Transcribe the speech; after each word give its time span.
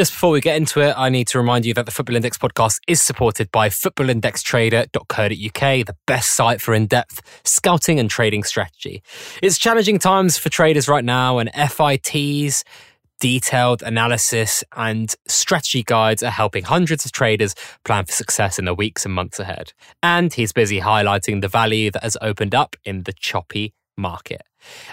Just 0.00 0.12
before 0.12 0.30
we 0.30 0.40
get 0.40 0.56
into 0.56 0.80
it, 0.80 0.94
I 0.96 1.10
need 1.10 1.28
to 1.28 1.36
remind 1.36 1.66
you 1.66 1.74
that 1.74 1.84
the 1.84 1.92
Football 1.92 2.16
Index 2.16 2.38
podcast 2.38 2.80
is 2.88 3.02
supported 3.02 3.52
by 3.52 3.68
footballindextrader.co.uk, 3.68 5.86
the 5.86 5.96
best 6.06 6.30
site 6.30 6.62
for 6.62 6.72
in 6.72 6.86
depth 6.86 7.20
scouting 7.44 8.00
and 8.00 8.08
trading 8.08 8.42
strategy. 8.42 9.02
It's 9.42 9.58
challenging 9.58 9.98
times 9.98 10.38
for 10.38 10.48
traders 10.48 10.88
right 10.88 11.04
now, 11.04 11.36
and 11.36 11.50
FITs, 11.52 12.64
detailed 13.20 13.82
analysis, 13.82 14.64
and 14.74 15.14
strategy 15.28 15.82
guides 15.82 16.22
are 16.22 16.30
helping 16.30 16.64
hundreds 16.64 17.04
of 17.04 17.12
traders 17.12 17.54
plan 17.84 18.06
for 18.06 18.12
success 18.12 18.58
in 18.58 18.64
the 18.64 18.72
weeks 18.72 19.04
and 19.04 19.12
months 19.12 19.38
ahead. 19.38 19.74
And 20.02 20.32
he's 20.32 20.54
busy 20.54 20.80
highlighting 20.80 21.42
the 21.42 21.48
value 21.48 21.90
that 21.90 22.04
has 22.04 22.16
opened 22.22 22.54
up 22.54 22.74
in 22.86 23.02
the 23.02 23.12
choppy 23.12 23.74
market. 24.00 24.42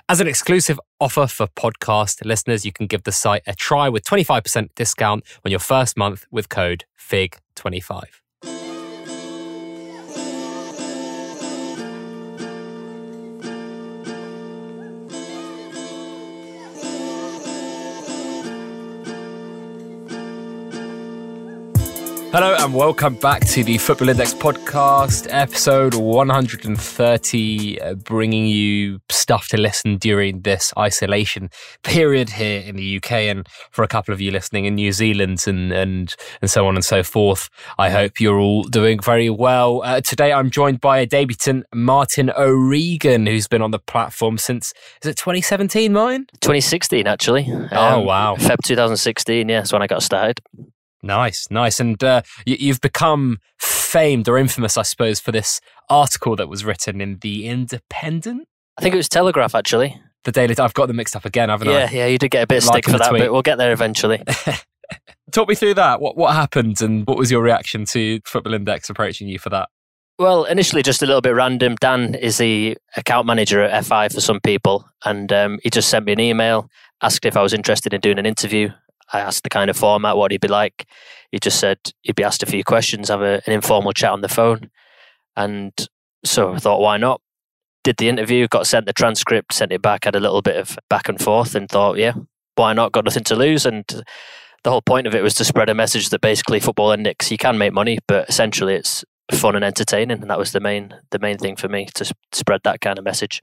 As 0.08 0.20
an 0.20 0.28
exclusive 0.28 0.80
offer 1.00 1.28
for 1.28 1.48
podcast 1.48 2.24
listeners, 2.26 2.66
you 2.66 2.72
can 2.72 2.88
give 2.88 3.04
the 3.04 3.12
site 3.12 3.44
a 3.48 3.56
try 3.56 3.90
with 3.90 4.04
25% 4.04 4.70
discount 4.76 5.24
on 5.44 5.52
your 5.52 5.60
first 5.60 5.98
month 5.98 6.26
with 6.32 6.50
code 6.50 6.86
FIG25. 7.00 8.04
Hello 22.40 22.56
and 22.60 22.72
welcome 22.72 23.16
back 23.16 23.44
to 23.48 23.64
the 23.64 23.80
Football 23.80 24.10
Index 24.10 24.32
podcast, 24.32 25.26
episode 25.32 25.96
130, 25.96 27.82
uh, 27.82 27.96
bringing 27.96 28.46
you 28.46 29.00
stuff 29.10 29.48
to 29.48 29.58
listen 29.58 29.98
during 29.98 30.42
this 30.42 30.72
isolation 30.78 31.50
period 31.82 32.30
here 32.30 32.60
in 32.60 32.76
the 32.76 32.98
UK, 32.98 33.12
and 33.12 33.48
for 33.72 33.82
a 33.82 33.88
couple 33.88 34.14
of 34.14 34.22
you 34.22 34.30
listening 34.30 34.66
in 34.66 34.76
New 34.76 34.92
Zealand 34.92 35.46
and 35.48 35.72
and 35.72 36.16
and 36.40 36.52
so 36.52 36.68
on 36.68 36.76
and 36.76 36.86
so 36.86 37.02
forth. 37.02 37.50
I 37.80 37.90
hope 37.90 38.20
you're 38.20 38.38
all 38.38 38.66
doing 38.66 39.00
very 39.00 39.32
well. 39.32 39.82
Uh, 39.84 40.02
today, 40.02 40.32
I'm 40.32 40.52
joined 40.52 40.80
by 40.80 41.00
a 41.00 41.08
debutant, 41.08 41.66
Martin 41.74 42.30
O'Regan, 42.38 43.26
who's 43.26 43.48
been 43.48 43.64
on 43.64 43.72
the 43.72 43.80
platform 43.80 44.38
since 44.38 44.76
is 45.02 45.10
it 45.10 45.18
2017, 45.18 45.92
Martin? 45.92 46.28
2016, 46.42 47.08
actually. 47.08 47.48
Oh 47.72 48.02
wow, 48.02 48.36
Feb 48.36 48.58
2016. 48.64 49.50
Yeah, 49.50 49.62
that's 49.62 49.74
when 49.74 49.82
I 49.82 49.88
got 49.88 50.04
started. 50.04 50.40
Nice, 51.04 51.48
nice. 51.52 51.80
And 51.80 52.02
uh, 52.04 52.22
you, 52.46 52.72
have 52.72 52.82
become 52.82 53.38
famed 53.60 54.28
or 54.28 54.38
infamous, 54.38 54.78
I 54.78 54.82
suppose, 54.82 55.20
for 55.20 55.32
this 55.32 55.62
article 55.90 56.36
that 56.36 56.50
was 56.50 56.66
written 56.66 57.02
in 57.02 57.20
The 57.22 57.48
Independent. 57.48 58.48
I 58.78 58.82
think 58.82 58.94
it 58.94 58.98
was 58.98 59.10
Telegraph, 59.10 59.56
actually. 59.56 60.02
The 60.24 60.32
Daily. 60.32 60.56
I've 60.58 60.74
got 60.74 60.88
them 60.88 60.98
mixed 60.98 61.16
up 61.16 61.26
again, 61.26 61.50
haven't 61.50 61.70
yeah, 61.70 61.74
I? 61.74 61.80
Yeah, 61.80 61.90
yeah. 61.92 62.06
You 62.08 62.18
did 62.18 62.32
get 62.32 62.44
a 62.44 62.48
bit 62.48 62.58
of 62.58 62.64
stick 62.64 62.86
for 62.86 62.98
that, 62.98 63.10
tweet. 63.10 63.22
but 63.22 63.32
we'll 63.32 63.42
get 63.42 63.58
there 63.58 63.72
eventually. 63.72 64.22
Talk 65.32 65.48
me 65.48 65.56
through 65.56 65.76
that. 65.76 66.02
What 66.02 66.18
what 66.18 66.34
happened, 66.34 66.82
and 66.82 67.06
what 67.08 67.18
was 67.18 67.32
your 67.32 67.42
reaction 67.42 67.86
to 67.86 68.20
Football 68.26 68.54
Index 68.54 68.90
approaching 68.90 69.28
you 69.28 69.40
for 69.40 69.50
that? 69.50 69.70
Well, 70.20 70.46
initially, 70.46 70.82
just 70.82 71.04
a 71.04 71.06
little 71.06 71.22
bit 71.22 71.36
random. 71.36 71.76
Dan 71.80 72.16
is 72.16 72.38
the 72.38 72.78
account 72.96 73.28
manager 73.28 73.62
at 73.62 73.86
FI 73.86 74.10
for 74.10 74.20
some 74.20 74.40
people, 74.40 74.90
and 75.06 75.32
um, 75.32 75.60
he 75.64 75.70
just 75.70 75.90
sent 75.90 76.06
me 76.06 76.14
an 76.14 76.20
email, 76.20 76.70
asked 77.02 77.26
if 77.26 77.38
I 77.38 77.42
was 77.42 77.54
interested 77.54 77.94
in 77.94 78.02
doing 78.02 78.18
an 78.18 78.26
interview. 78.26 78.70
I 79.14 79.20
asked 79.20 79.44
the 79.44 79.50
kind 79.50 79.70
of 79.70 79.78
format, 79.78 80.18
what 80.18 80.32
he'd 80.32 80.42
be 80.42 80.48
like. 80.48 80.86
He 81.32 81.40
just 81.40 81.60
said 81.60 81.78
he'd 82.02 82.16
be 82.16 82.24
asked 82.24 82.44
a 82.44 82.48
few 82.48 82.64
questions, 82.64 83.10
have 83.10 83.22
a, 83.22 83.42
an 83.46 83.54
informal 83.54 83.94
chat 83.94 84.12
on 84.12 84.22
the 84.22 84.30
phone. 84.30 84.70
And 85.36 85.74
so 86.26 86.54
I 86.54 86.58
thought, 86.58 86.82
why 86.82 86.98
not? 86.98 87.22
Did 87.84 87.98
the 87.98 88.10
interview, 88.10 88.48
got 88.48 88.68
sent 88.68 88.86
the 88.86 88.94
transcript, 88.94 89.54
sent 89.54 89.72
it 89.72 89.82
back, 89.82 90.06
had 90.06 90.16
a 90.16 90.20
little 90.20 90.42
bit 90.42 90.58
of 90.58 90.78
back 90.90 91.08
and 91.08 91.22
forth, 91.22 91.56
and 91.56 91.70
thought, 91.70 91.98
yeah, 91.98 92.14
why 92.56 92.74
not? 92.74 92.92
Got 92.92 93.06
nothing 93.06 93.24
to 93.26 93.36
lose. 93.36 93.66
And 93.66 93.86
the 94.64 94.72
whole 94.72 94.82
point 94.82 95.08
of 95.08 95.16
it 95.16 95.24
was 95.24 95.36
to 95.36 95.46
spread 95.46 95.70
a 95.70 95.76
message 95.76 96.10
that 96.10 96.20
basically 96.20 96.60
Football 96.60 96.92
Index, 96.92 97.32
you 97.32 97.38
can 97.38 97.58
make 97.58 97.72
money, 97.72 98.00
but 98.08 98.28
essentially 98.28 98.76
it's 98.76 99.06
fun 99.32 99.56
and 99.56 99.64
entertaining. 99.64 100.22
And 100.22 100.30
that 100.30 100.40
was 100.40 100.52
the 100.52 100.60
main, 100.60 100.96
the 101.12 101.20
main 101.20 101.38
thing 101.38 101.56
for 101.56 101.70
me 101.70 101.88
to 101.96 102.14
spread 102.34 102.62
that 102.64 102.82
kind 102.82 102.98
of 102.98 103.06
message. 103.06 103.42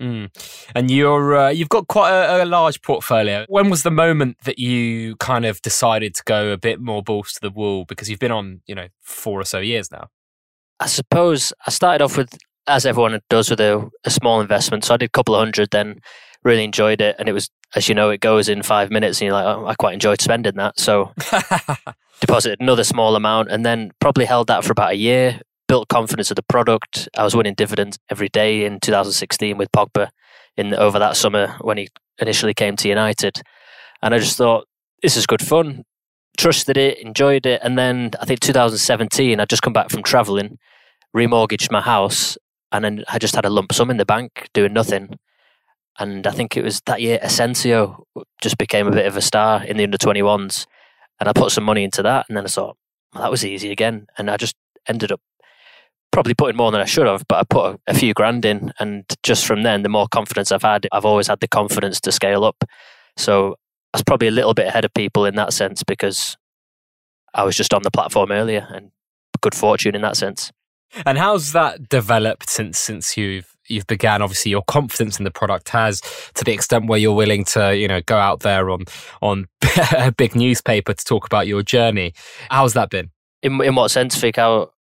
Mm. 0.00 0.30
And 0.74 0.90
you're 0.90 1.36
uh, 1.36 1.50
you've 1.50 1.68
got 1.68 1.86
quite 1.86 2.10
a, 2.10 2.44
a, 2.44 2.46
large 2.46 2.80
portfolio. 2.82 3.44
When 3.48 3.70
was 3.70 3.82
the 3.82 3.90
moment 3.90 4.38
that 4.44 4.58
you 4.58 5.16
kind 5.16 5.44
of 5.44 5.60
decided 5.62 6.14
to 6.14 6.22
go 6.24 6.52
a 6.52 6.56
bit 6.56 6.80
more 6.80 7.02
balls 7.02 7.32
to 7.34 7.40
the 7.40 7.50
wall? 7.50 7.84
Because 7.84 8.08
you've 8.08 8.18
been 8.18 8.32
on, 8.32 8.62
you 8.66 8.74
know, 8.74 8.88
four 9.00 9.40
or 9.40 9.44
so 9.44 9.58
years 9.58 9.92
now. 9.92 10.08
I 10.80 10.86
suppose 10.86 11.52
I 11.66 11.70
started 11.70 12.02
off 12.02 12.16
with, 12.16 12.36
as 12.66 12.86
everyone 12.86 13.20
does, 13.28 13.50
with 13.50 13.60
a, 13.60 13.88
a 14.04 14.10
small 14.10 14.40
investment. 14.40 14.84
So 14.84 14.94
I 14.94 14.96
did 14.96 15.06
a 15.06 15.10
couple 15.10 15.34
of 15.34 15.40
hundred, 15.40 15.70
then 15.70 16.00
really 16.42 16.64
enjoyed 16.64 17.00
it, 17.00 17.14
and 17.18 17.28
it 17.28 17.32
was, 17.32 17.50
as 17.76 17.88
you 17.88 17.94
know, 17.94 18.10
it 18.10 18.20
goes 18.20 18.48
in 18.48 18.62
five 18.62 18.90
minutes, 18.90 19.20
and 19.20 19.26
you're 19.26 19.34
like, 19.34 19.46
oh, 19.46 19.66
I 19.66 19.74
quite 19.74 19.94
enjoyed 19.94 20.20
spending 20.20 20.56
that. 20.56 20.80
So 20.80 21.12
deposited 22.20 22.60
another 22.60 22.82
small 22.82 23.14
amount, 23.14 23.50
and 23.52 23.64
then 23.64 23.92
probably 24.00 24.24
held 24.24 24.48
that 24.48 24.64
for 24.64 24.72
about 24.72 24.92
a 24.92 24.96
year 24.96 25.40
built 25.72 25.88
confidence 25.88 26.30
of 26.30 26.34
the 26.34 26.42
product. 26.42 27.08
I 27.16 27.24
was 27.24 27.34
winning 27.34 27.54
dividends 27.54 27.98
every 28.10 28.28
day 28.28 28.66
in 28.66 28.78
2016 28.78 29.56
with 29.56 29.72
Pogba 29.72 30.10
in 30.54 30.74
over 30.74 30.98
that 30.98 31.16
summer 31.16 31.56
when 31.62 31.78
he 31.78 31.88
initially 32.18 32.52
came 32.52 32.76
to 32.76 32.90
United, 32.90 33.40
and 34.02 34.14
I 34.14 34.18
just 34.18 34.36
thought 34.36 34.66
this 35.02 35.16
is 35.16 35.26
good 35.26 35.40
fun. 35.40 35.84
Trusted 36.36 36.76
it, 36.76 36.98
enjoyed 36.98 37.46
it, 37.46 37.62
and 37.64 37.78
then 37.78 38.10
I 38.20 38.26
think 38.26 38.40
2017 38.40 39.40
I'd 39.40 39.48
just 39.48 39.62
come 39.62 39.72
back 39.72 39.88
from 39.88 40.02
traveling, 40.02 40.58
remortgaged 41.16 41.72
my 41.72 41.80
house, 41.80 42.36
and 42.70 42.84
then 42.84 43.04
I 43.08 43.18
just 43.18 43.34
had 43.34 43.46
a 43.46 43.50
lump 43.50 43.72
sum 43.72 43.90
in 43.90 43.96
the 43.96 44.04
bank 44.04 44.50
doing 44.52 44.74
nothing. 44.74 45.18
And 45.98 46.26
I 46.26 46.32
think 46.32 46.54
it 46.54 46.64
was 46.64 46.82
that 46.84 47.00
year 47.00 47.18
Asensio 47.22 48.06
just 48.42 48.58
became 48.58 48.88
a 48.88 48.90
bit 48.90 49.06
of 49.06 49.16
a 49.16 49.22
star 49.22 49.64
in 49.64 49.78
the 49.78 49.84
under 49.84 49.96
21s, 49.96 50.66
and 51.18 51.30
I 51.30 51.32
put 51.32 51.50
some 51.50 51.64
money 51.64 51.82
into 51.82 52.02
that, 52.02 52.26
and 52.28 52.36
then 52.36 52.44
I 52.44 52.48
thought 52.48 52.76
well, 53.14 53.22
that 53.22 53.30
was 53.30 53.42
easy 53.42 53.72
again, 53.72 54.06
and 54.18 54.30
I 54.30 54.36
just 54.36 54.54
ended 54.86 55.10
up 55.10 55.20
probably 56.12 56.34
put 56.34 56.50
in 56.50 56.56
more 56.56 56.70
than 56.70 56.80
I 56.80 56.84
should 56.84 57.06
have, 57.06 57.26
but 57.26 57.38
I 57.38 57.42
put 57.44 57.74
a, 57.74 57.78
a, 57.88 57.94
few 57.94 58.14
grand 58.14 58.44
in. 58.44 58.72
And 58.78 59.04
just 59.22 59.44
from 59.44 59.62
then, 59.62 59.82
the 59.82 59.88
more 59.88 60.06
confidence 60.06 60.52
I've 60.52 60.62
had, 60.62 60.86
I've 60.92 61.04
always 61.04 61.26
had 61.26 61.40
the 61.40 61.48
confidence 61.48 62.00
to 62.02 62.12
scale 62.12 62.44
up. 62.44 62.62
So 63.16 63.56
I 63.92 63.98
was 63.98 64.02
probably 64.02 64.28
a 64.28 64.32
little 64.32 64.54
bit 64.54 64.68
ahead 64.68 64.84
of 64.84 64.94
people 64.94 65.24
in 65.24 65.34
that 65.36 65.52
sense 65.52 65.82
because 65.82 66.36
I 67.34 67.44
was 67.44 67.56
just 67.56 67.74
on 67.74 67.82
the 67.82 67.90
platform 67.90 68.30
earlier 68.30 68.68
and 68.70 68.90
good 69.40 69.54
fortune 69.54 69.94
in 69.94 70.02
that 70.02 70.16
sense. 70.16 70.52
And 71.06 71.18
how's 71.18 71.52
that 71.52 71.88
developed 71.88 72.50
since 72.50 72.78
since 72.78 73.16
you've 73.16 73.56
you've 73.66 73.86
began? 73.86 74.20
Obviously, 74.20 74.50
your 74.50 74.62
confidence 74.62 75.18
in 75.18 75.24
the 75.24 75.30
product 75.30 75.70
has 75.70 76.02
to 76.34 76.44
the 76.44 76.52
extent 76.52 76.86
where 76.86 76.98
you're 76.98 77.14
willing 77.14 77.44
to 77.46 77.74
you 77.74 77.88
know 77.88 78.02
go 78.02 78.18
out 78.18 78.40
there 78.40 78.68
on 78.68 78.84
on 79.22 79.48
a 79.96 80.12
big 80.12 80.34
newspaper 80.34 80.92
to 80.92 81.04
talk 81.04 81.24
about 81.24 81.46
your 81.46 81.62
journey. 81.62 82.12
How's 82.50 82.74
that 82.74 82.90
been? 82.90 83.10
In 83.42 83.58
in 83.62 83.74
what 83.74 83.90
sense, 83.90 84.16
Vic? 84.16 84.36
How 84.36 84.71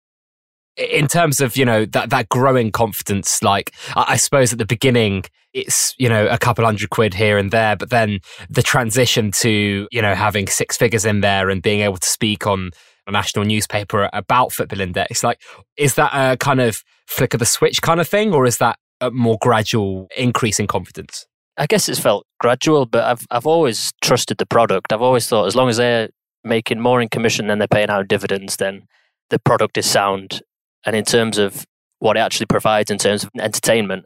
in 0.77 1.07
terms 1.07 1.41
of 1.41 1.57
you 1.57 1.65
know 1.65 1.85
that 1.85 2.09
that 2.09 2.29
growing 2.29 2.71
confidence 2.71 3.43
like 3.43 3.73
I, 3.95 4.15
suppose 4.15 4.53
at 4.53 4.59
the 4.59 4.65
beginning 4.65 5.23
it's 5.53 5.93
you 5.97 6.07
know 6.07 6.27
a 6.27 6.37
couple 6.37 6.63
hundred 6.65 6.89
quid 6.89 7.13
here 7.13 7.37
and 7.37 7.51
there 7.51 7.75
but 7.75 7.89
then 7.89 8.19
the 8.49 8.63
transition 8.63 9.31
to 9.31 9.87
you 9.91 10.01
know 10.01 10.15
having 10.15 10.47
six 10.47 10.77
figures 10.77 11.05
in 11.05 11.21
there 11.21 11.49
and 11.49 11.61
being 11.61 11.81
able 11.81 11.97
to 11.97 12.07
speak 12.07 12.47
on 12.47 12.71
a 13.07 13.11
national 13.11 13.45
newspaper 13.45 14.09
about 14.13 14.53
football 14.53 14.79
index 14.79 15.23
like 15.23 15.41
is 15.75 15.95
that 15.95 16.11
a 16.13 16.37
kind 16.37 16.61
of 16.61 16.83
flick 17.07 17.33
of 17.33 17.39
the 17.39 17.45
switch 17.45 17.81
kind 17.81 17.99
of 17.99 18.07
thing 18.07 18.33
or 18.33 18.45
is 18.45 18.57
that 18.57 18.77
a 19.01 19.11
more 19.11 19.37
gradual 19.41 20.07
increase 20.15 20.59
in 20.59 20.67
confidence? 20.67 21.25
I 21.57 21.65
guess 21.65 21.89
it's 21.89 21.99
felt 21.99 22.25
gradual 22.39 22.85
but 22.85 23.03
i've 23.03 23.27
i've 23.29 23.47
always 23.47 23.91
trusted 24.01 24.37
the 24.37 24.45
product. 24.45 24.93
I've 24.93 25.01
always 25.01 25.27
thought 25.27 25.47
as 25.47 25.55
long 25.55 25.67
as 25.67 25.77
they're 25.77 26.09
making 26.43 26.79
more 26.79 27.01
in 27.01 27.09
commission 27.09 27.47
than 27.47 27.59
they're 27.59 27.67
paying 27.67 27.89
out 27.89 28.07
dividends 28.07 28.55
then 28.55 28.83
the 29.29 29.39
product 29.39 29.77
is 29.77 29.85
sound 29.85 30.41
and 30.85 30.95
in 30.95 31.05
terms 31.05 31.37
of 31.37 31.65
what 31.99 32.17
it 32.17 32.21
actually 32.21 32.47
provides 32.47 32.89
in 32.89 32.97
terms 32.97 33.23
of 33.23 33.29
entertainment, 33.39 34.05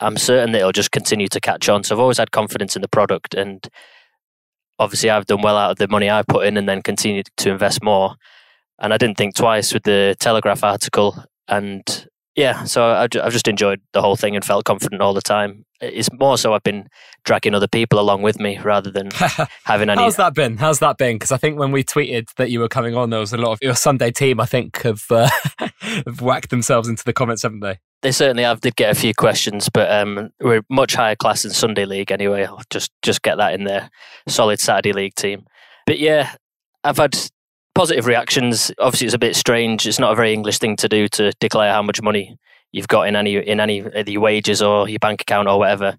I'm 0.00 0.16
certain 0.16 0.52
that 0.52 0.58
it'll 0.58 0.72
just 0.72 0.92
continue 0.92 1.28
to 1.28 1.40
catch 1.40 1.68
on. 1.68 1.84
So 1.84 1.94
I've 1.94 2.00
always 2.00 2.18
had 2.18 2.30
confidence 2.30 2.76
in 2.76 2.82
the 2.82 2.88
product, 2.88 3.34
and 3.34 3.66
obviously 4.78 5.10
I've 5.10 5.26
done 5.26 5.42
well 5.42 5.56
out 5.56 5.72
of 5.72 5.78
the 5.78 5.88
money 5.88 6.10
I 6.10 6.22
put 6.22 6.46
in, 6.46 6.56
and 6.56 6.68
then 6.68 6.82
continued 6.82 7.28
to 7.38 7.50
invest 7.50 7.82
more. 7.82 8.16
And 8.78 8.94
I 8.94 8.98
didn't 8.98 9.18
think 9.18 9.34
twice 9.34 9.74
with 9.74 9.82
the 9.82 10.16
Telegraph 10.18 10.64
article, 10.64 11.24
and 11.48 12.08
yeah, 12.40 12.64
so 12.64 12.86
I, 12.86 13.00
have 13.02 13.32
just 13.32 13.48
enjoyed 13.48 13.80
the 13.92 14.00
whole 14.00 14.16
thing 14.16 14.34
and 14.34 14.42
felt 14.42 14.64
confident 14.64 15.02
all 15.02 15.12
the 15.12 15.20
time. 15.20 15.66
It's 15.82 16.08
more 16.18 16.38
so 16.38 16.54
I've 16.54 16.62
been 16.62 16.88
dragging 17.24 17.54
other 17.54 17.68
people 17.68 18.00
along 18.00 18.22
with 18.22 18.40
me 18.40 18.58
rather 18.58 18.90
than 18.90 19.10
having 19.64 19.90
any. 19.90 20.00
How's 20.00 20.16
that 20.16 20.34
been? 20.34 20.56
How's 20.56 20.78
that 20.78 20.96
been? 20.96 21.16
Because 21.16 21.32
I 21.32 21.36
think 21.36 21.58
when 21.58 21.70
we 21.70 21.84
tweeted 21.84 22.28
that 22.36 22.50
you 22.50 22.60
were 22.60 22.68
coming 22.68 22.96
on, 22.96 23.10
there 23.10 23.20
was 23.20 23.34
a 23.34 23.36
lot 23.36 23.52
of 23.52 23.58
your 23.60 23.74
Sunday 23.74 24.10
team. 24.10 24.40
I 24.40 24.46
think 24.46 24.80
have, 24.82 25.04
uh, 25.10 25.28
have 25.80 26.22
whacked 26.22 26.48
themselves 26.48 26.88
into 26.88 27.04
the 27.04 27.12
comments, 27.12 27.42
haven't 27.42 27.60
they? 27.60 27.78
They 28.00 28.12
certainly 28.12 28.44
have. 28.44 28.62
Did 28.62 28.76
get 28.76 28.90
a 28.90 28.98
few 28.98 29.12
questions, 29.12 29.68
but 29.68 29.90
um, 29.90 30.30
we're 30.40 30.62
much 30.70 30.94
higher 30.94 31.16
class 31.16 31.44
in 31.44 31.50
Sunday 31.50 31.84
League 31.84 32.10
anyway. 32.10 32.44
I'll 32.44 32.62
just 32.70 32.90
just 33.02 33.20
get 33.20 33.36
that 33.36 33.52
in 33.52 33.64
there. 33.64 33.90
Solid 34.28 34.60
Saturday 34.60 34.92
League 34.92 35.14
team. 35.14 35.44
But 35.86 35.98
yeah, 35.98 36.34
I've 36.84 36.96
had 36.96 37.18
positive 37.74 38.06
reactions. 38.06 38.72
Obviously, 38.78 39.06
it's 39.06 39.14
a 39.14 39.18
bit 39.18 39.36
strange. 39.36 39.86
It's 39.86 39.98
not 39.98 40.12
a 40.12 40.16
very 40.16 40.32
English 40.32 40.58
thing 40.58 40.76
to 40.76 40.88
do 40.88 41.08
to 41.08 41.32
declare 41.40 41.72
how 41.72 41.82
much 41.82 42.02
money 42.02 42.36
you've 42.72 42.88
got 42.88 43.08
in 43.08 43.16
any 43.16 43.36
in 43.36 43.60
any 43.60 43.82
uh, 43.82 44.00
of 44.00 44.08
your 44.08 44.20
wages 44.20 44.62
or 44.62 44.88
your 44.88 44.98
bank 44.98 45.22
account 45.22 45.48
or 45.48 45.58
whatever. 45.58 45.96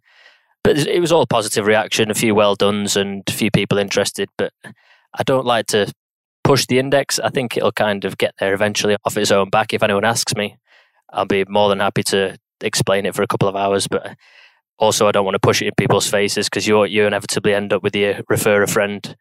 But 0.64 0.78
it 0.78 1.00
was 1.00 1.12
all 1.12 1.26
positive 1.26 1.66
reaction, 1.66 2.12
a 2.12 2.16
few 2.16 2.36
well 2.36 2.56
done's 2.56 2.96
and 2.96 3.24
a 3.28 3.32
few 3.32 3.50
people 3.50 3.78
interested. 3.78 4.30
But 4.38 4.54
I 4.64 5.24
don't 5.24 5.46
like 5.46 5.68
to 5.68 5.92
push 6.44 6.66
the 6.68 6.80
index. 6.80 7.20
I 7.20 7.30
think 7.30 7.58
it'll 7.58 7.72
kind 7.72 8.06
of 8.06 8.18
get 8.18 8.36
there 8.40 8.54
eventually 8.54 8.96
off 9.06 9.18
its 9.18 9.32
own 9.32 9.50
back. 9.50 9.74
If 9.74 9.84
anyone 9.84 10.06
asks 10.06 10.36
me, 10.36 10.58
I'll 11.12 11.26
be 11.26 11.46
more 11.48 11.70
than 11.70 11.80
happy 11.80 12.04
to 12.04 12.38
explain 12.62 13.06
it 13.06 13.16
for 13.16 13.24
a 13.24 13.28
couple 13.28 13.48
of 13.48 13.56
hours. 13.56 13.88
But 13.88 14.16
also, 14.78 15.08
I 15.08 15.12
don't 15.12 15.26
want 15.26 15.36
to 15.36 15.40
push 15.40 15.62
it 15.62 15.68
in 15.68 15.74
people's 15.78 16.08
faces 16.08 16.48
because 16.48 16.68
you 16.68 16.84
you 16.86 17.06
inevitably 17.06 17.54
end 17.54 17.74
up 17.74 17.84
with 17.84 17.96
your 17.96 18.22
refer 18.30 18.62
a 18.62 18.68
friend 18.68 19.16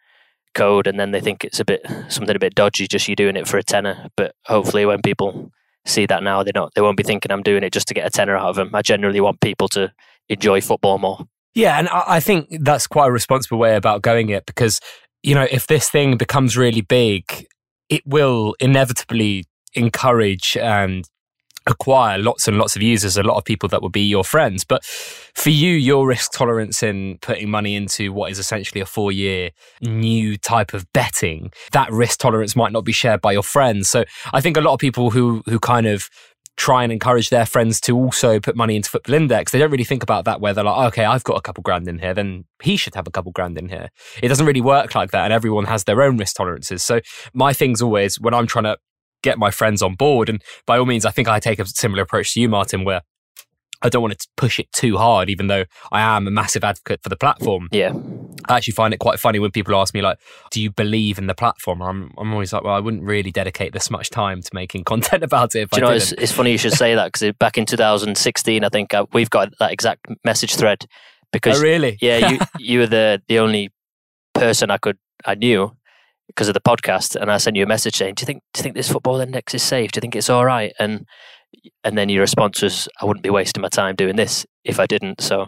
code, 0.55 0.87
and 0.87 0.99
then 0.99 1.11
they 1.11 1.21
think 1.21 1.45
it's 1.45 1.61
a 1.61 1.65
bit 1.65 1.85
something 2.09 2.35
a 2.35 2.39
bit 2.39 2.55
dodgy. 2.55 2.87
Just 2.87 3.09
you 3.09 3.17
doing 3.17 3.37
it 3.37 3.49
for 3.49 3.59
a 3.59 3.63
tenner. 3.63 4.09
But 4.17 4.35
hopefully, 4.47 4.87
when 4.87 5.03
people 5.03 5.51
see 5.87 6.07
that 6.07 6.23
now, 6.23 6.43
they 6.43 6.53
don't 6.53 6.73
they 6.75 6.81
won't 6.81 6.97
be 6.97 7.03
thinking 7.03 7.33
I'm 7.33 7.43
doing 7.43 7.63
it 7.63 7.73
just 7.73 7.89
to 7.89 7.95
get 7.95 8.07
a 8.07 8.11
tenner 8.11 8.37
out 8.37 8.51
of 8.51 8.57
them. 8.57 8.75
I 8.75 8.83
generally 8.83 9.21
want 9.21 9.41
people 9.41 9.69
to 9.69 9.93
enjoy 10.29 10.61
football 10.61 10.99
more. 10.99 11.25
Yeah, 11.55 11.79
and 11.79 11.89
I 11.89 12.21
think 12.21 12.49
that's 12.61 12.87
quite 12.87 13.09
a 13.09 13.13
responsible 13.13 13.59
way 13.59 13.75
about 13.75 14.03
going 14.03 14.29
it 14.29 14.47
because 14.47 14.81
you 15.23 15.35
know 15.35 15.47
if 15.51 15.67
this 15.67 15.91
thing 15.91 16.17
becomes 16.17 16.57
really 16.57 16.83
big, 16.83 17.47
it 17.89 18.03
will 18.07 18.55
inevitably 18.61 19.45
encourage 19.75 20.57
and 20.57 21.09
acquire 21.71 22.19
lots 22.19 22.49
and 22.49 22.59
lots 22.59 22.77
of 22.77 22.83
users, 22.83 23.17
a 23.17 23.23
lot 23.23 23.37
of 23.37 23.45
people 23.45 23.69
that 23.71 23.83
will 23.83 23.89
be 23.89 24.03
your 24.03 24.25
friends. 24.25 24.65
But 24.65 24.85
for 24.85 25.51
you, 25.51 25.73
your 25.73 26.07
risk 26.07 26.33
tolerance 26.33 26.83
in 26.83 27.19
putting 27.23 27.51
money 27.51 27.75
into 27.77 28.13
what 28.13 28.31
is 28.31 28.39
essentially 28.39 28.81
a 28.81 28.87
four 28.87 29.13
year 29.13 29.51
new 29.81 30.37
type 30.37 30.75
of 30.75 30.91
betting, 30.93 31.53
that 31.73 31.91
risk 31.91 32.21
tolerance 32.21 32.55
might 32.55 32.73
not 32.73 32.85
be 32.85 32.93
shared 32.93 33.21
by 33.21 33.33
your 33.33 33.43
friends. 33.43 33.89
So 33.89 34.05
I 34.33 34.41
think 34.41 34.57
a 34.57 34.61
lot 34.61 34.75
of 34.75 34.81
people 34.81 35.11
who 35.11 35.43
who 35.47 35.59
kind 35.59 35.87
of 35.87 36.09
try 36.61 36.83
and 36.83 36.93
encourage 36.93 37.31
their 37.31 37.47
friends 37.47 37.81
to 37.81 37.97
also 37.97 38.39
put 38.39 38.55
money 38.55 38.77
into 38.77 38.91
Football 38.91 39.15
Index. 39.15 39.51
They 39.51 39.59
don't 39.59 39.71
really 39.71 39.83
think 39.83 40.03
about 40.03 40.27
that 40.27 40.43
where 40.43 40.53
they're 40.53 40.63
like, 40.63 40.89
okay, 40.89 41.07
I've 41.07 41.25
got 41.25 41.39
a 41.39 41.41
couple 41.41 41.63
grand 41.63 41.89
in 41.89 41.99
here, 41.99 42.13
then 42.13 42.45
he 42.63 42.77
should 42.77 42.95
have 42.95 43.07
a 43.07 43.11
couple 43.11 43.33
grand 43.33 43.57
in 43.57 43.71
here. 43.71 43.89
It 44.23 44.29
doesn't 44.29 44.45
really 44.45 44.61
work 44.61 44.95
like 44.95 45.11
that, 45.13 45.25
and 45.25 45.33
everyone 45.33 45.65
has 45.65 45.85
their 45.85 46.03
own 46.03 46.19
risk 46.19 46.37
tolerances. 46.37 46.83
So 46.83 47.01
my 47.33 47.55
thing's 47.55 47.81
always 47.81 48.21
when 48.21 48.35
I'm 48.35 48.47
trying 48.47 48.65
to 48.65 48.77
get 49.23 49.39
my 49.39 49.51
friends 49.51 49.83
on 49.83 49.95
board. 49.95 50.29
And 50.29 50.43
by 50.67 50.79
all 50.79 50.87
means, 50.87 51.05
I 51.05 51.11
think 51.11 51.29
I 51.29 51.41
take 51.41 51.59
a 51.59 51.67
similar 51.67 52.03
approach 52.03 52.35
to 52.35 52.41
you, 52.41 52.49
Martin, 52.49 52.85
where 52.85 53.03
I 53.83 53.89
don't 53.89 54.03
want 54.03 54.19
to 54.19 54.29
push 54.37 54.59
it 54.59 54.71
too 54.73 54.99
hard, 54.99 55.31
even 55.31 55.47
though 55.47 55.65
I 55.91 56.03
am 56.03 56.27
a 56.27 56.31
massive 56.31 56.65
advocate 56.65 57.03
for 57.03 57.09
the 57.09 57.17
platform. 57.17 57.69
Yeah. 57.73 57.95
I 58.49 58.57
actually 58.57 58.75
find 58.75 58.93
it 58.93 58.99
quite 58.99 59.19
funny 59.19 59.39
when 59.39 59.51
people 59.51 59.75
ask 59.75 59.95
me, 59.95 60.03
like, 60.03 60.19
do 60.51 60.61
you 60.61 60.71
believe 60.71 61.19
in 61.19 61.27
the 61.27 61.35
platform? 61.35 61.81
I'm, 61.81 62.13
I'm 62.19 62.33
always 62.33 62.53
like, 62.53 62.63
well, 62.63 62.75
I 62.75 62.81
wouldn't 62.81 63.05
really 63.05 63.31
dedicate 63.31 63.73
this 63.73 63.91
much 63.91 64.11
time 64.11 64.43
to 64.43 64.51
making 64.53 64.85
content 64.85 65.23
about 65.23 65.55
it. 65.55 65.71
do 65.71 65.81
you 65.81 65.87
I 65.87 65.91
know, 65.91 65.97
it's, 65.97 66.13
it's, 66.13 66.33
funny 66.33 66.53
you 66.53 66.59
should 66.59 66.75
say 66.75 66.95
that 66.95 67.13
because 67.13 67.33
back 67.39 67.57
in 67.57 67.65
2016, 67.65 68.65
I 68.65 68.69
think 68.69 68.93
uh, 68.93 69.07
we've 69.13 69.31
got 69.31 69.51
that 69.59 69.73
exact 69.73 70.07
message 70.25 70.57
thread. 70.57 70.85
Because, 71.33 71.61
oh, 71.61 71.63
really? 71.63 71.97
yeah, 72.03 72.29
you, 72.29 72.39
you 72.59 72.79
were 72.81 72.87
the, 72.87 73.23
the 73.29 73.39
only 73.39 73.73
person 74.35 74.71
I 74.71 74.77
could, 74.77 74.99
I 75.25 75.37
knew 75.37 75.75
because 76.35 76.49
of 76.49 76.55
the 76.55 76.61
podcast, 76.61 77.17
and 77.17 77.31
I 77.31 77.39
sent 77.39 77.57
you 77.57 77.65
a 77.65 77.67
message 77.67 77.97
saying, 77.97 78.15
"Do 78.15 78.23
you 78.23 78.27
think 78.27 78.43
do 78.53 78.59
you 78.59 78.63
think 78.63 78.75
this 78.75 78.91
football 78.91 79.21
index 79.21 79.55
is 79.55 79.63
safe? 79.63 79.93
Do 79.93 79.99
you 79.99 80.01
think 80.01 80.17
it's 80.17 80.31
all 80.31 80.45
right?" 80.45 80.73
And 80.79 81.07
and 81.85 81.99
then 81.99 82.09
your 82.09 82.21
response 82.21 82.63
was, 82.63 82.89
"I 83.01 83.05
wouldn't 83.05 83.25
be 83.25 83.31
wasting 83.31 83.63
my 83.63 83.69
time 83.69 83.97
doing 83.97 84.17
this 84.17 84.47
if 84.65 84.81
I 84.81 84.87
didn't." 84.87 85.21
So, 85.21 85.47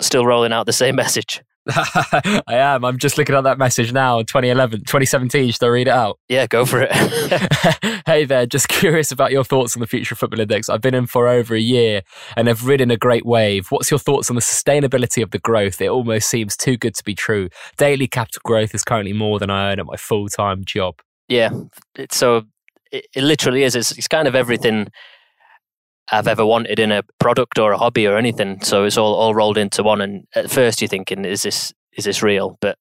still 0.00 0.26
rolling 0.26 0.52
out 0.52 0.66
the 0.66 0.72
same 0.72 0.96
message. 1.04 1.42
I 1.68 2.42
am. 2.48 2.84
I'm 2.84 2.98
just 2.98 3.18
looking 3.18 3.34
at 3.34 3.44
that 3.44 3.58
message 3.58 3.92
now. 3.92 4.18
2011, 4.20 4.80
2017. 4.80 5.50
Should 5.50 5.62
I 5.62 5.66
read 5.66 5.88
it 5.88 5.92
out? 5.92 6.18
Yeah, 6.28 6.46
go 6.46 6.64
for 6.64 6.80
it. 6.82 6.92
hey 8.06 8.24
there. 8.24 8.46
Just 8.46 8.68
curious 8.68 9.10
about 9.10 9.32
your 9.32 9.44
thoughts 9.44 9.76
on 9.76 9.80
the 9.80 9.86
Future 9.86 10.14
of 10.14 10.18
Football 10.18 10.40
Index. 10.40 10.68
I've 10.68 10.80
been 10.80 10.94
in 10.94 11.06
for 11.06 11.28
over 11.28 11.54
a 11.54 11.60
year 11.60 12.02
and 12.36 12.48
have 12.48 12.66
ridden 12.66 12.90
a 12.90 12.96
great 12.96 13.26
wave. 13.26 13.66
What's 13.70 13.90
your 13.90 13.98
thoughts 13.98 14.30
on 14.30 14.36
the 14.36 14.42
sustainability 14.42 15.22
of 15.22 15.30
the 15.30 15.38
growth? 15.38 15.80
It 15.80 15.88
almost 15.88 16.28
seems 16.28 16.56
too 16.56 16.76
good 16.76 16.94
to 16.94 17.04
be 17.04 17.14
true. 17.14 17.48
Daily 17.76 18.06
capital 18.06 18.42
growth 18.44 18.74
is 18.74 18.84
currently 18.84 19.12
more 19.12 19.38
than 19.38 19.50
I 19.50 19.72
earn 19.72 19.80
at 19.80 19.86
my 19.86 19.96
full 19.96 20.28
time 20.28 20.64
job. 20.64 21.00
Yeah. 21.28 21.50
so 22.10 22.44
it, 22.92 23.06
it 23.14 23.22
literally 23.22 23.64
is. 23.64 23.74
It's, 23.74 23.92
it's 23.98 24.08
kind 24.08 24.28
of 24.28 24.34
everything 24.34 24.88
I've 26.10 26.28
ever 26.28 26.46
wanted 26.46 26.78
in 26.78 26.92
a 26.92 27.02
product 27.18 27.58
or 27.58 27.72
a 27.72 27.78
hobby 27.78 28.06
or 28.06 28.16
anything. 28.16 28.60
So 28.62 28.84
it's 28.84 28.96
all, 28.96 29.14
all 29.14 29.34
rolled 29.34 29.58
into 29.58 29.82
one. 29.82 30.00
And 30.00 30.26
at 30.34 30.50
first 30.50 30.80
you're 30.80 30.88
thinking, 30.88 31.24
is 31.24 31.42
this 31.42 31.72
is 31.92 32.04
this 32.04 32.22
real? 32.22 32.58
But 32.60 32.78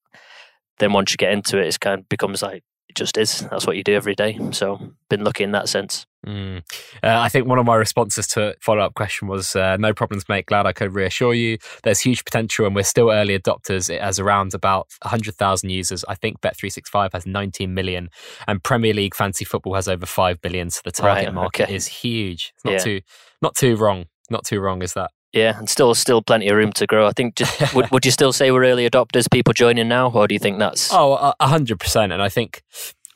then 0.80 0.94
once 0.94 1.12
you 1.12 1.18
get 1.18 1.32
into 1.32 1.58
it, 1.58 1.68
it 1.68 1.80
kind 1.80 2.00
of 2.00 2.10
becomes 2.10 2.42
like 2.42 2.64
it 2.90 2.96
just 2.96 3.18
is. 3.18 3.42
That's 3.50 3.66
what 3.66 3.78
you 3.78 3.84
do 3.84 3.96
every 3.96 4.16
day. 4.16 4.38
So 4.52 4.94
been 5.10 5.24
lucky 5.24 5.44
in 5.44 5.52
that 5.52 5.70
sense. 5.70 6.06
Mm. 6.26 6.58
Uh, 7.04 7.20
I 7.20 7.30
think 7.30 7.48
one 7.48 7.60
of 7.60 7.66
my 7.66 7.76
responses 7.76 8.28
to 8.30 8.50
a 8.50 8.54
follow 8.62 8.82
up 8.82 8.96
question 8.96 9.28
was 9.28 9.56
uh, 9.56 9.78
no 9.78 9.94
problems, 9.94 10.28
mate. 10.28 10.48
Glad 10.48 10.66
I 10.66 10.74
could 10.74 10.94
reassure 10.94 11.34
you. 11.34 11.58
There's 11.84 12.00
huge 12.00 12.26
potential, 12.26 12.66
and 12.66 12.76
we're 12.76 12.84
still 12.84 13.12
early 13.12 13.38
adopters. 13.38 13.90
It 13.90 14.02
has 14.02 14.20
around 14.20 14.54
about 14.54 14.88
100,000 15.04 15.70
users. 15.70 16.04
I 16.08 16.16
think 16.16 16.42
Bet365 16.42 17.14
has 17.14 17.26
19 17.26 17.74
million, 17.74 18.10
and 18.48 18.64
Premier 18.64 18.94
League 18.94 19.16
fantasy 19.16 19.46
football 19.46 19.76
has 19.76 19.88
over 19.88 20.06
5 20.06 20.42
billion. 20.42 20.70
So 20.70 20.82
the 20.84 20.92
target 20.92 21.26
right, 21.26 21.34
market 21.34 21.64
okay. 21.64 21.76
is 21.76 21.88
huge. 21.88 22.54
It's 22.56 22.66
not 22.66 22.72
yeah. 22.72 22.80
too 22.80 23.02
not 23.42 23.56
too 23.56 23.76
wrong. 23.76 24.06
Not 24.30 24.46
too 24.46 24.60
wrong, 24.60 24.82
is 24.82 24.94
that? 24.94 25.12
Yeah, 25.32 25.58
and 25.58 25.70
still 25.70 25.94
still 25.94 26.22
plenty 26.22 26.48
of 26.48 26.56
room 26.56 26.72
to 26.74 26.88
grow. 26.88 27.06
I 27.06 27.12
think. 27.12 27.36
Just, 27.36 27.74
would 27.76 27.92
would 27.92 28.06
you 28.06 28.12
still 28.12 28.34
say 28.34 28.52
we're 28.52 28.66
early 28.66 28.90
adopters? 28.90 29.30
People 29.30 29.54
joining 29.54 29.88
now, 29.88 30.10
or 30.10 30.28
do 30.28 30.34
you 30.34 30.40
think 30.40 30.58
that's? 30.58 30.90
Oh, 30.92 31.34
hundred 31.42 31.80
percent. 31.80 32.12
And 32.12 32.22
I 32.22 32.30
think 32.30 32.64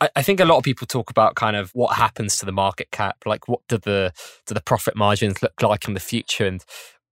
I, 0.01 0.22
think 0.22 0.40
a 0.40 0.46
lot 0.46 0.57
of 0.57 0.63
people 0.63 0.88
talk 0.88 1.10
about 1.10 1.36
kind 1.36 1.56
of 1.56 1.72
what 1.72 1.98
happens 1.98 2.38
to 2.38 2.46
the 2.46 2.54
market 2.54 2.90
cap, 2.92 3.18
like 3.25 3.50
what 3.50 3.60
do 3.68 3.78
the 3.78 4.13
do 4.46 4.54
the 4.54 4.62
profit 4.62 4.96
margins 4.96 5.42
look 5.42 5.62
like 5.62 5.88
in 5.88 5.94
the 5.94 6.00
future, 6.00 6.46
and 6.46 6.63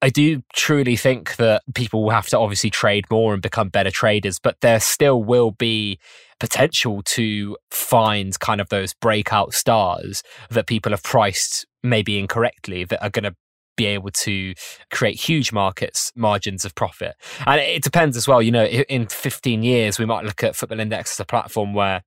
I 0.01 0.09
do 0.09 0.43
truly 0.53 0.95
think 0.95 1.37
that 1.37 1.63
people 1.73 2.03
will 2.03 2.11
have 2.11 2.27
to 2.27 2.39
obviously 2.39 2.69
trade 2.69 3.05
more 3.09 3.33
and 3.33 3.41
become 3.41 3.69
better 3.69 3.89
traders, 3.89 4.37
but 4.39 4.61
there 4.61 4.79
still 4.79 5.23
will 5.23 5.51
be 5.51 5.99
potential 6.39 7.01
to 7.03 7.57
find 7.71 8.39
kind 8.39 8.61
of 8.61 8.69
those 8.69 8.93
breakout 8.93 9.53
stars 9.53 10.21
that 10.51 10.67
people 10.67 10.91
have 10.91 11.01
priced 11.01 11.65
maybe 11.81 12.19
incorrectly 12.19 12.83
that 12.83 13.03
are 13.03 13.09
going 13.09 13.23
to 13.23 13.35
be 13.75 13.85
able 13.87 14.09
to 14.09 14.53
create 14.91 15.19
huge 15.19 15.51
markets 15.51 16.11
margins 16.15 16.63
of 16.63 16.75
profit. 16.75 17.15
And 17.45 17.59
it 17.59 17.83
depends 17.83 18.15
as 18.17 18.27
well 18.27 18.41
you 18.41 18.51
know 18.51 18.65
in 18.65 19.07
15 19.07 19.63
years 19.63 19.97
we 19.97 20.05
might 20.05 20.25
look 20.25 20.43
at 20.43 20.55
football 20.55 20.79
index 20.79 21.13
as 21.13 21.19
a 21.19 21.25
platform 21.25 21.73
where 21.73 22.03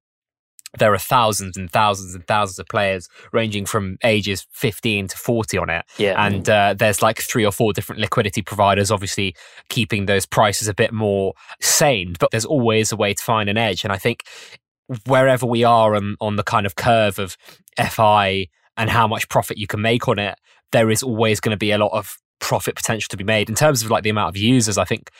there 0.79 0.93
are 0.93 0.99
thousands 0.99 1.57
and 1.57 1.71
thousands 1.71 2.15
and 2.15 2.27
thousands 2.27 2.59
of 2.59 2.67
players 2.69 3.09
ranging 3.33 3.67
from 3.67 3.99
ages 4.05 4.47
15 4.53 5.09
to 5.09 5.17
40 5.17 5.59
on 5.59 5.71
it. 5.71 5.85
Yeah. 5.99 6.25
And 6.25 6.49
uh, 6.49 6.75
there's 6.79 7.03
like 7.03 7.21
three 7.21 7.45
or 7.45 7.53
four 7.53 7.73
different 7.73 8.01
liquidity 8.01 8.43
providers, 8.43 8.91
obviously 8.91 9.35
keeping 9.69 10.07
those 10.07 10.27
prices 10.27 10.69
a 10.69 10.75
bit 10.75 10.93
more 10.93 11.35
sane, 11.61 12.15
but 12.19 12.31
there's 12.31 12.45
always 12.45 12.93
a 12.93 12.97
way 12.97 13.15
to 13.15 13.23
find 13.23 13.49
an 13.49 13.59
edge. 13.59 13.85
And 13.85 13.93
I 13.93 13.99
think 13.99 14.25
wherever 15.07 15.47
we 15.47 15.65
are 15.65 15.95
on, 15.95 16.17
on 16.21 16.37
the 16.37 16.45
kind 16.45 16.67
of 16.67 16.77
curve 16.77 17.19
of 17.19 17.37
FI 17.77 18.49
and 18.77 18.91
how 18.91 19.07
much 19.07 19.29
profit 19.29 19.59
you 19.59 19.67
can 19.67 19.83
make 19.83 20.09
on 20.09 20.19
it, 20.19 20.39
there 20.73 20.91
is 20.91 21.03
always 21.03 21.41
going 21.41 21.55
to 21.55 21.59
be 21.59 21.73
a 21.73 21.79
lot 21.79 21.93
of 21.93 22.17
profit 22.39 22.77
potential 22.77 23.09
to 23.11 23.17
be 23.17 23.25
made. 23.25 23.49
In 23.49 23.55
terms 23.55 23.83
of 23.83 23.91
like 23.91 24.05
the 24.05 24.11
amount 24.11 24.31
of 24.31 24.37
users, 24.37 24.79
I 24.79 24.85
think 24.85 25.11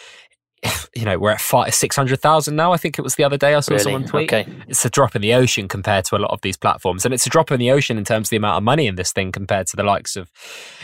you 0.95 1.05
know, 1.05 1.19
we're 1.19 1.31
at 1.31 1.41
five, 1.41 1.75
600,000 1.75 2.55
now. 2.55 2.73
I 2.73 2.77
think 2.77 2.99
it 2.99 3.03
was 3.03 3.15
the 3.15 3.25
other 3.25 3.37
day 3.37 3.55
I 3.55 3.61
saw 3.61 3.73
really? 3.73 3.85
someone 3.85 4.05
tweet. 4.05 4.33
Okay. 4.33 4.51
It's 4.69 4.85
a 4.85 4.91
drop 4.91 5.17
in 5.17 5.23
the 5.23 5.35
ocean 5.35 5.69
compared 5.69 6.05
to 6.07 6.17
a 6.17 6.19
lot 6.19 6.31
of 6.31 6.41
these 6.43 6.57
platforms. 6.57 7.05
And 7.05 7.15
it's 7.15 7.27
a 7.27 7.31
drop 7.31 7.51
in 7.51 7.59
the 7.59 7.71
ocean 7.71 7.99
in 7.99 8.05
terms 8.05 8.29
of 8.29 8.31
the 8.31 8.37
amount 8.37 8.59
of 8.59 8.63
money 8.63 8.87
in 8.87 8.97
this 8.97 9.13
thing 9.13 9.33
compared 9.33 9.67
to 9.69 9.77
the 9.77 9.83
likes 9.83 10.17
of, 10.17 10.31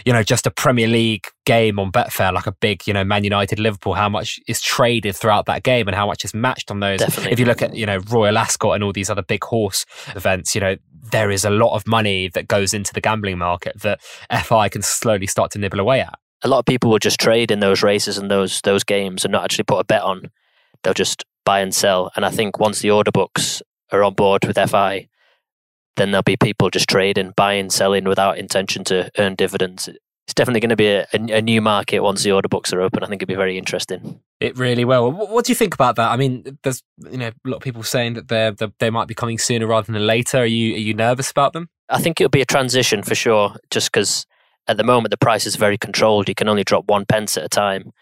you 0.05 0.13
know, 0.13 0.23
just 0.23 0.47
a 0.47 0.51
Premier 0.51 0.89
League 0.89 1.27
game 1.45 1.79
on 1.79 1.93
Betfair, 1.93 2.33
like 2.33 2.47
a 2.47 2.53
big, 2.53 2.87
you 2.87 2.93
know, 2.93 3.05
Man 3.05 3.25
United, 3.25 3.59
Liverpool, 3.59 3.95
how 3.95 4.09
much 4.09 4.41
is 4.49 4.61
traded 4.61 5.17
throughout 5.17 5.47
that 5.47 5.63
game 5.63 5.89
and 5.89 5.95
how 5.95 6.07
much 6.07 6.25
is 6.25 6.35
matched 6.35 6.71
on 6.71 6.81
those. 6.81 7.01
Definitely. 7.01 7.33
If 7.33 7.39
you 7.39 7.47
look 7.47 7.63
at, 7.63 7.75
you 7.75 7.87
know, 7.87 7.99
Royal 8.11 8.39
Ascot 8.39 8.75
and 8.75 8.85
all 8.85 8.93
these 8.93 9.11
other 9.11 9.23
big 9.23 9.45
horse 9.45 9.85
events, 10.15 10.55
you 10.55 10.61
know, 10.61 10.77
there 11.13 11.31
is 11.31 11.45
a 11.45 11.51
lot 11.51 11.75
of 11.75 11.87
money 11.87 12.29
that 12.29 12.49
goes 12.49 12.75
into 12.75 12.93
the 12.93 13.01
gambling 13.01 13.39
market 13.39 13.81
that 13.83 14.01
FI 14.45 14.69
can 14.69 14.83
slowly 14.83 15.27
start 15.27 15.53
to 15.53 15.59
nibble 15.59 15.81
away 15.81 16.01
at 16.01 16.19
a 16.43 16.49
lot 16.49 16.59
of 16.59 16.65
people 16.67 16.91
will 16.91 16.99
just 16.99 17.21
trade 17.21 17.51
in 17.51 17.61
those 17.61 17.83
races 17.83 18.19
and 18.19 18.31
those 18.31 18.61
those 18.63 18.85
games 18.85 19.25
and 19.25 19.33
not 19.33 19.45
actually 19.45 19.65
put 19.65 19.81
a 19.81 19.85
bet 19.85 20.03
on. 20.03 20.31
They'll 20.83 20.95
just 20.95 21.25
buy 21.45 21.61
and 21.61 21.75
sell. 21.75 22.11
And 22.17 22.25
I 22.25 22.31
think 22.31 22.59
once 22.59 22.81
the 22.81 22.91
order 22.91 23.11
books 23.11 23.63
are 23.93 24.05
on 24.05 24.15
board 24.15 24.45
with 24.45 24.59
FI, 24.59 25.09
then 25.97 26.11
there'll 26.11 26.23
be 26.23 26.37
people 26.37 26.71
just 26.71 26.89
trading, 26.89 27.33
buying, 27.37 27.71
selling 27.71 28.05
without 28.05 28.39
intention 28.39 28.85
to 28.85 29.11
earn 29.19 29.35
dividends. 29.35 29.89
It's 29.89 30.35
definitely 30.35 30.61
going 30.61 30.71
to 30.71 30.77
be 30.77 30.89
a, 30.89 31.07
a, 31.13 31.41
new 31.41 31.61
market 31.61 32.01
once 32.01 32.25
the 32.25 32.33
order 32.33 32.49
books 32.49 32.73
are 32.73 32.81
open. 32.81 33.05
I 33.05 33.07
think 33.07 33.21
it'd 33.21 33.29
be 33.29 33.37
very 33.37 33.57
interesting. 33.57 34.21
It 34.41 34.59
really 34.59 34.85
will. 34.85 35.13
What, 35.13 35.45
do 35.45 35.53
you 35.53 35.57
think 35.57 35.73
about 35.73 35.95
that? 35.97 36.11
I 36.11 36.17
mean, 36.17 36.59
there's 36.65 36.83
you 36.99 37.17
know 37.17 37.29
a 37.29 37.49
lot 37.49 37.59
of 37.59 37.63
people 37.63 37.85
saying 37.85 38.15
that 38.15 38.29
they 38.29 38.53
they 38.81 38.91
might 38.91 39.07
be 39.07 39.15
coming 39.15 39.39
sooner 39.39 39.69
rather 39.69 39.91
than 39.91 40.05
later. 40.05 40.39
Are 40.39 40.47
you 40.47 40.75
are 40.75 40.79
you 40.79 40.95
nervous 40.95 41.31
about 41.31 41.53
them? 41.53 41.71
I 41.89 42.03
think 42.03 42.21
it'll 42.21 42.29
be 42.29 42.43
a 42.43 42.47
transition 42.47 43.05
for 43.05 43.15
sure, 43.15 43.55
just 43.71 43.93
because 43.93 44.27
at 44.69 44.77
the 44.77 44.85
moment 44.85 45.11
the 45.11 45.17
price 45.17 45.47
is 45.47 45.57
very 45.57 45.79
controlled. 45.79 46.29
You 46.29 46.35
can 46.35 46.49
only 46.49 46.65
drop 46.65 46.89
one 46.89 47.07
pence 47.07 47.37
at 47.37 47.45
a 47.45 47.49
time, 47.49 47.93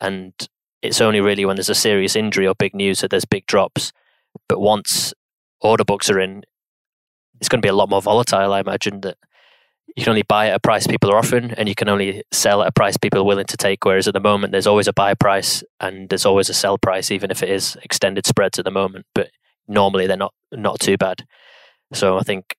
and 0.00 0.32
it's 0.82 1.00
only 1.00 1.20
really 1.20 1.44
when 1.44 1.56
there's 1.56 1.68
a 1.68 1.74
serious 1.74 2.16
injury 2.16 2.46
or 2.46 2.54
big 2.54 2.74
news 2.74 3.00
that 3.00 3.10
there's 3.10 3.24
big 3.24 3.46
drops. 3.46 3.92
But 4.48 4.60
once 4.60 5.12
order 5.60 5.84
books 5.84 6.08
are 6.10 6.18
in, 6.18 6.44
it's 7.40 7.48
going 7.48 7.60
to 7.60 7.66
be 7.66 7.70
a 7.70 7.74
lot 7.74 7.90
more 7.90 8.02
volatile. 8.02 8.52
I 8.52 8.60
imagine 8.60 9.00
that 9.02 9.18
you 9.96 10.04
can 10.04 10.10
only 10.10 10.22
buy 10.22 10.48
at 10.48 10.54
a 10.54 10.60
price 10.60 10.86
people 10.86 11.10
are 11.10 11.18
offering, 11.18 11.52
and 11.52 11.68
you 11.68 11.74
can 11.74 11.88
only 11.88 12.22
sell 12.32 12.62
at 12.62 12.68
a 12.68 12.72
price 12.72 12.96
people 12.96 13.20
are 13.20 13.24
willing 13.24 13.46
to 13.46 13.56
take. 13.56 13.84
Whereas 13.84 14.08
at 14.08 14.14
the 14.14 14.20
moment, 14.20 14.52
there's 14.52 14.66
always 14.66 14.88
a 14.88 14.92
buy 14.92 15.14
price 15.14 15.62
and 15.80 16.08
there's 16.08 16.26
always 16.26 16.48
a 16.48 16.54
sell 16.54 16.78
price, 16.78 17.10
even 17.10 17.30
if 17.30 17.42
it 17.42 17.48
is 17.48 17.76
extended 17.82 18.26
spreads 18.26 18.58
at 18.58 18.64
the 18.64 18.70
moment. 18.70 19.06
But 19.14 19.30
normally 19.66 20.06
they're 20.06 20.16
not 20.16 20.34
not 20.52 20.80
too 20.80 20.96
bad. 20.96 21.24
So 21.92 22.18
I 22.18 22.22
think 22.22 22.56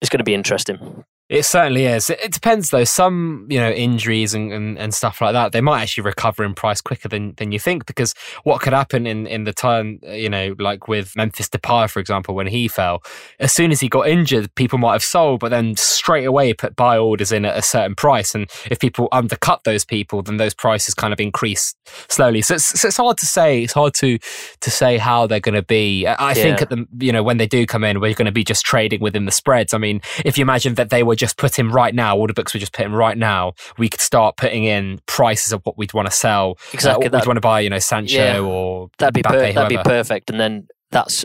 it's 0.00 0.08
going 0.08 0.18
to 0.18 0.24
be 0.24 0.34
interesting. 0.34 1.04
It 1.32 1.46
certainly 1.46 1.86
is. 1.86 2.10
It, 2.10 2.30
depends 2.30 2.68
though. 2.68 2.84
Some, 2.84 3.46
you 3.48 3.58
know, 3.58 3.70
injuries 3.70 4.34
and, 4.34 4.52
and, 4.52 4.78
and, 4.78 4.92
stuff 4.92 5.22
like 5.22 5.32
that, 5.32 5.52
they 5.52 5.62
might 5.62 5.80
actually 5.80 6.04
recover 6.04 6.44
in 6.44 6.52
price 6.52 6.82
quicker 6.82 7.08
than, 7.08 7.32
than 7.38 7.52
you 7.52 7.58
think 7.58 7.86
because 7.86 8.14
what 8.44 8.60
could 8.60 8.74
happen 8.74 9.06
in, 9.06 9.26
in 9.26 9.44
the 9.44 9.52
time, 9.54 9.98
you 10.02 10.28
know, 10.28 10.54
like 10.58 10.88
with 10.88 11.16
Memphis 11.16 11.48
Depay, 11.48 11.88
for 11.88 12.00
example, 12.00 12.34
when 12.34 12.48
he 12.48 12.68
fell, 12.68 13.02
as 13.38 13.50
soon 13.50 13.72
as 13.72 13.80
he 13.80 13.88
got 13.88 14.06
injured, 14.08 14.54
people 14.56 14.78
might 14.78 14.92
have 14.92 15.02
sold, 15.02 15.40
but 15.40 15.48
then 15.48 15.74
straight 15.74 16.26
away 16.26 16.52
put 16.52 16.76
buy 16.76 16.98
orders 16.98 17.32
in 17.32 17.46
at 17.46 17.56
a 17.56 17.62
certain 17.62 17.94
price. 17.94 18.34
And 18.34 18.50
if 18.70 18.78
people 18.78 19.08
undercut 19.10 19.64
those 19.64 19.86
people, 19.86 20.20
then 20.20 20.36
those 20.36 20.52
prices 20.52 20.92
kind 20.92 21.14
of 21.14 21.20
increase 21.20 21.74
slowly. 22.10 22.42
So 22.42 22.56
it's, 22.56 22.78
so 22.78 22.88
it's 22.88 22.98
hard 22.98 23.16
to 23.16 23.26
say. 23.26 23.62
It's 23.62 23.72
hard 23.72 23.94
to, 23.94 24.18
to 24.60 24.70
say 24.70 24.98
how 24.98 25.26
they're 25.26 25.40
going 25.40 25.54
to 25.54 25.62
be. 25.62 26.06
I 26.06 26.28
yeah. 26.28 26.34
think 26.34 26.60
at 26.60 26.68
the, 26.68 26.86
you 26.98 27.10
know, 27.10 27.22
when 27.22 27.38
they 27.38 27.46
do 27.46 27.64
come 27.64 27.84
in, 27.84 28.00
we're 28.00 28.12
going 28.12 28.26
to 28.26 28.32
be 28.32 28.44
just 28.44 28.66
trading 28.66 29.00
within 29.00 29.24
the 29.24 29.32
spreads. 29.32 29.72
I 29.72 29.78
mean, 29.78 30.02
if 30.26 30.36
you 30.36 30.42
imagine 30.42 30.74
that 30.74 30.90
they 30.90 31.02
were 31.02 31.16
just 31.22 31.36
put 31.36 31.56
in 31.56 31.68
right 31.68 31.94
now, 31.94 32.16
order 32.16 32.34
books 32.34 32.52
we 32.52 32.58
just 32.58 32.72
put 32.72 32.84
in 32.84 32.92
right 32.92 33.16
now, 33.16 33.52
we 33.78 33.88
could 33.88 34.00
start 34.00 34.36
putting 34.36 34.64
in 34.64 34.98
prices 35.06 35.52
of 35.52 35.60
what 35.62 35.78
we'd 35.78 35.92
want 35.92 36.08
to 36.08 36.12
sell. 36.12 36.58
Exactly. 36.74 37.06
Uh, 37.06 37.16
we'd 37.16 37.26
want 37.26 37.36
to 37.36 37.40
buy, 37.40 37.60
you 37.60 37.70
know, 37.70 37.78
Sancho 37.78 38.16
yeah, 38.16 38.40
or 38.40 38.90
that'd 38.98 39.14
be 39.14 39.22
per- 39.22 39.52
that'd 39.52 39.68
be 39.68 39.80
perfect. 39.84 40.30
And 40.30 40.40
then 40.40 40.66
that's 40.90 41.24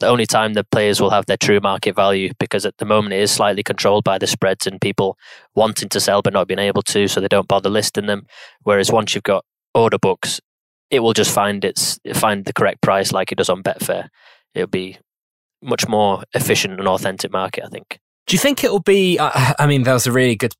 the 0.00 0.08
only 0.08 0.26
time 0.26 0.54
the 0.54 0.64
players 0.64 1.00
will 1.00 1.10
have 1.10 1.26
their 1.26 1.36
true 1.36 1.60
market 1.62 1.94
value 1.94 2.32
because 2.40 2.66
at 2.66 2.76
the 2.78 2.84
moment 2.84 3.14
it 3.14 3.20
is 3.20 3.30
slightly 3.30 3.62
controlled 3.62 4.02
by 4.02 4.18
the 4.18 4.26
spreads 4.26 4.66
and 4.66 4.80
people 4.80 5.16
wanting 5.54 5.88
to 5.90 6.00
sell 6.00 6.22
but 6.22 6.32
not 6.32 6.48
being 6.48 6.58
able 6.58 6.82
to, 6.82 7.06
so 7.06 7.20
they 7.20 7.28
don't 7.28 7.46
bother 7.46 7.70
listing 7.70 8.06
them. 8.06 8.26
Whereas 8.64 8.90
once 8.90 9.14
you've 9.14 9.22
got 9.22 9.44
order 9.76 9.98
books, 9.98 10.40
it 10.90 11.00
will 11.00 11.12
just 11.12 11.32
find 11.32 11.64
its 11.64 12.00
find 12.14 12.44
the 12.46 12.52
correct 12.52 12.82
price 12.82 13.12
like 13.12 13.30
it 13.30 13.38
does 13.38 13.48
on 13.48 13.62
Betfair. 13.62 14.08
It'll 14.56 14.66
be 14.66 14.98
much 15.62 15.86
more 15.86 16.24
efficient 16.34 16.80
and 16.80 16.88
authentic 16.88 17.30
market, 17.30 17.64
I 17.64 17.68
think. 17.68 18.00
Do 18.26 18.34
you 18.34 18.38
think 18.38 18.64
it 18.64 18.70
will 18.70 18.80
be? 18.80 19.18
Uh, 19.18 19.54
I 19.58 19.66
mean, 19.66 19.84
there 19.84 19.94
was 19.94 20.06
a 20.06 20.12
really 20.12 20.36
good 20.36 20.54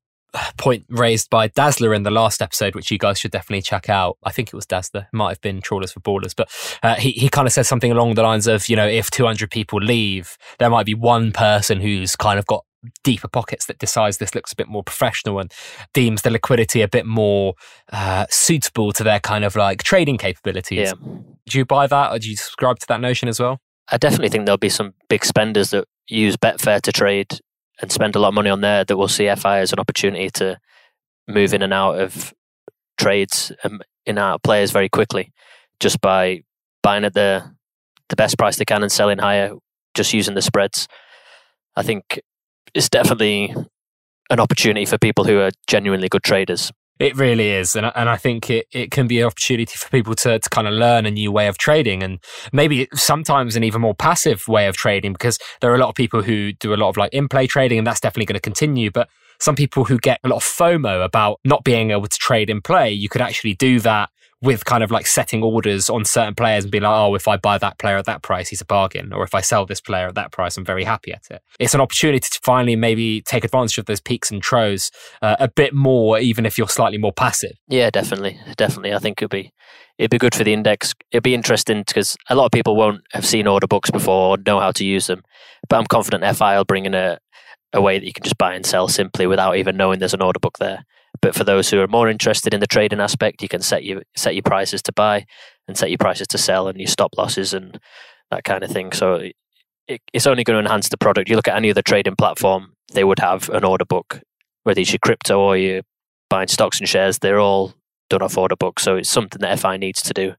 point 0.57 0.85
raised 0.89 1.29
by 1.29 1.47
Dazzler 1.47 1.93
in 1.93 2.03
the 2.03 2.11
last 2.11 2.41
episode, 2.41 2.75
which 2.75 2.91
you 2.91 2.97
guys 2.97 3.19
should 3.19 3.31
definitely 3.31 3.61
check 3.61 3.89
out. 3.89 4.17
I 4.23 4.31
think 4.31 4.49
it 4.49 4.55
was 4.55 4.65
Dazzler, 4.65 5.07
it 5.11 5.15
might 5.15 5.29
have 5.29 5.41
been 5.41 5.61
Trawlers 5.61 5.91
for 5.91 5.99
Ballers, 5.99 6.35
but 6.35 6.49
uh, 6.83 6.95
he, 6.95 7.11
he 7.11 7.29
kind 7.29 7.47
of 7.47 7.53
said 7.53 7.65
something 7.65 7.91
along 7.91 8.15
the 8.15 8.23
lines 8.23 8.47
of, 8.47 8.69
you 8.69 8.75
know, 8.75 8.87
if 8.87 9.09
200 9.09 9.49
people 9.49 9.79
leave, 9.79 10.37
there 10.59 10.69
might 10.69 10.85
be 10.85 10.93
one 10.93 11.31
person 11.31 11.81
who's 11.81 12.15
kind 12.15 12.39
of 12.39 12.45
got 12.45 12.65
deeper 13.03 13.27
pockets 13.27 13.65
that 13.65 13.79
decides 13.79 14.17
this 14.17 14.35
looks 14.35 14.53
a 14.53 14.55
bit 14.55 14.67
more 14.67 14.83
professional 14.83 15.39
and 15.39 15.51
deems 15.93 16.21
the 16.21 16.29
liquidity 16.29 16.81
a 16.81 16.87
bit 16.87 17.05
more 17.05 17.55
uh, 17.91 18.25
suitable 18.29 18.91
to 18.91 19.03
their 19.03 19.19
kind 19.19 19.43
of 19.43 19.55
like 19.55 19.83
trading 19.83 20.17
capabilities. 20.17 20.93
Yeah. 20.93 21.09
Do 21.49 21.57
you 21.57 21.65
buy 21.65 21.87
that 21.87 22.11
or 22.11 22.19
do 22.19 22.29
you 22.29 22.35
subscribe 22.35 22.79
to 22.79 22.87
that 22.87 23.01
notion 23.01 23.27
as 23.27 23.39
well? 23.39 23.59
I 23.89 23.97
definitely 23.97 24.29
think 24.29 24.45
there'll 24.45 24.57
be 24.57 24.69
some 24.69 24.93
big 25.09 25.25
spenders 25.25 25.71
that 25.71 25.85
use 26.07 26.35
Betfair 26.35 26.81
to 26.81 26.91
trade 26.91 27.39
and 27.81 27.91
spend 27.91 28.15
a 28.15 28.19
lot 28.19 28.29
of 28.29 28.33
money 28.33 28.49
on 28.49 28.61
there 28.61 28.83
that 28.83 28.97
will 28.97 29.07
see 29.07 29.33
FI 29.33 29.59
as 29.59 29.73
an 29.73 29.79
opportunity 29.79 30.29
to 30.31 30.59
move 31.27 31.53
in 31.53 31.61
and 31.61 31.73
out 31.73 31.99
of 31.99 32.33
trades 32.97 33.51
and 33.63 33.83
in 34.05 34.17
out 34.17 34.41
players 34.43 34.71
very 34.71 34.89
quickly 34.89 35.31
just 35.79 36.01
by 36.01 36.41
buying 36.81 37.05
at 37.05 37.13
the 37.13 37.43
the 38.09 38.15
best 38.15 38.37
price 38.37 38.57
they 38.57 38.65
can 38.65 38.81
and 38.81 38.91
selling 38.91 39.17
higher 39.17 39.51
just 39.93 40.13
using 40.13 40.35
the 40.35 40.41
spreads. 40.41 40.87
I 41.75 41.83
think 41.83 42.21
it's 42.73 42.89
definitely 42.89 43.53
an 44.29 44.39
opportunity 44.39 44.85
for 44.85 44.97
people 44.97 45.25
who 45.25 45.39
are 45.39 45.51
genuinely 45.67 46.07
good 46.07 46.23
traders. 46.23 46.71
It 46.99 47.15
really 47.15 47.51
is. 47.51 47.75
And, 47.75 47.91
and 47.95 48.09
I 48.09 48.17
think 48.17 48.49
it, 48.49 48.67
it 48.71 48.91
can 48.91 49.07
be 49.07 49.19
an 49.19 49.27
opportunity 49.27 49.75
for 49.77 49.89
people 49.89 50.15
to, 50.15 50.39
to 50.39 50.49
kind 50.49 50.67
of 50.67 50.73
learn 50.73 51.05
a 51.05 51.11
new 51.11 51.31
way 51.31 51.47
of 51.47 51.57
trading 51.57 52.01
and 52.01 52.19
maybe 52.51 52.87
sometimes 52.93 53.55
an 53.55 53.63
even 53.63 53.81
more 53.81 53.93
passive 53.93 54.47
way 54.47 54.67
of 54.67 54.75
trading 54.75 55.13
because 55.13 55.37
there 55.61 55.71
are 55.71 55.75
a 55.75 55.79
lot 55.79 55.89
of 55.89 55.95
people 55.95 56.23
who 56.23 56.53
do 56.53 56.73
a 56.73 56.75
lot 56.75 56.89
of 56.89 56.97
like 56.97 57.13
in 57.13 57.27
play 57.27 57.45
trading 57.45 57.77
and 57.77 57.85
that's 57.85 57.99
definitely 57.99 58.25
going 58.25 58.35
to 58.35 58.41
continue. 58.41 58.89
But 58.89 59.09
some 59.39 59.55
people 59.55 59.85
who 59.85 59.99
get 59.99 60.19
a 60.23 60.27
lot 60.27 60.37
of 60.37 60.43
FOMO 60.43 61.05
about 61.05 61.39
not 61.45 61.63
being 61.63 61.91
able 61.91 62.07
to 62.07 62.17
trade 62.17 62.49
in 62.49 62.61
play, 62.61 62.91
you 62.91 63.09
could 63.09 63.21
actually 63.21 63.53
do 63.53 63.79
that 63.81 64.09
with 64.41 64.65
kind 64.65 64.83
of 64.83 64.91
like 64.91 65.07
setting 65.07 65.41
orders 65.41 65.89
on 65.89 66.05
certain 66.05 66.35
players 66.35 66.63
and 66.63 66.71
be 66.71 66.79
like, 66.79 66.91
oh, 66.91 67.15
if 67.15 67.27
I 67.27 67.37
buy 67.37 67.57
that 67.57 67.79
player 67.79 67.97
at 67.97 68.05
that 68.05 68.21
price, 68.21 68.49
he's 68.49 68.61
a 68.61 68.65
bargain. 68.65 69.11
Or 69.11 69.23
if 69.23 69.33
I 69.33 69.41
sell 69.41 69.65
this 69.65 69.81
player 69.81 70.07
at 70.07 70.15
that 70.15 70.31
price, 70.31 70.57
I'm 70.57 70.65
very 70.65 70.83
happy 70.83 71.11
at 71.11 71.23
it. 71.31 71.41
It's 71.59 71.73
an 71.73 71.81
opportunity 71.81 72.19
to 72.19 72.39
finally 72.43 72.75
maybe 72.75 73.21
take 73.21 73.43
advantage 73.43 73.79
of 73.79 73.85
those 73.85 73.99
peaks 73.99 74.29
and 74.29 74.41
troughs 74.41 74.91
uh, 75.23 75.37
a 75.39 75.47
bit 75.47 75.73
more, 75.73 76.19
even 76.19 76.45
if 76.45 76.57
you're 76.57 76.69
slightly 76.69 76.99
more 76.99 77.13
passive. 77.13 77.53
Yeah, 77.67 77.89
definitely. 77.89 78.39
Definitely. 78.57 78.93
I 78.93 78.99
think 78.99 79.21
it'd 79.21 79.31
be, 79.31 79.51
it'd 79.97 80.11
be 80.11 80.19
good 80.19 80.35
for 80.35 80.43
the 80.43 80.53
index. 80.53 80.93
It'd 81.11 81.23
be 81.23 81.33
interesting 81.33 81.83
because 81.87 82.15
a 82.29 82.35
lot 82.35 82.45
of 82.45 82.51
people 82.51 82.75
won't 82.75 83.01
have 83.13 83.25
seen 83.25 83.47
order 83.47 83.67
books 83.67 83.89
before 83.89 84.35
or 84.35 84.37
know 84.45 84.59
how 84.59 84.71
to 84.73 84.85
use 84.85 85.07
them. 85.07 85.23
But 85.67 85.77
I'm 85.77 85.87
confident 85.87 86.37
FI 86.37 86.57
will 86.57 86.65
bring 86.65 86.85
in 86.85 86.93
a, 86.93 87.17
a 87.73 87.81
way 87.81 87.97
that 87.97 88.05
you 88.05 88.13
can 88.13 88.23
just 88.23 88.37
buy 88.37 88.53
and 88.53 88.65
sell 88.65 88.87
simply 88.87 89.25
without 89.25 89.57
even 89.57 89.77
knowing 89.77 89.97
there's 89.97 90.13
an 90.13 90.21
order 90.21 90.39
book 90.39 90.59
there. 90.59 90.85
But 91.21 91.35
for 91.35 91.43
those 91.43 91.69
who 91.69 91.79
are 91.79 91.87
more 91.87 92.09
interested 92.09 92.53
in 92.53 92.59
the 92.59 92.67
trading 92.67 92.99
aspect, 92.99 93.41
you 93.41 93.47
can 93.47 93.61
set 93.61 93.83
your 93.83 94.03
set 94.15 94.35
your 94.35 94.43
prices 94.43 94.81
to 94.83 94.91
buy 94.91 95.25
and 95.67 95.77
set 95.77 95.89
your 95.89 95.97
prices 95.97 96.27
to 96.27 96.37
sell 96.37 96.67
and 96.67 96.79
your 96.79 96.87
stop 96.87 97.17
losses 97.17 97.53
and 97.53 97.79
that 98.31 98.43
kind 98.43 98.63
of 98.63 98.71
thing. 98.71 98.91
So 98.91 99.29
it, 99.87 100.01
it's 100.13 100.27
only 100.27 100.43
going 100.43 100.55
to 100.55 100.65
enhance 100.65 100.89
the 100.89 100.97
product. 100.97 101.29
You 101.29 101.35
look 101.35 101.47
at 101.47 101.55
any 101.55 101.69
other 101.69 101.81
trading 101.81 102.15
platform, 102.15 102.73
they 102.93 103.03
would 103.03 103.19
have 103.19 103.49
an 103.49 103.63
order 103.63 103.85
book, 103.85 104.21
whether 104.63 104.79
it's 104.79 104.91
your 104.91 104.99
crypto 104.99 105.39
or 105.39 105.57
you're 105.57 105.83
buying 106.29 106.47
stocks 106.47 106.79
and 106.79 106.89
shares, 106.89 107.19
they're 107.19 107.39
all 107.39 107.73
done 108.09 108.21
off 108.21 108.37
order 108.37 108.55
book. 108.55 108.79
So 108.79 108.97
it's 108.97 109.09
something 109.09 109.39
that 109.41 109.59
FI 109.59 109.77
needs 109.77 110.01
to 110.03 110.13
do 110.13 110.35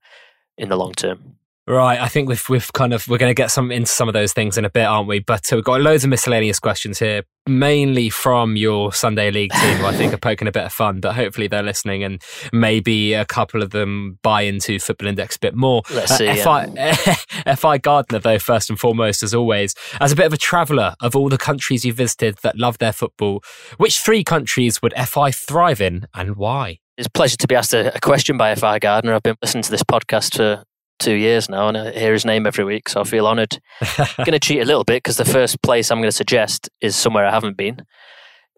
in 0.57 0.69
the 0.69 0.77
long 0.77 0.93
term. 0.93 1.37
Right, 1.67 2.01
I 2.01 2.09
think 2.09 2.31
we've 2.31 2.49
we've 2.49 2.73
kind 2.73 2.95
of 2.95 3.07
we're 3.09 3.19
going 3.19 3.29
to 3.29 3.35
get 3.35 3.51
some 3.51 3.71
into 3.71 3.91
some 3.91 4.09
of 4.09 4.15
those 4.15 4.33
things 4.33 4.57
in 4.57 4.65
a 4.65 4.71
bit, 4.71 4.87
aren't 4.87 5.07
we? 5.07 5.19
But 5.19 5.53
uh, 5.53 5.57
we've 5.57 5.65
got 5.65 5.83
loads 5.83 6.03
of 6.03 6.09
miscellaneous 6.09 6.59
questions 6.59 6.99
here, 6.99 7.25
mainly 7.49 8.11
from 8.11 8.57
your 8.57 8.93
Sunday 8.93 9.31
League 9.31 9.53
team, 9.53 9.77
who 9.77 9.87
I 9.87 9.93
think 9.93 10.13
are 10.13 10.19
poking 10.19 10.49
a 10.49 10.53
bit 10.53 10.65
of 10.65 10.73
fun. 10.73 11.01
But 11.01 11.15
hopefully 11.15 11.49
they're 11.49 11.63
listening, 11.63 12.05
and 12.05 12.23
maybe 12.53 13.15
a 13.15 13.25
couple 13.25 13.63
of 13.63 13.71
them 13.71 14.19
buy 14.23 14.43
into 14.43 14.79
Football 14.79 15.09
Index 15.09 15.37
a 15.37 15.41
bit 15.41 15.55
more. 15.55 15.83
Let's 15.91 16.17
see. 16.17 16.29
Uh, 16.29 16.37
FI, 16.37 17.55
FI 17.57 17.79
Gardner, 17.79 18.19
though, 18.19 18.39
first 18.39 18.71
and 18.71 18.79
foremost, 18.79 19.23
as 19.23 19.35
always, 19.35 19.75
as 20.01 20.13
a 20.13 20.17
bit 20.17 20.27
of 20.27 20.33
a 20.33 20.39
traveller 20.39 20.95
of 21.01 21.17
all 21.17 21.29
the 21.29 21.39
countries 21.39 21.85
you've 21.85 21.97
visited 21.97 22.39
that 22.43 22.59
love 22.59 22.79
their 22.79 22.93
football, 22.93 23.43
which 23.79 23.99
three 23.99 24.23
countries 24.23 24.83
would 24.83 24.93
FI 24.95 25.31
thrive 25.31 25.81
in, 25.81 26.07
and 26.15 26.37
why? 26.37 26.79
It's 26.97 27.07
a 27.07 27.11
pleasure 27.11 27.37
to 27.37 27.47
be 27.47 27.55
asked 27.55 27.75
a, 27.75 27.95
a 27.95 28.01
question 28.01 28.37
by 28.37 28.55
FI 28.57 28.81
Gardner. 28.81 29.15
I've 29.15 29.23
been 29.23 29.37
listening 29.41 29.63
to 29.63 29.71
this 29.71 29.85
podcast 29.85 30.37
for 30.37 30.65
two 30.99 31.15
years 31.15 31.49
now, 31.49 31.69
and 31.69 31.77
I 31.77 31.93
hear 31.93 32.13
his 32.13 32.25
name 32.25 32.47
every 32.47 32.65
week, 32.65 32.89
so 32.89 33.01
I 33.01 33.05
feel 33.05 33.27
honoured. 33.27 33.61
I'm 33.81 34.07
going 34.19 34.33
to 34.33 34.41
cheat 34.41 34.61
a 34.61 34.65
little 34.65 34.85
bit 34.85 35.03
because 35.03 35.17
the 35.17 35.25
first 35.25 35.63
place 35.63 35.91
I'm 35.91 35.99
going 35.99 36.09
to 36.11 36.17
suggest 36.17 36.69
is 36.81 36.97
somewhere 36.97 37.27
I 37.27 37.31
haven't 37.31 37.57
been, 37.57 37.83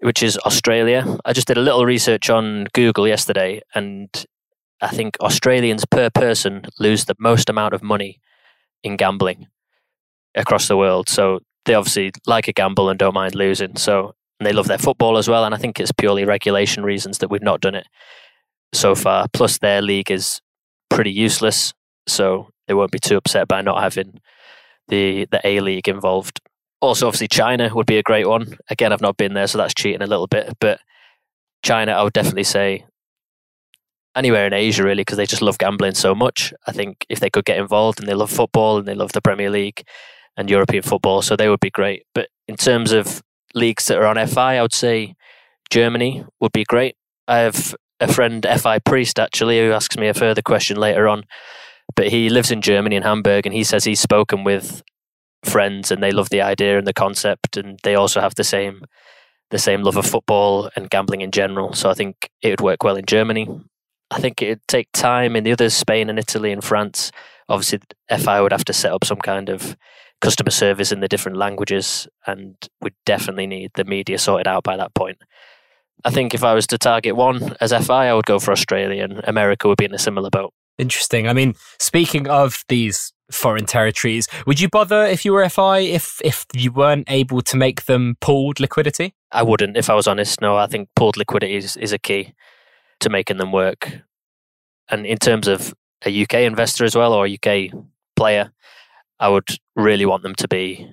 which 0.01 0.23
is 0.23 0.39
Australia. 0.39 1.19
I 1.25 1.33
just 1.33 1.47
did 1.47 1.59
a 1.59 1.63
little 1.63 1.85
research 1.85 2.31
on 2.31 2.67
Google 2.73 3.07
yesterday, 3.07 3.61
and 3.75 4.09
I 4.81 4.89
think 4.89 5.17
Australians 5.21 5.85
per 5.85 6.11
person 6.11 6.63
lose 6.79 7.05
the 7.05 7.17
most 7.19 7.51
amount 7.51 7.75
of 7.75 7.83
money 7.83 8.21
in 8.83 8.97
gambling 8.97 9.47
across 10.35 10.69
the 10.69 10.77
world. 10.77 11.09
So 11.09 11.41
they 11.67 11.75
obviously 11.75 12.13
like 12.27 12.49
a 12.49 12.53
gamble 12.53 12.89
and 12.89 12.99
don't 12.99 13.15
mind 13.15 13.35
losing. 13.35 13.77
So 13.77 14.15
and 14.41 14.47
they 14.47 14.55
love 14.55 14.69
their 14.69 14.79
football 14.79 15.19
as 15.19 15.29
well, 15.29 15.45
and 15.45 15.55
I 15.55 15.59
think 15.59 15.79
it's 15.79 15.93
purely 15.93 16.25
regulation 16.25 16.83
reasons 16.83 17.19
that 17.19 17.31
we've 17.31 17.43
not 17.43 17.61
done 17.61 17.75
it 17.75 17.87
so 18.73 18.95
far. 18.95 19.27
Plus, 19.35 19.59
their 19.59 19.83
league 19.83 20.11
is 20.11 20.41
pretty 20.89 21.13
useless 21.13 21.75
so 22.11 22.49
they 22.67 22.75
won't 22.75 22.93
be 22.93 22.99
too 22.99 23.17
upset 23.17 23.49
by 23.49 23.63
not 23.63 23.83
having 23.83 24.21
the 24.89 25.27
the 25.31 25.41
A 25.45 25.61
League 25.61 25.89
involved. 25.89 26.41
Also, 26.81 27.07
obviously, 27.07 27.29
China 27.29 27.71
would 27.75 27.87
be 27.87 27.99
a 27.99 28.03
great 28.03 28.27
one. 28.27 28.57
Again, 28.71 28.93
I've 28.93 29.01
not 29.01 29.17
been 29.17 29.35
there, 29.35 29.47
so 29.47 29.59
that's 29.59 29.75
cheating 29.75 30.03
a 30.03 30.07
little 30.07 30.27
bit. 30.27 30.55
But 30.61 30.81
China, 31.63 31.93
I 31.93 32.03
would 32.03 32.13
definitely 32.13 32.45
say 32.45 32.87
anywhere 34.15 34.47
in 34.47 34.53
Asia, 34.53 34.83
really, 34.83 35.03
because 35.03 35.17
they 35.17 35.27
just 35.27 35.43
love 35.43 35.59
gambling 35.59 35.95
so 35.95 36.15
much. 36.15 36.53
I 36.67 36.73
think 36.73 37.07
if 37.09 37.21
they 37.21 37.31
could 37.31 37.45
get 37.45 37.59
involved 37.59 38.01
and 38.01 38.09
they 38.09 38.15
love 38.15 38.31
football 38.31 38.79
and 38.79 38.89
they 38.89 38.95
love 38.95 39.13
the 39.13 39.21
Premier 39.21 39.51
League 39.51 39.83
and 40.37 40.49
European 40.49 40.83
football, 40.83 41.23
so 41.23 41.37
they 41.37 41.49
would 41.49 41.61
be 41.61 41.71
great. 41.71 42.05
But 42.15 42.29
in 42.49 42.57
terms 42.57 42.93
of 42.93 43.23
leagues 43.55 43.87
that 43.87 43.99
are 43.99 44.07
on 44.07 44.27
FI, 44.27 44.59
I 44.59 44.63
would 44.63 44.75
say 44.75 45.15
Germany 45.71 46.25
would 46.41 46.53
be 46.53 46.65
great. 46.65 46.97
I 47.29 47.39
have 47.39 47.75
a 48.01 48.13
friend, 48.13 48.47
FI 48.59 48.79
Priest, 48.81 49.19
actually, 49.19 49.59
who 49.59 49.73
asks 49.73 49.99
me 49.99 50.09
a 50.09 50.15
further 50.15 50.43
question 50.43 50.77
later 50.77 51.09
on 51.09 51.25
but 51.97 52.09
he 52.09 52.29
lives 52.29 52.51
in 52.51 52.63
Germany 52.63 52.97
in 52.97 53.03
Hamburg, 53.03 53.47
and 53.47 53.55
he 53.55 53.65
says 53.65 53.85
he's 53.85 54.01
spoken 54.01 54.45
with 54.45 54.83
friends, 55.45 55.91
and 55.91 56.03
they 56.03 56.13
love 56.13 56.31
the 56.31 56.43
idea 56.43 56.79
and 56.79 56.87
the 56.87 56.93
concept, 56.93 57.57
and 57.57 57.79
they 57.83 57.95
also 57.95 58.21
have 58.21 58.35
the 58.35 58.45
same 58.45 58.83
the 59.51 59.59
same 59.59 59.83
love 59.83 59.97
of 59.97 60.07
football 60.07 60.71
and 60.77 60.91
gambling 60.91 61.21
in 61.21 61.31
general. 61.33 61.73
So 61.73 61.91
I 61.91 61.95
think 61.95 62.31
it 62.41 62.51
would 62.51 62.61
work 62.61 62.85
well 62.85 62.97
in 62.97 63.05
Germany. 63.05 63.49
I 64.11 64.21
think 64.21 64.41
it'd 64.41 64.67
take 64.67 64.89
time 64.93 65.37
in 65.37 65.45
the 65.45 65.53
others, 65.53 65.75
Spain 65.75 66.09
and 66.09 66.19
Italy 66.19 66.53
and 66.53 66.65
France. 66.65 67.11
Obviously, 67.49 67.81
FI 68.17 68.41
would 68.41 68.53
have 68.53 68.65
to 68.67 68.73
set 68.73 68.93
up 68.93 69.05
some 69.05 69.19
kind 69.19 69.49
of 69.49 69.77
customer 70.21 70.51
service 70.51 70.93
in 70.93 71.01
the 71.01 71.09
different 71.09 71.39
languages, 71.39 72.07
and 72.27 72.57
would 72.81 72.95
definitely 73.07 73.47
need 73.47 73.73
the 73.75 73.85
media 73.85 74.19
sorted 74.19 74.47
out 74.47 74.63
by 74.63 74.77
that 74.77 74.95
point. 74.95 75.19
I 76.05 76.11
think 76.11 76.35
if 76.35 76.45
I 76.45 76.55
was 76.55 76.67
to 76.69 76.79
target 76.79 77.17
one 77.17 77.57
as 77.61 77.73
FI, 77.73 78.09
I 78.09 78.15
would 78.15 78.27
go 78.27 78.39
for 78.39 78.53
Australia, 78.53 79.05
and 79.05 79.21
America 79.25 79.69
would 79.69 79.79
be 79.79 79.85
in 79.85 79.95
a 79.95 79.99
similar 79.99 80.31
boat. 80.31 80.53
Interesting. 80.81 81.29
I 81.29 81.35
mean, 81.35 81.55
speaking 81.79 82.27
of 82.27 82.65
these 82.69 83.13
foreign 83.31 83.67
territories, 83.67 84.27
would 84.47 84.59
you 84.61 84.69
bother 84.71 85.05
if 85.05 85.27
you 85.27 85.33
were 85.33 85.47
FI 85.47 85.81
if 85.81 86.23
if 86.25 86.47
you 86.55 86.73
weren't 86.73 87.11
able 87.11 87.43
to 87.43 87.57
make 87.57 87.85
them 87.85 88.17
pooled 88.23 88.61
liquidity? 88.61 89.15
I 89.31 89.43
wouldn't, 89.43 89.77
if 89.77 89.91
I 89.91 89.95
was 89.95 90.09
honest. 90.09 90.41
No, 90.41 90.57
I 90.57 90.67
think 90.67 90.89
pooled 90.97 91.19
liquidity 91.19 91.57
is, 91.57 91.77
is 91.77 91.93
a 91.93 91.99
key 91.99 92.33
to 93.01 93.11
making 93.11 93.37
them 93.37 93.53
work. 93.53 94.01
And 94.89 95.05
in 95.05 95.19
terms 95.19 95.47
of 95.49 95.75
a 96.07 96.23
UK 96.23 96.35
investor 96.35 96.87
as 96.87 96.97
well 96.97 97.13
or 97.13 97.27
a 97.27 97.35
UK 97.35 97.73
player, 98.17 98.51
I 99.19 99.29
would 99.29 99.49
really 99.77 100.07
want 100.07 100.23
them 100.23 100.35
to 100.37 100.49
be 100.49 100.91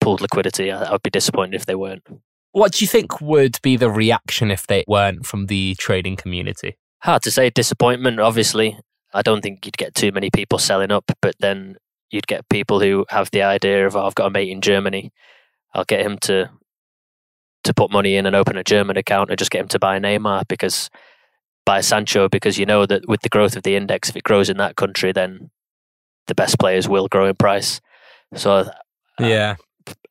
pooled 0.00 0.20
liquidity. 0.20 0.70
I, 0.70 0.84
I 0.84 0.92
would 0.92 1.02
be 1.02 1.10
disappointed 1.10 1.56
if 1.56 1.66
they 1.66 1.74
weren't. 1.74 2.06
What 2.52 2.72
do 2.72 2.84
you 2.84 2.88
think 2.88 3.20
would 3.20 3.58
be 3.62 3.76
the 3.76 3.90
reaction 3.90 4.52
if 4.52 4.68
they 4.68 4.84
weren't 4.86 5.26
from 5.26 5.46
the 5.46 5.74
trading 5.74 6.14
community? 6.14 6.78
Hard 7.02 7.22
to 7.22 7.32
say. 7.32 7.50
Disappointment, 7.50 8.20
obviously. 8.20 8.78
I 9.14 9.22
don't 9.22 9.42
think 9.42 9.64
you'd 9.64 9.76
get 9.76 9.94
too 9.94 10.12
many 10.12 10.30
people 10.30 10.58
selling 10.58 10.92
up, 10.92 11.10
but 11.20 11.34
then 11.40 11.76
you'd 12.10 12.26
get 12.26 12.48
people 12.48 12.80
who 12.80 13.06
have 13.10 13.30
the 13.30 13.42
idea 13.42 13.86
of, 13.86 13.96
oh, 13.96 14.06
I've 14.06 14.14
got 14.14 14.26
a 14.26 14.30
mate 14.30 14.50
in 14.50 14.60
Germany. 14.60 15.12
I'll 15.74 15.84
get 15.84 16.04
him 16.04 16.18
to 16.22 16.50
to 17.64 17.74
put 17.74 17.90
money 17.90 18.16
in 18.16 18.24
and 18.24 18.36
open 18.36 18.56
a 18.56 18.64
German 18.64 18.96
account 18.96 19.30
or 19.30 19.36
just 19.36 19.50
get 19.50 19.60
him 19.60 19.68
to 19.68 19.78
buy 19.78 19.98
Neymar 19.98 20.46
because 20.48 20.88
buy 21.66 21.80
Sancho 21.80 22.28
because 22.28 22.56
you 22.56 22.64
know 22.64 22.86
that 22.86 23.06
with 23.08 23.20
the 23.20 23.28
growth 23.28 23.56
of 23.56 23.62
the 23.62 23.76
index, 23.76 24.08
if 24.08 24.16
it 24.16 24.22
grows 24.22 24.48
in 24.48 24.56
that 24.56 24.76
country, 24.76 25.12
then 25.12 25.50
the 26.28 26.34
best 26.34 26.58
players 26.58 26.88
will 26.88 27.08
grow 27.08 27.26
in 27.26 27.34
price. 27.34 27.80
So 28.34 28.52
uh, 28.52 28.70
yeah, 29.18 29.56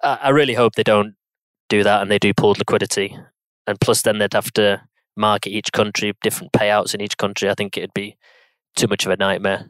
I, 0.03 0.19
I 0.23 0.29
really 0.29 0.53
hope 0.53 0.75
they 0.75 0.83
don't 0.83 1.15
do 1.69 1.83
that 1.83 2.01
and 2.01 2.11
they 2.11 2.19
do 2.19 2.33
pooled 2.33 2.59
liquidity. 2.59 3.17
And 3.65 3.79
plus, 3.79 4.01
then 4.01 4.17
they'd 4.17 4.33
have 4.33 4.51
to 4.53 4.83
market 5.15 5.49
each 5.49 5.71
country, 5.71 6.13
different 6.21 6.53
payouts 6.53 6.93
in 6.93 7.01
each 7.01 7.17
country. 7.17 7.49
I 7.49 7.53
think 7.53 7.77
it'd 7.77 7.93
be 7.93 8.17
too 8.77 8.87
much 8.87 9.05
of 9.05 9.11
a 9.11 9.17
nightmare 9.17 9.69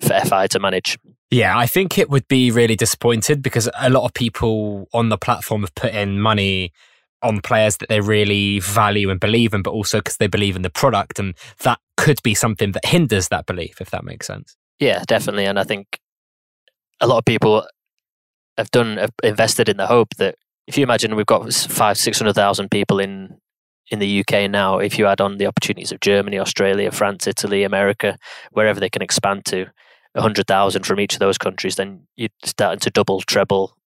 for 0.00 0.18
FI 0.20 0.46
to 0.48 0.58
manage. 0.58 0.98
Yeah, 1.30 1.56
I 1.56 1.66
think 1.66 1.96
it 1.98 2.10
would 2.10 2.26
be 2.28 2.50
really 2.50 2.76
disappointed 2.76 3.42
because 3.42 3.68
a 3.78 3.90
lot 3.90 4.04
of 4.04 4.14
people 4.14 4.88
on 4.92 5.08
the 5.08 5.18
platform 5.18 5.62
have 5.62 5.74
put 5.74 5.94
in 5.94 6.20
money 6.20 6.72
on 7.22 7.40
players 7.40 7.76
that 7.76 7.88
they 7.88 8.00
really 8.00 8.60
value 8.60 9.10
and 9.10 9.20
believe 9.20 9.54
in, 9.54 9.62
but 9.62 9.70
also 9.70 9.98
because 9.98 10.16
they 10.16 10.26
believe 10.26 10.56
in 10.56 10.62
the 10.62 10.70
product. 10.70 11.18
And 11.18 11.34
that 11.62 11.78
could 11.96 12.22
be 12.22 12.34
something 12.34 12.72
that 12.72 12.84
hinders 12.84 13.28
that 13.28 13.46
belief, 13.46 13.80
if 13.80 13.90
that 13.90 14.04
makes 14.04 14.26
sense. 14.26 14.56
Yeah, 14.78 15.02
definitely. 15.06 15.44
And 15.44 15.58
I 15.58 15.64
think 15.64 16.00
a 17.00 17.06
lot 17.06 17.18
of 17.18 17.24
people 17.24 17.66
have 18.56 18.70
done, 18.70 18.96
have 18.96 19.12
invested 19.22 19.68
in 19.68 19.76
the 19.76 19.86
hope 19.86 20.14
that 20.16 20.36
if 20.66 20.76
you 20.78 20.82
imagine 20.82 21.14
we've 21.14 21.26
got 21.26 21.52
five, 21.52 21.98
600,000 21.98 22.70
people 22.70 23.00
in, 23.00 23.38
in 23.90 23.98
the 23.98 24.20
UK 24.20 24.50
now, 24.50 24.78
if 24.78 24.98
you 24.98 25.06
add 25.06 25.20
on 25.20 25.38
the 25.38 25.46
opportunities 25.46 25.92
of 25.92 26.00
Germany, 26.00 26.38
Australia, 26.38 26.90
France, 26.90 27.26
Italy, 27.26 27.64
America, 27.64 28.16
wherever 28.52 28.78
they 28.78 28.88
can 28.88 29.02
expand 29.02 29.44
to, 29.46 29.66
100,000 30.14 30.84
from 30.84 31.00
each 31.00 31.14
of 31.14 31.20
those 31.20 31.38
countries, 31.38 31.76
then 31.76 32.06
you're 32.16 32.28
starting 32.44 32.80
to 32.80 32.90
double, 32.90 33.20
treble 33.20 33.76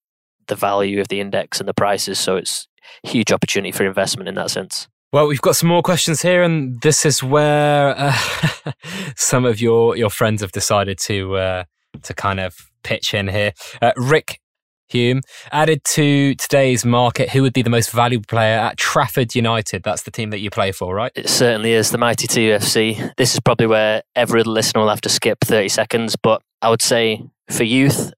the 0.47 0.55
value 0.55 0.99
of 0.99 1.07
the 1.07 1.19
index 1.19 1.59
and 1.59 1.67
the 1.67 1.73
prices. 1.73 2.19
So 2.19 2.35
it's 2.35 2.67
huge 3.03 3.31
opportunity 3.31 3.71
for 3.71 3.85
investment 3.85 4.27
in 4.27 4.35
that 4.35 4.51
sense. 4.51 4.87
Well, 5.11 5.27
we've 5.27 5.41
got 5.41 5.55
some 5.55 5.69
more 5.69 5.81
questions 5.81 6.21
here, 6.21 6.43
and 6.43 6.81
this 6.81 7.05
is 7.05 7.23
where 7.23 7.95
uh, 7.97 8.71
some 9.15 9.45
of 9.45 9.61
your 9.61 9.95
your 9.95 10.09
friends 10.09 10.41
have 10.41 10.51
decided 10.51 10.97
to 11.03 11.37
uh, 11.37 11.63
to 12.03 12.13
kind 12.13 12.39
of 12.39 12.55
pitch 12.83 13.13
in 13.13 13.29
here. 13.29 13.53
Uh, 13.81 13.93
Rick 13.95 14.41
Hume 14.87 15.21
added 15.51 15.83
to 15.85 16.35
today's 16.35 16.85
market. 16.85 17.29
Who 17.29 17.41
would 17.41 17.53
be 17.53 17.61
the 17.61 17.69
most 17.69 17.91
valuable 17.91 18.25
player 18.27 18.57
at 18.57 18.77
Trafford 18.77 19.33
United? 19.33 19.83
That's 19.83 20.03
the 20.03 20.11
team 20.11 20.29
that 20.29 20.39
you 20.39 20.49
play 20.49 20.71
for, 20.71 20.93
right? 20.93 21.11
It 21.15 21.29
certainly 21.29 21.73
is 21.73 21.89
the 21.91 21.97
mighty 21.97 22.27
TUFC. 22.27 23.15
This 23.17 23.33
is 23.33 23.39
probably 23.39 23.67
where 23.67 24.03
every 24.15 24.43
listener 24.43 24.81
will 24.81 24.89
have 24.89 25.01
to 25.01 25.09
skip 25.09 25.39
thirty 25.43 25.69
seconds, 25.69 26.15
but 26.15 26.41
I 26.61 26.69
would 26.69 26.81
say 26.81 27.23
for 27.49 27.63
youth, 27.63 28.13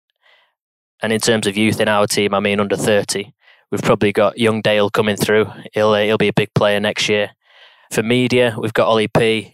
and 1.01 1.13
in 1.13 1.21
terms 1.21 1.47
of 1.47 1.55
youth 1.55 1.79
in 1.79 1.87
our 1.87 2.07
team, 2.07 2.33
I 2.33 2.39
mean 2.39 2.59
under 2.59 2.75
thirty. 2.75 3.33
We've 3.71 3.81
probably 3.81 4.13
got 4.13 4.37
young 4.37 4.61
Dale 4.61 4.89
coming 4.89 5.17
through. 5.17 5.47
He'll 5.73 5.89
uh, 5.91 6.03
he'll 6.03 6.17
be 6.17 6.29
a 6.29 6.33
big 6.33 6.53
player 6.53 6.79
next 6.79 7.09
year. 7.09 7.31
For 7.91 8.03
media, 8.03 8.55
we've 8.57 8.73
got 8.73 8.87
Ollie 8.87 9.07
P. 9.07 9.53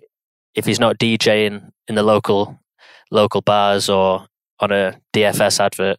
If 0.55 0.65
he's 0.65 0.79
not 0.79 0.97
DJing 0.97 1.71
in 1.87 1.95
the 1.95 2.03
local 2.03 2.59
local 3.11 3.41
bars 3.41 3.89
or 3.89 4.27
on 4.59 4.71
a 4.71 4.99
DFS 5.13 5.59
advert, 5.59 5.97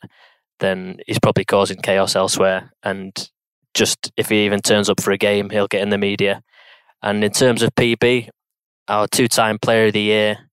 then 0.61 0.99
he's 1.07 1.19
probably 1.19 1.45
causing 1.45 1.79
chaos 1.79 2.17
elsewhere. 2.17 2.73
And 2.83 3.31
just 3.75 4.13
if 4.17 4.29
he 4.29 4.45
even 4.45 4.61
turns 4.61 4.89
up 4.89 5.01
for 5.01 5.11
a 5.11 5.19
game, 5.19 5.51
he'll 5.51 5.67
get 5.67 5.83
in 5.83 5.91
the 5.91 5.99
media. 5.99 6.43
And 7.03 7.23
in 7.23 7.33
terms 7.33 7.63
of 7.63 7.75
PB, 7.75 8.29
our 8.89 9.07
two-time 9.09 9.59
Player 9.61 9.87
of 9.87 9.93
the 9.93 10.01
Year, 10.01 10.51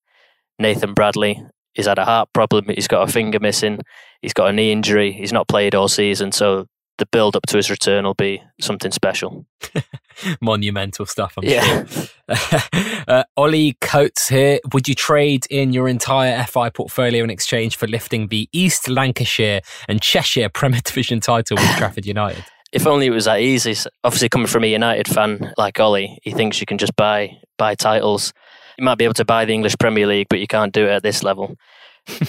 Nathan 0.59 0.93
Bradley, 0.93 1.43
he's 1.73 1.87
had 1.87 1.99
a 1.99 2.05
heart 2.05 2.29
problem. 2.33 2.65
He's 2.67 2.87
got 2.87 3.07
a 3.07 3.11
finger 3.11 3.39
missing. 3.39 3.79
He's 4.21 4.33
got 4.33 4.49
a 4.49 4.53
knee 4.53 4.71
injury. 4.71 5.11
He's 5.11 5.33
not 5.33 5.47
played 5.47 5.75
all 5.75 5.87
season, 5.87 6.31
so 6.31 6.67
the 7.01 7.07
build 7.07 7.35
up 7.35 7.47
to 7.47 7.57
his 7.57 7.71
return 7.71 8.05
will 8.05 8.13
be 8.13 8.43
something 8.61 8.91
special. 8.91 9.47
Monumental 10.41 11.07
stuff, 11.07 11.33
I'm 11.35 11.43
yeah. 11.43 11.85
sure. 11.85 12.09
uh, 13.07 13.23
Ollie 13.35 13.75
Coates 13.81 14.29
here. 14.29 14.59
Would 14.71 14.87
you 14.87 14.93
trade 14.93 15.47
in 15.49 15.73
your 15.73 15.89
entire 15.89 16.43
FI 16.43 16.69
portfolio 16.69 17.23
in 17.23 17.31
exchange 17.31 17.75
for 17.75 17.87
lifting 17.87 18.27
the 18.27 18.47
East 18.53 18.87
Lancashire 18.87 19.61
and 19.89 19.99
Cheshire 19.99 20.47
Premier 20.53 20.81
Division 20.83 21.19
title 21.19 21.57
with 21.57 21.75
Trafford 21.75 22.05
United? 22.05 22.45
If 22.71 22.85
only 22.85 23.07
it 23.07 23.11
was 23.11 23.25
that 23.25 23.41
easy. 23.41 23.75
Obviously, 24.03 24.29
coming 24.29 24.47
from 24.47 24.63
a 24.63 24.67
United 24.67 25.07
fan 25.07 25.53
like 25.57 25.79
Ollie, 25.79 26.19
he 26.21 26.31
thinks 26.31 26.59
you 26.59 26.67
can 26.67 26.77
just 26.77 26.95
buy 26.95 27.31
buy 27.57 27.73
titles. 27.73 28.31
You 28.77 28.85
might 28.85 28.99
be 28.99 29.05
able 29.05 29.15
to 29.15 29.25
buy 29.25 29.45
the 29.45 29.53
English 29.53 29.75
Premier 29.79 30.05
League, 30.05 30.27
but 30.29 30.39
you 30.39 30.47
can't 30.47 30.71
do 30.71 30.85
it 30.85 30.91
at 30.91 31.03
this 31.03 31.23
level. 31.23 31.55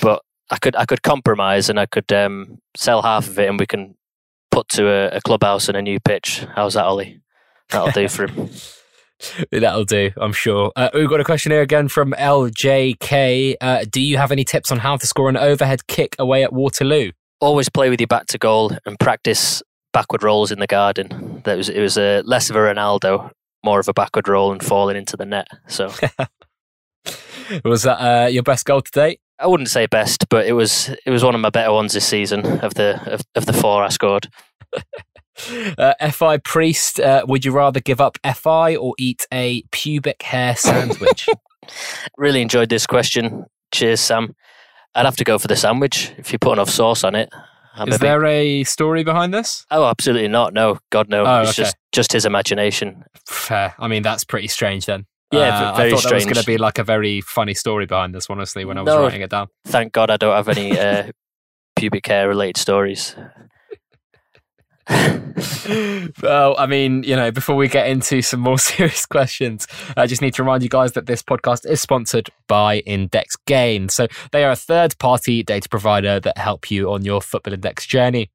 but 0.01 0.23
I 0.51 0.57
could 0.57 0.75
I 0.77 0.87
could 0.87 1.03
compromise 1.03 1.69
and 1.69 1.79
I 1.79 1.85
could 1.85 2.11
um, 2.11 2.59
sell 2.75 3.03
half 3.03 3.29
of 3.29 3.39
it, 3.39 3.51
and 3.51 3.61
we 3.61 3.67
can 3.67 3.95
put 4.53 4.69
to 4.69 4.87
a, 4.87 5.17
a 5.17 5.21
clubhouse 5.21 5.69
and 5.69 5.77
a 5.77 5.83
new 5.83 5.99
pitch. 5.99 6.47
How's 6.55 6.75
that, 6.75 6.85
Ollie? 6.85 7.21
That'll 7.71 7.91
do 7.91 8.07
for 8.07 8.29
him. 8.29 8.51
That'll 9.51 9.85
do, 9.85 10.11
I'm 10.17 10.33
sure. 10.33 10.73
Uh, 10.77 10.91
we've 10.95 11.09
got 11.09 11.21
a 11.21 11.25
question 11.25 11.53
here 11.53 11.63
again 11.63 11.89
from 11.89 12.13
LJK. 12.13 13.57
Uh, 13.61 13.85
do 13.91 14.01
you 14.01 14.17
have 14.19 14.31
any 14.31 14.45
tips 14.45 14.71
on 14.71 14.79
how 14.79 14.97
to 14.97 15.07
score 15.07 15.29
an 15.29 15.37
overhead 15.37 15.87
kick 15.87 16.15
away 16.19 16.45
at 16.45 16.53
Waterloo? 16.53 17.13
Always 17.41 17.69
play 17.69 17.91
with 17.91 18.01
your 18.01 18.09
back 18.09 18.27
to 18.27 18.39
goal 18.39 18.73
and 18.85 18.99
practice 19.01 19.63
backward 19.93 20.23
rolls 20.23 20.53
in 20.53 20.59
the 20.59 20.67
garden. 20.67 21.41
That 21.45 21.57
was 21.57 21.69
it 21.69 21.81
was 21.81 21.97
a 21.97 22.19
uh, 22.19 22.23
less 22.25 22.51
of 22.51 22.57
a 22.57 22.59
Ronaldo, 22.59 23.31
more 23.65 23.81
of 23.81 23.89
a 23.89 23.93
backward 23.93 24.29
roll 24.29 24.53
and 24.53 24.63
falling 24.63 24.97
into 24.97 25.17
the 25.17 25.25
net. 25.27 25.49
So, 25.67 25.93
was 27.65 27.83
that 27.83 28.01
uh, 28.01 28.27
your 28.29 28.43
best 28.43 28.65
goal 28.65 28.83
to 28.83 28.91
date? 28.91 29.21
I 29.39 29.47
wouldn't 29.47 29.71
say 29.71 29.87
best, 29.87 30.29
but 30.29 30.47
it 30.47 30.53
was 30.53 30.91
it 31.05 31.11
was 31.11 31.25
one 31.25 31.35
of 31.35 31.41
my 31.41 31.51
better 31.51 31.73
ones 31.73 31.93
this 31.93 32.07
season 32.07 32.47
of 32.61 32.75
the 32.75 33.01
of, 33.13 33.23
of 33.35 33.47
the 33.47 33.53
four 33.53 33.83
I 33.83 33.89
scored. 33.89 34.29
uh, 35.79 36.11
Fi 36.11 36.37
priest, 36.39 37.01
uh, 37.01 37.25
would 37.27 37.45
you 37.45 37.53
rather 37.53 37.81
give 37.81 38.01
up 38.01 38.19
Fi 38.35 38.77
or 38.77 38.95
eat 38.99 39.27
a 39.33 39.63
pubic 39.73 40.23
hair 40.23 40.57
sandwich? 40.57 41.29
really 42.17 42.43
enjoyed 42.43 42.69
this 42.69 42.87
question. 42.87 43.47
Cheers, 43.73 44.01
Sam. 44.01 44.35
I'd 44.95 45.05
have 45.05 45.17
to 45.17 45.25
go 45.25 45.39
for 45.39 45.49
the 45.49 45.57
sandwich 45.57 46.13
if 46.19 46.33
you 46.33 46.39
put 46.39 46.53
enough 46.53 46.71
sauce 46.71 47.05
on 47.05 47.15
it. 47.15 47.31
I'm 47.75 47.89
Is 47.89 47.99
there 47.99 48.25
a 48.27 48.65
story 48.65 49.03
behind 49.03 49.33
this? 49.33 49.65
Oh, 49.71 49.87
absolutely 49.87 50.29
not. 50.29 50.53
No, 50.53 50.79
God, 50.91 51.09
no. 51.09 51.25
Oh, 51.25 51.41
it's 51.41 51.53
okay. 51.53 51.63
just 51.63 51.77
just 51.91 52.13
his 52.13 52.27
imagination. 52.27 53.05
Fair. 53.27 53.75
I 53.79 53.89
mean, 53.89 54.03
that's 54.03 54.25
pretty 54.25 54.49
strange 54.49 54.85
then. 54.85 55.07
Yeah, 55.33 55.71
uh, 55.71 55.73
I 55.75 55.91
thought 55.91 56.01
strange. 56.01 56.03
that 56.03 56.15
was 56.15 56.25
going 56.25 56.35
to 56.35 56.47
be 56.47 56.59
like 56.59 56.79
a 56.79 56.85
very 56.85 57.21
funny 57.23 57.55
story 57.55 57.87
behind 57.87 58.15
this. 58.15 58.29
Honestly, 58.29 58.65
when 58.65 58.79
I 58.79 58.83
was 58.83 58.95
no, 58.95 59.03
writing 59.03 59.23
it 59.23 59.31
down. 59.31 59.49
Thank 59.65 59.93
God 59.93 60.11
I 60.11 60.17
don't 60.17 60.35
have 60.35 60.49
any 60.49 60.79
uh, 60.79 61.11
pubic 61.77 62.07
hair 62.07 62.29
related 62.29 62.59
stories. 62.59 63.17
well, 66.23 66.57
I 66.59 66.67
mean, 66.67 67.05
you 67.05 67.15
know, 67.15 67.31
before 67.31 67.55
we 67.57 67.69
get 67.69 67.89
into 67.89 68.21
some 68.21 68.41
more 68.41 68.59
serious 68.59 69.07
questions, 69.07 69.67
I 69.97 70.07
just 70.07 70.21
need 70.21 70.35
to 70.35 70.43
remind 70.43 70.63
you 70.63 70.69
guys 70.69 70.93
that 70.93 71.07
this 71.07 71.23
podcast 71.23 71.67
is 71.67 71.81
sponsored 71.81 72.31
by 72.49 72.79
Index 72.81 73.37
Gain. 73.47 73.89
So 73.89 74.09
they 74.33 74.45
are 74.45 74.51
a 74.51 74.57
third 74.57 74.99
party 74.99 75.43
data 75.43 75.69
provider 75.69 76.21
that 76.21 76.37
help 76.37 76.71
you 76.71 76.93
on 76.93 77.05
your 77.05 77.23
football 77.23 77.55
index 77.55 77.87
journey. 77.87 78.31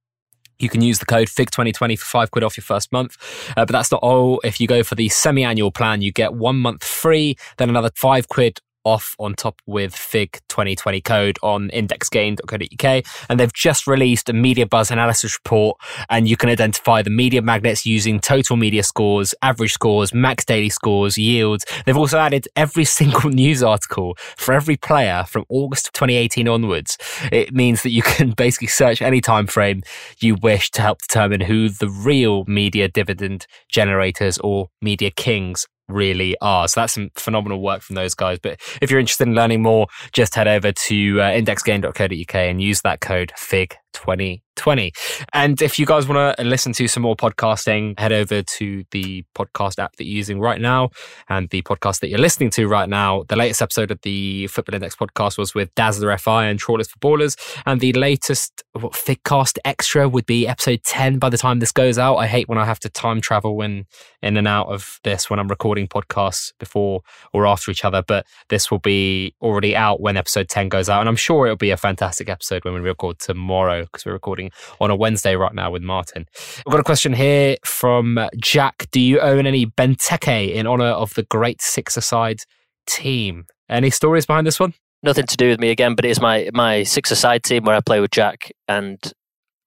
You 0.60 0.70
can 0.70 0.82
use 0.82 1.00
the 1.00 1.06
code 1.06 1.28
FIG2020 1.28 2.00
for 2.00 2.06
five 2.06 2.32
quid 2.32 2.43
off 2.43 2.58
your 2.58 2.63
first 2.63 2.91
month. 2.91 3.17
Uh, 3.50 3.65
but 3.65 3.72
that's 3.72 3.91
not 3.91 4.02
all. 4.02 4.41
If 4.43 4.60
you 4.60 4.67
go 4.67 4.84
for 4.84 4.96
the 4.96 5.10
semi 5.10 5.43
annual 5.43 5.72
plan, 5.72 6.02
you 6.02 6.12
get 6.12 6.34
one 6.34 6.58
month 6.58 6.84
free, 6.84 7.38
then 7.58 7.70
another 7.70 7.91
five 7.96 8.28
quid 8.28 8.60
off 8.88 9.15
on 9.19 9.36
top 9.36 9.62
with 9.65 9.93
FIG 9.93 10.39
2020 10.47 11.02
code 11.02 11.38
on 11.43 11.69
indexgain.co.uk. 11.69 13.06
And 13.30 13.39
they've 13.39 13.54
just 13.54 13.86
released 13.86 14.30
a 14.30 14.34
media 14.34 14.65
buzz 14.65 14.89
analysis 14.91 15.38
report, 15.38 15.78
and 16.10 16.28
you 16.28 16.38
can 16.38 16.50
identify 16.50 17.02
the 17.02 17.10
media 17.10 17.41
magnets 17.41 17.86
using 17.86 18.19
total 18.19 18.56
media 18.56 18.84
scores, 18.84 19.36
average 19.41 19.73
scores, 19.73 20.13
max 20.13 20.45
daily 20.45 20.69
scores, 20.69 21.17
yields. 21.17 21.65
They've 21.86 21.97
also 21.97 22.17
added 22.17 22.47
every 22.56 22.86
single 22.97 23.30
news 23.30 23.62
article 23.62 24.15
for 24.38 24.54
every 24.54 24.78
player 24.78 25.26
from 25.28 25.43
August 25.50 25.93
2018 25.93 26.47
onwards. 26.47 26.97
It 27.32 27.54
means 27.54 27.84
that 27.84 27.91
you 27.91 28.02
can 28.02 28.32
basically 28.38 28.67
search 28.67 29.02
any 29.02 29.19
time 29.21 29.47
frame 29.47 29.84
you 30.19 30.36
wish 30.41 30.71
to 30.71 30.82
help 30.82 31.00
determine 31.00 31.41
who 31.41 31.69
the 31.69 31.89
real 31.89 32.45
media 32.45 32.88
dividend 32.88 33.45
generators 33.69 34.38
or 34.38 34.69
media 34.82 35.12
kings 35.12 35.67
really 35.88 36.36
are. 36.41 36.67
So 36.67 36.82
that's 36.82 36.93
some 36.93 37.12
phenomenal 37.15 37.62
work 37.62 37.82
from 37.82 37.95
those 37.95 38.13
guys. 38.13 38.39
But 38.39 38.60
if 38.82 38.91
you're 38.91 39.00
interested 39.00 39.28
in 39.28 39.36
learning 39.36 39.62
more, 39.62 39.88
just 40.12 40.36
head 40.36 40.47
over 40.47 40.71
to 40.71 41.21
uh, 41.21 41.32
indexgain.co.uk 41.32 42.36
and 42.36 42.62
use 42.62 42.82
that 42.82 43.02
code 43.02 43.32
FIG20 43.38 43.78
20. 43.93 44.91
And 45.34 45.62
if 45.62 45.78
you 45.80 45.86
guys 45.86 46.08
want 46.08 46.38
to 46.38 46.43
listen 46.43 46.73
to 46.73 46.88
some 46.88 47.04
more 47.04 47.15
podcasting, 47.15 47.97
head 48.00 48.12
over 48.12 48.41
to 48.41 48.84
the 48.91 49.23
podcast 49.36 49.80
app 49.80 49.95
that 49.95 50.06
you're 50.06 50.17
using 50.17 50.39
right 50.39 50.60
now 50.60 50.89
and 51.30 51.47
the 51.50 51.62
podcast 51.62 52.00
that 52.00 52.10
you're 52.10 52.19
listening 52.19 52.50
to 52.52 52.67
right 52.67 52.89
now. 52.89 53.23
The 53.30 53.36
latest 53.36 53.62
episode 53.62 53.91
of 53.91 54.02
the 54.02 54.47
Football 54.47 54.76
Index 54.76 54.95
podcast 54.95 55.38
was 55.38 55.54
with 55.54 55.73
Dazzler 55.76 56.17
FI 56.17 56.47
and 56.47 56.60
Trawlers 56.60 56.89
for 56.89 56.97
Ballers. 57.00 57.38
And 57.65 57.80
the 57.80 57.93
latest 57.93 58.63
what, 58.73 59.54
Extra 59.63 60.10
would 60.10 60.26
be 60.26 60.47
episode 60.47 60.82
10 60.84 61.19
by 61.19 61.30
the 61.30 61.38
time 61.38 61.60
this 61.60 61.71
goes 61.71 61.97
out. 61.97 62.15
I 62.15 62.26
hate 62.26 62.50
when 62.50 62.58
I 62.58 62.65
have 62.65 62.80
to 62.80 62.89
time 62.89 63.21
travel 63.21 63.56
when 63.56 63.86
in 64.23 64.38
and 64.38 64.47
out 64.47 64.67
of 64.67 65.00
this 65.04 65.30
when 65.30 65.39
I'm 65.39 65.47
recording 65.47 65.88
podcasts 65.88 66.52
before 66.60 67.02
or 67.32 67.45
after 67.45 67.69
each 67.69 67.86
other. 67.86 68.02
But 68.02 68.26
this 68.50 68.71
will 68.71 68.80
be 68.80 69.36
already 69.41 69.76
out 69.76 70.02
when 70.02 70.17
episode 70.17 70.50
10 70.50 70.69
goes 70.69 70.89
out. 70.89 71.02
And 71.02 71.10
I'm 71.10 71.15
sure 71.15 71.45
it'll 71.45 71.58
be 71.58 71.71
a 71.71 71.78
fantastic 71.78 72.28
episode 72.28 72.65
when 72.65 72.73
we 72.73 72.80
record 72.80 73.19
tomorrow 73.19 73.77
because 73.84 74.06
we're 74.06 74.13
recording 74.13 74.52
on 74.80 74.92
a 74.92 74.96
Wednesday 74.96 75.36
right 75.36 75.54
now 75.54 75.72
with 75.72 75.82
Martin. 75.82 76.26
We've 76.66 76.72
got 76.72 76.80
a 76.80 76.84
question 76.84 77.13
here 77.13 77.58
from 77.66 78.20
Jack. 78.42 78.88
Do 78.92 79.00
you 79.00 79.20
own 79.20 79.46
any 79.46 79.66
Benteke 79.66 80.54
in 80.54 80.68
honor 80.68 80.86
of 80.86 81.13
the 81.13 81.24
great 81.24 81.62
six-a-side 81.62 82.42
team? 82.86 83.46
Any 83.70 83.90
stories 83.90 84.26
behind 84.26 84.48
this 84.48 84.60
one? 84.60 84.74
Nothing 85.04 85.26
to 85.28 85.38
do 85.38 85.50
with 85.50 85.60
me 85.60 85.70
again, 85.70 85.96
but 85.96 86.06
it 86.06 86.10
is 86.10 86.20
my 86.20 86.50
my 86.54 86.84
six-a-side 86.84 87.44
team 87.44 87.63
where 87.63 87.76
I 87.76 87.82
play 87.82 88.00
with 88.00 88.12
Jack, 88.12 88.52
and 88.68 88.98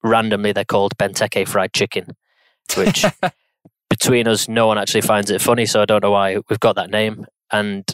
randomly 0.03 0.51
they're 0.51 0.65
called 0.65 0.97
Benteke 0.97 1.47
Fried 1.47 1.73
Chicken, 1.73 2.07
which 2.75 3.05
between 3.89 4.27
us, 4.27 4.47
no 4.47 4.67
one 4.67 4.77
actually 4.77 5.01
finds 5.01 5.29
it 5.29 5.41
funny. 5.41 5.65
So 5.65 5.81
I 5.81 5.85
don't 5.85 6.03
know 6.03 6.11
why 6.11 6.37
we've 6.49 6.59
got 6.59 6.75
that 6.75 6.89
name. 6.89 7.25
And 7.51 7.85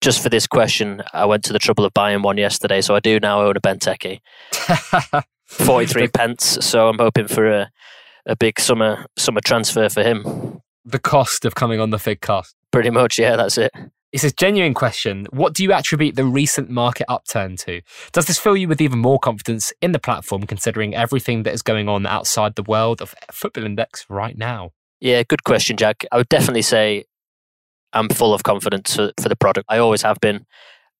just 0.00 0.22
for 0.22 0.28
this 0.28 0.46
question, 0.46 1.02
I 1.12 1.24
went 1.24 1.44
to 1.44 1.52
the 1.52 1.58
trouble 1.58 1.84
of 1.84 1.94
buying 1.94 2.22
one 2.22 2.36
yesterday, 2.36 2.80
so 2.80 2.94
I 2.94 3.00
do 3.00 3.18
now 3.20 3.42
own 3.42 3.56
a 3.56 3.60
Benteke. 3.60 4.20
43 5.46 6.08
pence. 6.14 6.58
So 6.60 6.88
I'm 6.88 6.98
hoping 6.98 7.28
for 7.28 7.46
a, 7.46 7.70
a 8.26 8.36
big 8.36 8.60
summer 8.60 9.06
summer 9.16 9.40
transfer 9.40 9.88
for 9.88 10.02
him. 10.02 10.60
The 10.84 10.98
cost 10.98 11.44
of 11.44 11.54
coming 11.54 11.80
on 11.80 11.90
the 11.90 11.98
fig 11.98 12.20
Figcast. 12.20 12.54
Pretty 12.70 12.90
much, 12.90 13.18
yeah, 13.18 13.36
that's 13.36 13.58
it. 13.58 13.72
It's 14.12 14.24
a 14.24 14.30
genuine 14.30 14.72
question. 14.72 15.26
What 15.30 15.52
do 15.52 15.62
you 15.62 15.72
attribute 15.72 16.14
the 16.14 16.24
recent 16.24 16.70
market 16.70 17.06
upturn 17.08 17.56
to? 17.58 17.82
Does 18.12 18.26
this 18.26 18.38
fill 18.38 18.56
you 18.56 18.68
with 18.68 18.80
even 18.80 18.98
more 18.98 19.18
confidence 19.18 19.72
in 19.82 19.92
the 19.92 19.98
platform, 19.98 20.44
considering 20.44 20.94
everything 20.94 21.42
that 21.42 21.52
is 21.52 21.62
going 21.62 21.88
on 21.88 22.06
outside 22.06 22.54
the 22.54 22.62
world 22.62 23.02
of 23.02 23.14
Football 23.32 23.64
Index 23.64 24.06
right 24.08 24.36
now? 24.38 24.70
Yeah, 25.00 25.22
good 25.22 25.44
question, 25.44 25.76
Jack. 25.76 26.04
I 26.12 26.16
would 26.16 26.28
definitely 26.28 26.62
say 26.62 27.04
I'm 27.92 28.08
full 28.08 28.32
of 28.32 28.42
confidence 28.42 28.94
for, 28.94 29.12
for 29.20 29.28
the 29.28 29.36
product. 29.36 29.66
I 29.68 29.78
always 29.78 30.02
have 30.02 30.20
been. 30.20 30.46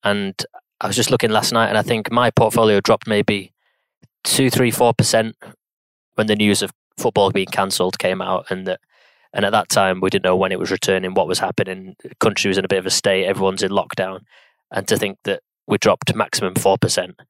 And 0.03 0.35
I 0.81 0.87
was 0.87 0.97
just 0.97 1.11
looking 1.11 1.31
last 1.31 1.53
night, 1.53 1.69
and 1.69 1.79
I 1.79 1.83
think 1.83 2.11
my 2.11 2.31
portfolio 2.31 2.81
dropped 2.81 3.07
maybe 3.07 3.53
two, 4.27 4.51
three, 4.51 4.71
four 4.71 4.93
percent 4.93 5.37
when 6.17 6.27
the 6.27 6.37
news 6.37 6.61
of 6.61 6.73
football 6.99 7.31
being 7.31 7.47
cancelled 7.47 7.99
came 7.99 8.21
out, 8.21 8.47
and 8.51 8.67
that 8.67 8.81
and 9.33 9.45
at 9.45 9.53
that 9.53 9.69
time 9.69 10.01
we 10.01 10.11
didn't 10.11 10.25
know 10.25 10.37
when 10.37 10.53
it 10.53 10.59
was 10.59 10.71
returning, 10.71 11.15
what 11.15 11.29
was 11.29 11.39
happening. 11.39 11.95
The 12.03 12.15
country 12.17 12.49
was 12.49 12.59
in 12.59 12.65
a 12.65 12.69
bit 12.69 12.79
of 12.79 12.87
a 12.87 12.91
state, 12.91 13.25
everyone's 13.25 13.63
in 13.63 13.71
lockdown, 13.71 14.21
and 14.71 14.87
to 14.89 14.99
think 14.99 15.19
that 15.25 15.41
we 15.67 15.79
dropped 15.79 16.15
maximum 16.15 16.55
four 16.55 16.77
percent. 16.77 17.21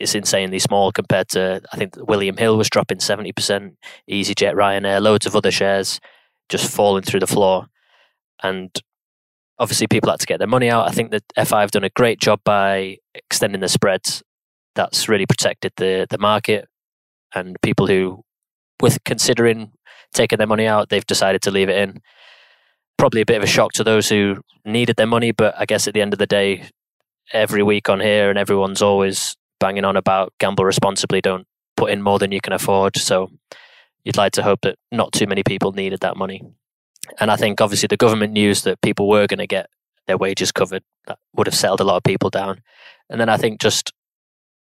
It's 0.00 0.16
insanely 0.16 0.58
small 0.58 0.90
compared 0.90 1.28
to 1.30 1.62
I 1.72 1.76
think 1.76 1.94
William 1.96 2.36
Hill 2.36 2.56
was 2.56 2.70
dropping 2.70 3.00
seventy 3.00 3.32
percent, 3.32 3.76
EasyJet, 4.10 4.54
Ryanair, 4.54 5.00
loads 5.00 5.26
of 5.26 5.36
other 5.36 5.52
shares 5.52 6.00
just 6.50 6.70
falling 6.70 7.02
through 7.02 7.20
the 7.20 7.26
floor, 7.26 7.66
and 8.42 8.70
obviously 9.58 9.86
people 9.86 10.10
had 10.10 10.20
to 10.20 10.26
get 10.26 10.38
their 10.38 10.48
money 10.48 10.68
out. 10.68 10.88
I 10.88 10.92
think 10.92 11.10
that 11.10 11.22
FI 11.46 11.60
have 11.60 11.70
done 11.70 11.84
a 11.84 11.90
great 11.90 12.20
job 12.20 12.40
by 12.44 12.98
extending 13.14 13.60
the 13.60 13.68
spreads 13.68 14.22
that's 14.74 15.08
really 15.08 15.26
protected 15.26 15.72
the 15.76 16.06
the 16.08 16.18
market. 16.18 16.68
And 17.34 17.56
people 17.62 17.86
who 17.86 18.22
with 18.80 19.02
considering 19.04 19.72
taking 20.12 20.38
their 20.38 20.46
money 20.46 20.66
out 20.66 20.88
they've 20.88 21.06
decided 21.06 21.42
to 21.42 21.50
leave 21.50 21.68
it 21.68 21.78
in. 21.78 22.00
Probably 22.96 23.20
a 23.20 23.26
bit 23.26 23.36
of 23.36 23.42
a 23.42 23.46
shock 23.46 23.72
to 23.72 23.84
those 23.84 24.08
who 24.08 24.36
needed 24.64 24.96
their 24.96 25.06
money 25.06 25.30
but 25.30 25.54
i 25.58 25.66
guess 25.66 25.86
at 25.86 25.92
the 25.92 26.00
end 26.00 26.14
of 26.14 26.18
the 26.18 26.26
day 26.26 26.70
every 27.32 27.62
week 27.62 27.88
on 27.88 28.00
here 28.00 28.30
and 28.30 28.38
everyone's 28.38 28.80
always 28.80 29.36
banging 29.60 29.84
on 29.84 29.96
about 29.96 30.32
gamble 30.38 30.64
responsibly 30.64 31.20
don't 31.20 31.46
put 31.76 31.90
in 31.90 32.02
more 32.02 32.18
than 32.18 32.32
you 32.32 32.40
can 32.40 32.52
afford. 32.52 32.96
So 32.96 33.30
you'd 34.04 34.16
like 34.16 34.32
to 34.32 34.42
hope 34.42 34.60
that 34.62 34.76
not 34.92 35.12
too 35.12 35.26
many 35.26 35.42
people 35.42 35.72
needed 35.72 36.00
that 36.00 36.16
money. 36.16 36.42
And 37.20 37.30
i 37.30 37.36
think 37.36 37.60
obviously 37.60 37.86
the 37.86 37.96
government 37.96 38.32
news 38.32 38.62
that 38.62 38.80
people 38.80 39.08
were 39.08 39.26
going 39.26 39.38
to 39.38 39.46
get 39.46 39.68
their 40.06 40.16
wages 40.18 40.52
covered 40.52 40.82
that 41.06 41.18
would 41.34 41.46
have 41.46 41.54
settled 41.54 41.80
a 41.80 41.84
lot 41.84 41.96
of 41.96 42.02
people 42.02 42.30
down. 42.30 42.62
And 43.10 43.20
then 43.20 43.28
i 43.28 43.36
think 43.36 43.60
just 43.60 43.92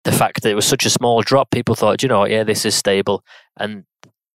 the 0.04 0.12
fact 0.12 0.42
that 0.42 0.50
it 0.50 0.54
was 0.54 0.66
such 0.66 0.86
a 0.86 0.90
small 0.90 1.22
drop, 1.22 1.50
people 1.50 1.74
thought, 1.74 2.02
you 2.02 2.08
know, 2.08 2.24
yeah, 2.24 2.44
this 2.44 2.64
is 2.64 2.74
stable, 2.74 3.22
and 3.58 3.84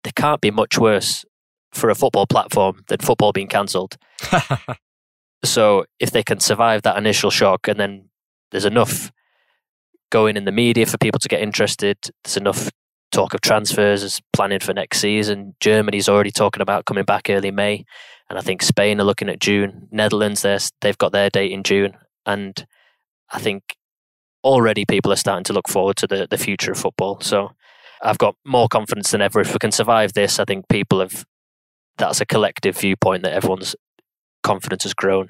there 0.03 0.13
can't 0.15 0.41
be 0.41 0.51
much 0.51 0.79
worse 0.79 1.25
for 1.73 1.91
a 1.91 1.95
football 1.95 2.27
platform 2.27 2.83
than 2.89 2.99
football 2.99 3.33
being 3.33 3.49
cancelled. 3.49 3.97
so 5.45 5.85
if 5.99 6.11
they 6.11 6.23
can 6.23 6.41
survive 6.41 6.83
that 6.83 6.97
initial 6.97 7.31
shock, 7.31 7.67
and 7.67 7.81
then 7.81 8.09
there's 8.51 8.65
enough 8.65 9.11
going 10.11 10.37
in 10.37 10.45
the 10.45 10.53
media 10.53 10.87
for 10.87 10.99
people 10.99 11.19
to 11.19 11.29
get 11.29 11.41
interested, 11.41 11.97
there's 12.23 12.37
enough 12.37 12.71
talk 13.11 13.33
of 13.33 13.41
transfers, 13.41 14.03
as 14.03 14.21
planning 14.33 14.61
for 14.61 14.75
next 14.75 14.99
season. 14.99 15.55
Germany's 15.61 16.09
already 16.09 16.31
talking 16.31 16.63
about 16.63 16.85
coming 16.85 17.05
back 17.05 17.31
early 17.31 17.51
May, 17.51 17.85
and 18.29 18.39
I 18.39 18.43
think 18.43 18.63
Spain 18.63 19.01
are 19.01 19.05
looking 19.05 19.29
at 19.29 19.41
June. 19.41 19.89
Netherlands, 19.91 20.45
they've 20.81 20.99
got 20.99 21.13
their 21.13 21.31
date 21.31 21.53
in 21.53 21.63
June, 21.63 21.97
and 22.27 22.67
I 23.31 23.39
think 23.39 23.77
already 24.45 24.85
people 24.85 25.13
are 25.13 25.17
starting 25.17 25.45
to 25.45 25.53
look 25.53 25.69
forward 25.69 25.97
to 25.97 26.07
the, 26.07 26.29
the 26.31 26.39
future 26.39 26.71
of 26.73 26.79
football. 26.79 27.21
So 27.21 27.53
I've 28.03 28.19
got 28.19 28.37
more 28.45 28.69
confidence 28.69 29.11
than 29.11 29.23
ever. 29.23 29.41
If 29.41 29.53
we 29.53 29.59
can 29.59 29.73
survive 29.73 30.13
this, 30.13 30.39
I 30.39 30.45
think 30.45 30.69
people 30.69 31.01
have, 31.01 31.25
that's 31.97 32.21
a 32.21 32.27
collective 32.27 32.77
viewpoint 32.79 33.23
that 33.23 33.33
everyone's 33.33 33.75
confidence 34.43 34.85
has 34.85 34.95
grown. 34.95 35.29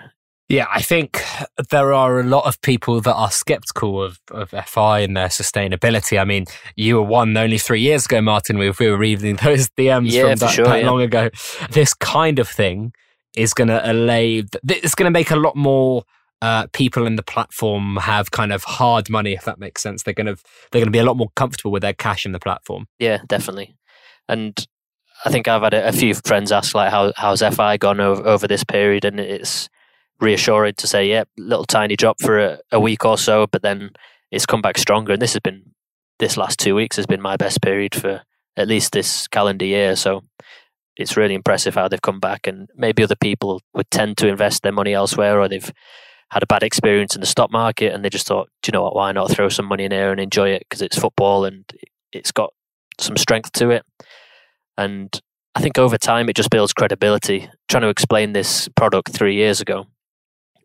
Yeah, 0.49 0.67
I 0.71 0.83
think 0.83 1.23
there 1.71 1.95
are 1.95 2.21
a 2.21 2.23
lot 2.23 2.45
of 2.45 2.61
people 2.61 3.01
that 3.01 3.15
are 3.15 3.31
skeptical 3.31 4.03
of, 4.03 4.21
of 4.31 4.51
FI 4.51 4.99
and 5.01 5.17
their 5.17 5.29
sustainability. 5.29 6.21
I 6.21 6.25
mean, 6.25 6.45
you 6.77 6.97
were 6.97 7.03
one 7.03 7.35
only 7.35 7.57
three 7.57 7.81
years 7.81 8.05
ago, 8.05 8.21
Martin. 8.21 8.59
We, 8.59 8.71
we 8.79 8.91
were 8.91 8.99
reading 8.99 9.37
those 9.37 9.71
DMs 9.71 10.11
yeah, 10.11 10.23
from 10.23 10.37
that, 10.37 10.51
sure, 10.51 10.67
that 10.67 10.83
yeah. 10.83 10.91
long 10.91 11.01
ago. 11.01 11.31
This 11.71 11.95
kind 11.95 12.39
of 12.39 12.49
thing 12.49 12.93
is 13.35 13.55
going 13.55 13.69
to 13.69 13.91
allay, 13.91 14.45
it's 14.69 14.95
going 14.95 15.07
to 15.07 15.11
make 15.11 15.31
a 15.31 15.37
lot 15.37 15.57
more 15.57 16.05
uh, 16.45 16.67
people 16.75 17.07
in 17.07 17.17
the 17.17 17.23
platform 17.23 17.97
have 17.97 18.31
kind 18.31 18.53
of 18.53 18.65
hard 18.65 19.09
money, 19.09 19.33
if 19.33 19.47
that 19.47 19.59
makes 19.59 19.83
sense. 19.83 20.03
They're 20.03 20.13
going 20.13 20.27
to 20.27 20.37
they're 20.71 20.81
going 20.81 20.85
to 20.85 20.91
be 20.91 20.99
a 20.99 21.05
lot 21.05 21.17
more 21.17 21.31
comfortable 21.37 21.71
with 21.71 21.81
their 21.81 21.95
cash 21.95 22.27
in 22.27 22.33
the 22.33 22.39
platform. 22.39 22.87
Yeah, 22.99 23.21
definitely. 23.27 23.75
And 24.29 24.55
I 25.25 25.31
think 25.31 25.49
I've 25.49 25.63
had 25.63 25.73
a, 25.73 25.89
a 25.89 25.93
few 25.93 26.13
friends 26.13 26.53
ask 26.53 26.75
like, 26.75 26.91
"How 26.91 27.15
how's 27.17 27.41
FI 27.41 27.79
gone 27.79 27.99
over, 27.99 28.23
over 28.27 28.47
this 28.47 28.63
period?" 28.63 29.07
And 29.07 29.19
it's 29.19 29.71
reassuring 30.21 30.75
to 30.75 30.87
say, 30.87 31.09
"Yeah, 31.09 31.25
little 31.39 31.65
tiny 31.65 31.97
drop 31.97 32.21
for 32.21 32.39
a, 32.39 32.59
a 32.71 32.79
week 32.79 33.07
or 33.07 33.17
so, 33.17 33.47
but 33.47 33.63
then 33.63 33.93
it's 34.31 34.45
come 34.45 34.61
back 34.61 34.77
stronger." 34.77 35.15
And 35.15 35.23
this 35.23 35.33
has 35.33 35.41
been 35.41 35.73
this 36.19 36.37
last 36.37 36.59
two 36.59 36.75
weeks 36.75 36.97
has 36.97 37.07
been 37.07 37.23
my 37.23 37.39
best 37.39 37.63
period 37.63 37.95
for 37.95 38.21
at 38.59 38.69
least 38.69 38.93
this 38.93 39.27
calendar 39.29 39.65
year. 39.65 39.97
So 39.97 40.25
it's 40.95 41.17
really 41.17 41.35
impressive 41.35 41.75
how 41.75 41.89
they've 41.89 42.03
come 42.03 42.21
back. 42.21 42.47
And 42.47 42.69
maybe 42.77 43.03
other 43.03 43.17
people 43.17 43.63
would 43.73 43.91
tend 43.91 44.19
to 44.19 44.29
invest 44.29 44.63
their 44.63 44.73
money 44.73 44.93
elsewhere, 44.93 45.41
or 45.41 45.49
they've 45.49 45.73
had 46.35 46.43
a 46.43 46.47
bad 46.47 46.65
experience 46.65 47.15
in 47.15 47.21
the 47.21 47.29
stock 47.29 47.53
market 47.53 47.95
and 47.95 48.05
they 48.05 48.11
just 48.11 48.27
thought, 48.27 48.51
do 48.61 48.69
you 48.69 48.73
know 48.73 48.83
what, 48.83 48.97
why 48.97 49.13
not 49.13 49.31
throw 49.31 49.49
some 49.49 49.67
money 49.67 49.85
in 49.85 49.93
here 49.93 50.11
and 50.11 50.21
enjoy 50.21 50.49
it 50.49 50.65
because 50.69 50.83
it's 50.83 50.99
football 50.99 51.45
and 51.45 51.65
it's 52.13 52.33
got 52.33 52.53
some 52.99 53.17
strength 53.17 53.53
to 53.53 53.71
it. 53.71 53.85
And 54.77 55.17
I 55.55 55.61
think 55.61 55.79
over 55.79 55.97
time 55.97 56.29
it 56.29 56.35
just 56.35 56.51
builds 56.51 56.73
credibility. 56.73 57.49
Trying 57.69 57.83
to 57.83 57.89
explain 57.89 58.33
this 58.33 58.69
product 58.75 59.13
three 59.13 59.37
years 59.37 59.61
ago 59.61 59.87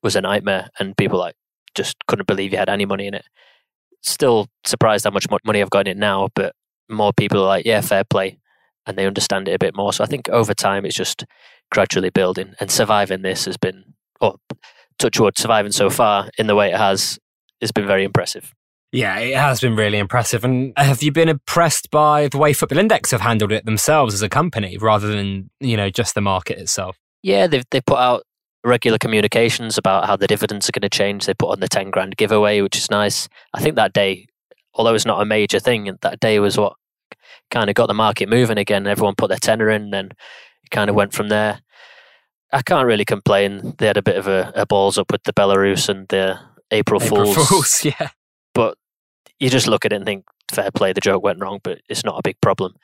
was 0.01 0.15
a 0.15 0.21
nightmare 0.21 0.69
and 0.79 0.97
people 0.97 1.19
like 1.19 1.35
just 1.75 1.95
couldn't 2.07 2.27
believe 2.27 2.51
you 2.51 2.57
had 2.57 2.67
any 2.67 2.85
money 2.85 3.05
in 3.05 3.13
it. 3.13 3.25
Still 4.01 4.47
surprised 4.65 5.05
how 5.05 5.11
much 5.11 5.27
money 5.45 5.61
I've 5.61 5.69
got 5.69 5.87
in 5.87 5.97
it 5.97 5.99
now, 5.99 6.29
but 6.33 6.55
more 6.89 7.13
people 7.13 7.43
are 7.43 7.47
like, 7.47 7.67
yeah, 7.67 7.81
fair 7.81 8.03
play. 8.03 8.39
And 8.87 8.97
they 8.97 9.05
understand 9.05 9.47
it 9.47 9.53
a 9.53 9.59
bit 9.59 9.75
more. 9.75 9.93
So 9.93 10.03
I 10.03 10.07
think 10.07 10.29
over 10.29 10.55
time 10.55 10.83
it's 10.83 10.95
just 10.95 11.25
gradually 11.71 12.09
building 12.09 12.55
and 12.59 12.71
surviving 12.71 13.21
this 13.21 13.45
has 13.45 13.57
been, 13.57 13.93
or 14.19 14.37
touchwood 14.99 15.37
surviving 15.37 15.71
so 15.71 15.89
far 15.89 16.29
in 16.37 16.47
the 16.47 16.55
way 16.55 16.71
it 16.71 16.77
has 16.77 17.17
has 17.61 17.71
been 17.71 17.87
very 17.87 18.03
impressive. 18.03 18.53
Yeah, 18.91 19.17
it 19.19 19.35
has 19.35 19.61
been 19.61 19.75
really 19.75 19.99
impressive. 19.99 20.43
And 20.43 20.73
have 20.75 21.03
you 21.03 21.11
been 21.11 21.29
impressed 21.29 21.91
by 21.91 22.27
the 22.27 22.37
way 22.37 22.53
Football 22.53 22.79
Index 22.79 23.11
have 23.11 23.21
handled 23.21 23.51
it 23.51 23.65
themselves 23.65 24.13
as 24.13 24.21
a 24.21 24.29
company 24.29 24.77
rather 24.77 25.07
than, 25.07 25.49
you 25.59 25.77
know, 25.77 25.89
just 25.89 26.15
the 26.15 26.21
market 26.21 26.57
itself? 26.57 26.97
Yeah, 27.21 27.47
they've 27.47 27.65
they 27.69 27.81
put 27.81 27.99
out 27.99 28.23
regular 28.63 28.97
communications 28.97 29.77
about 29.77 30.05
how 30.05 30.15
the 30.15 30.27
dividends 30.27 30.67
are 30.67 30.71
going 30.71 30.89
to 30.89 30.89
change. 30.89 31.25
They 31.25 31.33
put 31.33 31.51
on 31.51 31.59
the 31.59 31.67
10 31.67 31.91
grand 31.91 32.17
giveaway, 32.17 32.61
which 32.61 32.77
is 32.77 32.89
nice. 32.89 33.29
I 33.53 33.61
think 33.61 33.75
that 33.75 33.93
day, 33.93 34.25
although 34.73 34.95
it's 34.95 35.05
not 35.05 35.21
a 35.21 35.25
major 35.25 35.59
thing, 35.59 35.97
that 36.01 36.19
day 36.19 36.39
was 36.39 36.57
what 36.57 36.73
kind 37.51 37.69
of 37.69 37.75
got 37.75 37.87
the 37.87 37.93
market 37.93 38.29
moving 38.29 38.57
again. 38.57 38.87
Everyone 38.87 39.15
put 39.15 39.29
their 39.29 39.37
tenner 39.37 39.69
in 39.69 39.93
and 39.93 40.11
it 40.63 40.71
kind 40.71 40.89
of 40.89 40.95
went 40.95 41.13
from 41.13 41.29
there. 41.29 41.61
I 42.51 42.61
can't 42.61 42.87
really 42.87 43.05
complain. 43.05 43.75
They 43.77 43.87
had 43.87 43.97
a 43.97 44.01
bit 44.01 44.17
of 44.17 44.27
a, 44.27 44.51
a 44.55 44.65
balls 44.65 44.97
up 44.97 45.11
with 45.11 45.23
the 45.23 45.33
Belarus 45.33 45.87
and 45.87 46.07
the 46.07 46.39
April, 46.71 47.01
April 47.01 47.25
Fools. 47.33 47.47
Fools, 47.47 47.81
yeah. 47.83 48.09
But 48.53 48.77
you 49.39 49.49
just 49.49 49.67
look 49.67 49.85
at 49.85 49.93
it 49.93 49.97
and 49.97 50.05
think, 50.05 50.25
fair 50.51 50.71
play, 50.71 50.93
the 50.93 51.01
joke 51.01 51.23
went 51.23 51.39
wrong, 51.41 51.59
but 51.63 51.81
it's 51.89 52.03
not 52.03 52.17
a 52.17 52.23
big 52.23 52.39
problem. 52.41 52.75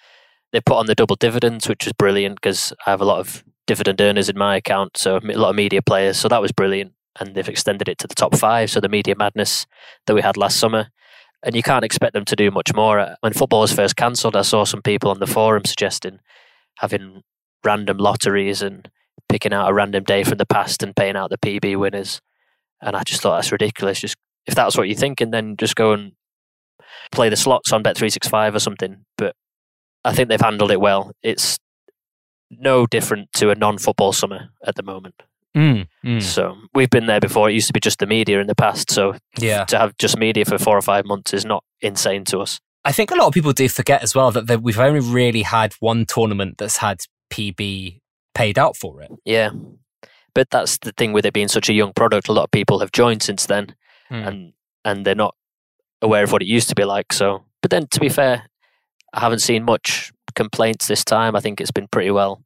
They 0.51 0.61
put 0.61 0.77
on 0.77 0.85
the 0.85 0.95
double 0.95 1.15
dividends, 1.15 1.67
which 1.67 1.85
was 1.85 1.93
brilliant 1.93 2.35
because 2.35 2.73
I 2.85 2.91
have 2.91 3.01
a 3.01 3.05
lot 3.05 3.19
of 3.19 3.43
dividend 3.67 3.99
earners 3.99 4.29
in 4.29 4.37
my 4.37 4.55
account, 4.55 4.97
so 4.97 5.17
a 5.17 5.19
lot 5.19 5.49
of 5.49 5.55
media 5.55 5.81
players. 5.81 6.17
So 6.17 6.27
that 6.27 6.41
was 6.41 6.51
brilliant. 6.51 6.93
And 7.19 7.33
they've 7.33 7.49
extended 7.49 7.89
it 7.89 7.97
to 7.99 8.07
the 8.07 8.15
top 8.15 8.35
five. 8.35 8.69
So 8.69 8.79
the 8.79 8.89
media 8.89 9.15
madness 9.17 9.65
that 10.05 10.13
we 10.13 10.21
had 10.21 10.37
last 10.37 10.57
summer. 10.57 10.89
And 11.43 11.55
you 11.55 11.63
can't 11.63 11.85
expect 11.85 12.13
them 12.13 12.25
to 12.25 12.35
do 12.35 12.51
much 12.51 12.73
more. 12.73 12.99
Uh, 12.99 13.15
when 13.21 13.33
football 13.33 13.61
was 13.61 13.71
first 13.71 13.95
cancelled, 13.95 14.35
I 14.35 14.41
saw 14.41 14.65
some 14.65 14.81
people 14.81 15.11
on 15.11 15.19
the 15.19 15.27
forum 15.27 15.63
suggesting 15.65 16.19
having 16.79 17.21
random 17.63 17.97
lotteries 17.97 18.61
and 18.61 18.89
picking 19.29 19.53
out 19.53 19.69
a 19.69 19.73
random 19.73 20.03
day 20.03 20.23
from 20.23 20.37
the 20.37 20.45
past 20.45 20.83
and 20.83 20.95
paying 20.95 21.15
out 21.15 21.29
the 21.29 21.37
PB 21.37 21.77
winners. 21.77 22.21
And 22.81 22.95
I 22.95 23.03
just 23.03 23.21
thought 23.21 23.35
that's 23.37 23.51
ridiculous. 23.51 23.99
Just 24.01 24.15
if 24.45 24.55
that's 24.55 24.77
what 24.77 24.87
you're 24.87 24.97
thinking, 24.97 25.31
then 25.31 25.57
just 25.57 25.75
go 25.75 25.91
and 25.93 26.11
play 27.11 27.29
the 27.29 27.35
slots 27.35 27.71
on 27.71 27.83
Bet365 27.83 28.55
or 28.55 28.59
something. 28.59 29.05
But 29.17 29.35
I 30.03 30.13
think 30.13 30.29
they've 30.29 30.39
handled 30.39 30.71
it 30.71 30.79
well. 30.79 31.11
It's 31.23 31.57
no 32.51 32.85
different 32.85 33.31
to 33.33 33.49
a 33.49 33.55
non 33.55 33.77
football 33.77 34.13
summer 34.13 34.49
at 34.65 34.75
the 34.75 34.83
moment. 34.83 35.15
Mm, 35.55 35.87
mm. 36.05 36.21
So 36.21 36.57
we've 36.73 36.89
been 36.89 37.05
there 37.05 37.21
before. 37.21 37.49
It 37.49 37.53
used 37.53 37.67
to 37.67 37.73
be 37.73 37.79
just 37.79 37.99
the 37.99 38.05
media 38.05 38.41
in 38.41 38.47
the 38.47 38.55
past. 38.55 38.91
So 38.91 39.15
Yeah. 39.37 39.63
to 39.65 39.79
have 39.79 39.97
just 39.97 40.17
media 40.17 40.43
for 40.45 40.57
four 40.57 40.77
or 40.77 40.81
five 40.81 41.05
months 41.05 41.33
is 41.33 41.45
not 41.45 41.63
insane 41.81 42.25
to 42.25 42.39
us. 42.39 42.59
I 42.83 42.91
think 42.91 43.09
a 43.09 43.15
lot 43.15 43.27
of 43.27 43.33
people 43.33 43.53
do 43.53 43.67
forget 43.69 44.03
as 44.03 44.13
well 44.13 44.31
that, 44.31 44.47
that 44.47 44.61
we've 44.61 44.77
only 44.79 44.99
really 44.99 45.41
had 45.43 45.73
one 45.79 46.05
tournament 46.05 46.57
that's 46.57 46.77
had 46.77 46.99
PB 47.31 47.99
paid 48.35 48.59
out 48.59 48.77
for 48.77 49.01
it. 49.01 49.11
Yeah. 49.25 49.49
But 50.35 50.49
that's 50.51 50.77
the 50.79 50.91
thing 50.91 51.13
with 51.13 51.25
it 51.25 51.33
being 51.33 51.47
such 51.47 51.69
a 51.69 51.73
young 51.73 51.93
product. 51.93 52.27
A 52.27 52.33
lot 52.33 52.43
of 52.43 52.51
people 52.51 52.79
have 52.79 52.91
joined 52.91 53.23
since 53.23 53.45
then 53.47 53.75
Mm. 54.11 54.27
and 54.27 54.53
and 54.83 55.03
they're 55.05 55.15
not 55.15 55.33
aware 56.03 56.23
of 56.23 56.31
what 56.31 56.43
it 56.43 56.47
used 56.47 56.69
to 56.69 56.75
be 56.75 56.83
like. 56.85 57.11
So 57.11 57.43
but 57.63 57.71
then 57.71 57.87
to 57.87 57.99
be 57.99 58.09
fair, 58.09 58.43
I 59.13 59.19
haven't 59.21 59.39
seen 59.39 59.63
much 59.63 60.11
complaints 60.35 60.87
this 60.87 61.03
time. 61.03 61.35
I 61.35 61.39
think 61.39 61.59
it's 61.59 61.71
been 61.71 61.87
pretty 61.87 62.11
well 62.11 62.43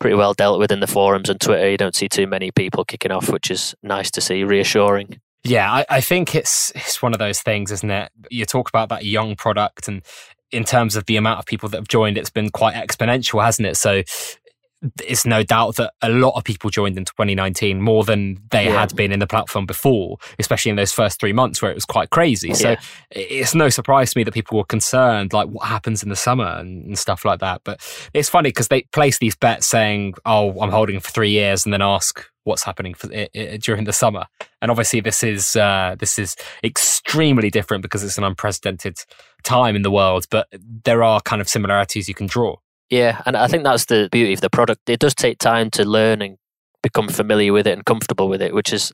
pretty 0.00 0.16
well 0.16 0.34
dealt 0.34 0.58
with 0.58 0.70
in 0.70 0.80
the 0.80 0.86
forums 0.86 1.30
and 1.30 1.40
Twitter. 1.40 1.70
You 1.70 1.78
don't 1.78 1.94
see 1.94 2.08
too 2.08 2.26
many 2.26 2.50
people 2.50 2.84
kicking 2.84 3.10
off, 3.10 3.30
which 3.30 3.50
is 3.50 3.74
nice 3.82 4.10
to 4.12 4.20
see, 4.20 4.44
reassuring. 4.44 5.18
Yeah, 5.44 5.72
I, 5.72 5.86
I 5.88 6.00
think 6.02 6.34
it's 6.34 6.72
it's 6.74 7.00
one 7.00 7.14
of 7.14 7.18
those 7.18 7.40
things, 7.40 7.72
isn't 7.72 7.90
it? 7.90 8.12
You 8.30 8.44
talk 8.44 8.68
about 8.68 8.90
that 8.90 9.04
young 9.06 9.34
product, 9.34 9.88
and 9.88 10.02
in 10.50 10.64
terms 10.64 10.94
of 10.96 11.06
the 11.06 11.16
amount 11.16 11.38
of 11.38 11.46
people 11.46 11.68
that 11.70 11.78
have 11.78 11.88
joined, 11.88 12.18
it's 12.18 12.30
been 12.30 12.50
quite 12.50 12.74
exponential, 12.74 13.42
hasn't 13.42 13.66
it? 13.66 13.76
So 13.76 14.02
it's 15.04 15.26
no 15.26 15.42
doubt 15.42 15.74
that 15.76 15.92
a 16.02 16.08
lot 16.08 16.36
of 16.36 16.44
people 16.44 16.70
joined 16.70 16.96
in 16.96 17.04
2019 17.04 17.80
more 17.80 18.04
than 18.04 18.38
they 18.50 18.66
Yeah. 18.66 18.78
had 18.80 18.94
been 18.94 19.10
in 19.10 19.18
the 19.18 19.26
platform 19.26 19.66
before, 19.66 20.18
especially 20.38 20.70
in 20.70 20.76
those 20.76 20.92
first 20.92 21.18
three 21.18 21.32
months 21.32 21.60
where 21.60 21.70
it 21.70 21.74
was 21.74 21.84
quite 21.84 22.10
crazy. 22.10 22.54
So 22.54 22.70
Yeah. 22.70 22.80
it's 23.10 23.54
no 23.54 23.68
surprise 23.70 24.12
to 24.12 24.18
me 24.18 24.24
that 24.24 24.32
people 24.34 24.56
were 24.56 24.64
concerned, 24.64 25.32
like 25.32 25.48
what 25.48 25.66
happens 25.66 26.02
in 26.02 26.08
the 26.10 26.16
summer 26.16 26.46
and, 26.46 26.84
and 26.86 26.98
stuff 26.98 27.24
like 27.24 27.40
that. 27.40 27.62
But 27.64 27.80
it's 28.14 28.28
funny 28.28 28.50
because 28.50 28.68
they 28.68 28.82
place 28.92 29.18
these 29.18 29.34
bets 29.34 29.66
saying, 29.66 30.14
"Oh, 30.24 30.60
I'm 30.60 30.70
holding 30.70 31.00
for 31.00 31.10
three 31.10 31.30
years," 31.30 31.64
and 31.66 31.72
then 31.72 31.82
ask 31.82 32.24
what's 32.44 32.62
happening 32.62 32.94
for, 32.94 33.12
i 33.12 33.28
i 33.36 33.56
during 33.58 33.84
the 33.84 33.92
summer. 33.92 34.26
And 34.62 34.70
obviously, 34.70 35.00
this 35.00 35.22
is 35.24 35.56
uh, 35.56 35.96
this 35.98 36.18
is 36.20 36.36
extremely 36.62 37.50
different 37.50 37.82
because 37.82 38.04
it's 38.04 38.16
an 38.18 38.24
unprecedented 38.24 38.96
time 39.42 39.74
in 39.76 39.82
the 39.82 39.90
world. 39.90 40.26
But 40.30 40.46
there 40.84 41.02
are 41.02 41.20
kind 41.20 41.40
of 41.42 41.48
similarities 41.48 42.08
you 42.08 42.14
can 42.14 42.26
draw. 42.28 42.56
Yeah, 42.90 43.22
and 43.26 43.36
I 43.36 43.48
think 43.48 43.64
that's 43.64 43.84
the 43.84 44.08
beauty 44.10 44.32
of 44.32 44.40
the 44.40 44.50
product. 44.50 44.88
It 44.88 45.00
does 45.00 45.14
take 45.14 45.38
time 45.38 45.70
to 45.72 45.84
learn 45.84 46.22
and 46.22 46.38
become 46.82 47.08
familiar 47.08 47.52
with 47.52 47.66
it 47.66 47.72
and 47.72 47.84
comfortable 47.84 48.28
with 48.28 48.40
it, 48.40 48.54
which 48.54 48.72
is 48.72 48.92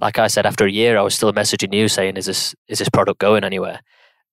like 0.00 0.18
I 0.18 0.26
said, 0.26 0.46
after 0.46 0.66
a 0.66 0.70
year 0.70 0.98
I 0.98 1.02
was 1.02 1.14
still 1.14 1.32
messaging 1.32 1.72
you 1.72 1.88
saying, 1.88 2.16
Is 2.16 2.26
this 2.26 2.54
is 2.68 2.78
this 2.80 2.88
product 2.88 3.20
going 3.20 3.44
anywhere? 3.44 3.80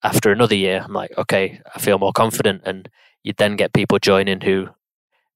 After 0.04 0.32
another 0.32 0.56
year, 0.56 0.82
I'm 0.84 0.94
like, 0.94 1.16
okay, 1.18 1.62
I 1.76 1.80
feel 1.80 2.00
more 2.00 2.12
confident 2.12 2.64
and 2.66 2.90
you 3.24 3.34
then 3.38 3.56
get 3.56 3.74
people 3.74 4.00
joining 4.00 4.42
who 4.42 4.70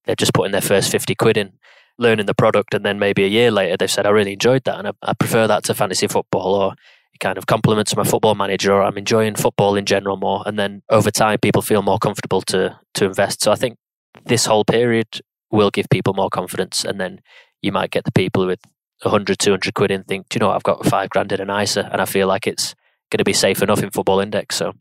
they're 0.06 0.16
just 0.16 0.34
putting 0.34 0.52
their 0.52 0.62
first 0.62 0.92
fifty 0.92 1.16
quid 1.16 1.38
in, 1.38 1.54
learning 1.98 2.26
the 2.26 2.34
product 2.34 2.74
and 2.74 2.84
then 2.86 3.00
maybe 3.00 3.24
a 3.24 3.28
year 3.28 3.52
later 3.52 3.78
they've 3.78 3.92
said, 3.92 4.06
I 4.06 4.10
really 4.10 4.34
enjoyed 4.34 4.64
that 4.66 4.80
and 4.80 4.88
I, 4.90 4.92
I 5.04 5.14
prefer 5.14 5.48
that 5.48 5.64
to 5.66 5.74
fantasy 5.76 6.08
football 6.08 6.56
or 6.56 6.74
it 7.16 7.20
kind 7.20 7.38
of 7.38 7.48
complements 7.48 7.96
my 7.96 8.04
football 8.04 8.36
manager 8.36 8.74
or 8.74 8.84
I'm 8.84 8.98
enjoying 8.98 9.36
football 9.36 9.76
in 9.76 9.86
general 9.86 10.18
more. 10.18 10.44
And 10.46 10.60
then 10.60 10.84
over 10.90 11.10
time 11.10 11.40
people 11.40 11.62
feel 11.62 11.82
more 11.82 11.98
comfortable 11.98 12.42
to 12.44 12.78
to 12.96 13.06
invest. 13.06 13.42
So 13.42 13.52
I 13.52 13.56
think 13.56 13.78
this 14.26 14.46
whole 14.46 14.66
period 14.66 15.22
will 15.50 15.72
give 15.72 15.88
people 15.90 16.14
more 16.14 16.30
confidence 16.30 16.84
and 16.84 17.00
then 17.00 17.22
you 17.62 17.72
might 17.72 17.92
get 17.92 18.04
the 18.04 18.12
people 18.12 18.46
with 18.46 18.60
100, 19.02 19.40
200 19.40 19.74
quid 19.74 19.92
in 19.92 20.04
think, 20.04 20.28
do 20.30 20.36
you 20.36 20.40
know 20.40 20.48
what, 20.48 20.56
I've 20.56 20.64
got 20.64 20.86
five 20.86 21.10
grand 21.10 21.32
in 21.32 21.42
an 21.42 21.50
ISA 21.50 21.90
and 21.92 22.02
I 22.02 22.06
feel 22.06 22.28
like 22.28 22.48
it's 22.48 22.76
going 23.10 23.20
to 23.20 23.24
be 23.24 23.34
safe 23.34 23.62
enough 23.62 23.82
in 23.82 23.92
football 23.92 24.20
index. 24.20 24.56
So 24.58 24.74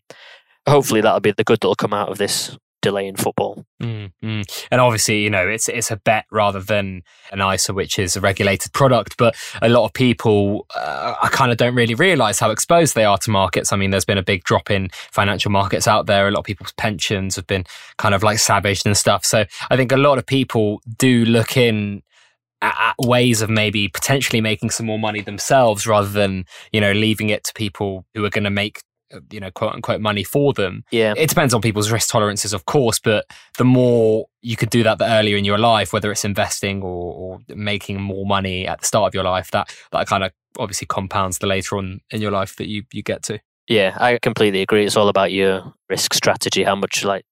hopefully 0.68 1.00
that'll 1.00 1.20
be 1.20 1.32
the 1.32 1.44
good 1.44 1.60
that'll 1.60 1.76
come 1.76 1.94
out 1.94 2.08
of 2.08 2.18
this 2.18 2.56
delay 2.84 3.06
in 3.06 3.16
football. 3.16 3.64
Mm, 3.82 4.12
mm. 4.22 4.66
And 4.70 4.80
obviously, 4.80 5.22
you 5.22 5.30
know, 5.30 5.48
it's 5.48 5.68
it's 5.68 5.90
a 5.90 5.96
bet 5.96 6.26
rather 6.30 6.60
than 6.60 7.02
an 7.32 7.40
ISA, 7.40 7.72
which 7.72 7.98
is 7.98 8.14
a 8.14 8.20
regulated 8.20 8.72
product. 8.74 9.16
But 9.16 9.34
a 9.62 9.68
lot 9.70 9.86
of 9.86 9.94
people, 9.94 10.66
uh, 10.76 11.14
I 11.20 11.28
kind 11.28 11.50
of 11.50 11.56
don't 11.56 11.74
really 11.74 11.94
realize 11.94 12.38
how 12.38 12.50
exposed 12.50 12.94
they 12.94 13.04
are 13.04 13.18
to 13.18 13.30
markets. 13.30 13.72
I 13.72 13.76
mean, 13.76 13.90
there's 13.90 14.04
been 14.04 14.18
a 14.18 14.22
big 14.22 14.44
drop 14.44 14.70
in 14.70 14.90
financial 15.10 15.50
markets 15.50 15.88
out 15.88 16.06
there. 16.06 16.28
A 16.28 16.30
lot 16.30 16.40
of 16.40 16.44
people's 16.44 16.72
pensions 16.72 17.36
have 17.36 17.46
been 17.46 17.64
kind 17.96 18.14
of 18.14 18.22
like 18.22 18.38
savaged 18.38 18.86
and 18.86 18.96
stuff. 18.96 19.24
So 19.24 19.46
I 19.70 19.76
think 19.76 19.90
a 19.90 19.96
lot 19.96 20.18
of 20.18 20.26
people 20.26 20.80
do 20.98 21.24
look 21.24 21.56
in 21.56 22.02
at 22.60 22.94
ways 22.98 23.42
of 23.42 23.50
maybe 23.50 23.88
potentially 23.88 24.40
making 24.40 24.70
some 24.70 24.86
more 24.86 24.98
money 24.98 25.20
themselves 25.20 25.86
rather 25.86 26.08
than 26.08 26.46
you 26.72 26.80
know 26.80 26.92
leaving 26.92 27.28
it 27.28 27.44
to 27.44 27.52
people 27.52 28.06
who 28.14 28.24
are 28.24 28.30
going 28.30 28.44
to 28.44 28.50
make 28.50 28.80
you 29.31 29.40
know 29.40 29.50
quote 29.50 29.74
unquote 29.74 30.00
money 30.00 30.24
for 30.24 30.53
them 30.53 30.85
Yeah. 30.90 31.14
it 31.16 31.29
depends 31.29 31.55
on 31.55 31.61
people's 31.61 31.90
risk 31.90 32.09
tolerances, 32.11 32.53
of 32.53 32.64
course, 32.66 32.98
but 32.98 33.27
the 33.59 33.64
more 33.64 34.27
you 34.42 34.57
could 34.57 34.70
do 34.70 34.83
that 34.83 34.98
the 34.98 35.07
earlier 35.11 35.37
in 35.37 35.44
your 35.44 35.59
life, 35.59 35.92
whether 35.92 36.11
it's 36.12 36.24
investing 36.24 36.83
or, 36.83 37.14
or 37.14 37.38
making 37.55 38.00
more 38.00 38.27
money 38.27 38.66
at 38.66 38.81
the 38.81 38.87
start 38.87 39.09
of 39.09 39.14
your 39.14 39.24
life, 39.24 39.50
that 39.53 39.74
that 39.92 40.07
kind 40.07 40.24
of 40.24 40.33
obviously 40.59 40.87
compounds 40.87 41.38
the 41.38 41.46
later 41.46 41.77
on 41.77 42.00
in 42.11 42.20
your 42.20 42.31
life 42.31 42.57
that 42.57 42.68
you 42.68 42.83
you 42.92 43.03
get 43.03 43.22
to. 43.24 43.38
Yeah, 43.68 43.96
I 43.98 44.18
completely 44.20 44.61
agree. 44.61 44.85
It's 44.85 44.96
all 44.96 45.09
about 45.09 45.33
your 45.33 45.72
risk 45.88 46.12
strategy, 46.12 46.64
how 46.64 46.77
much 46.77 47.03
like 47.05 47.24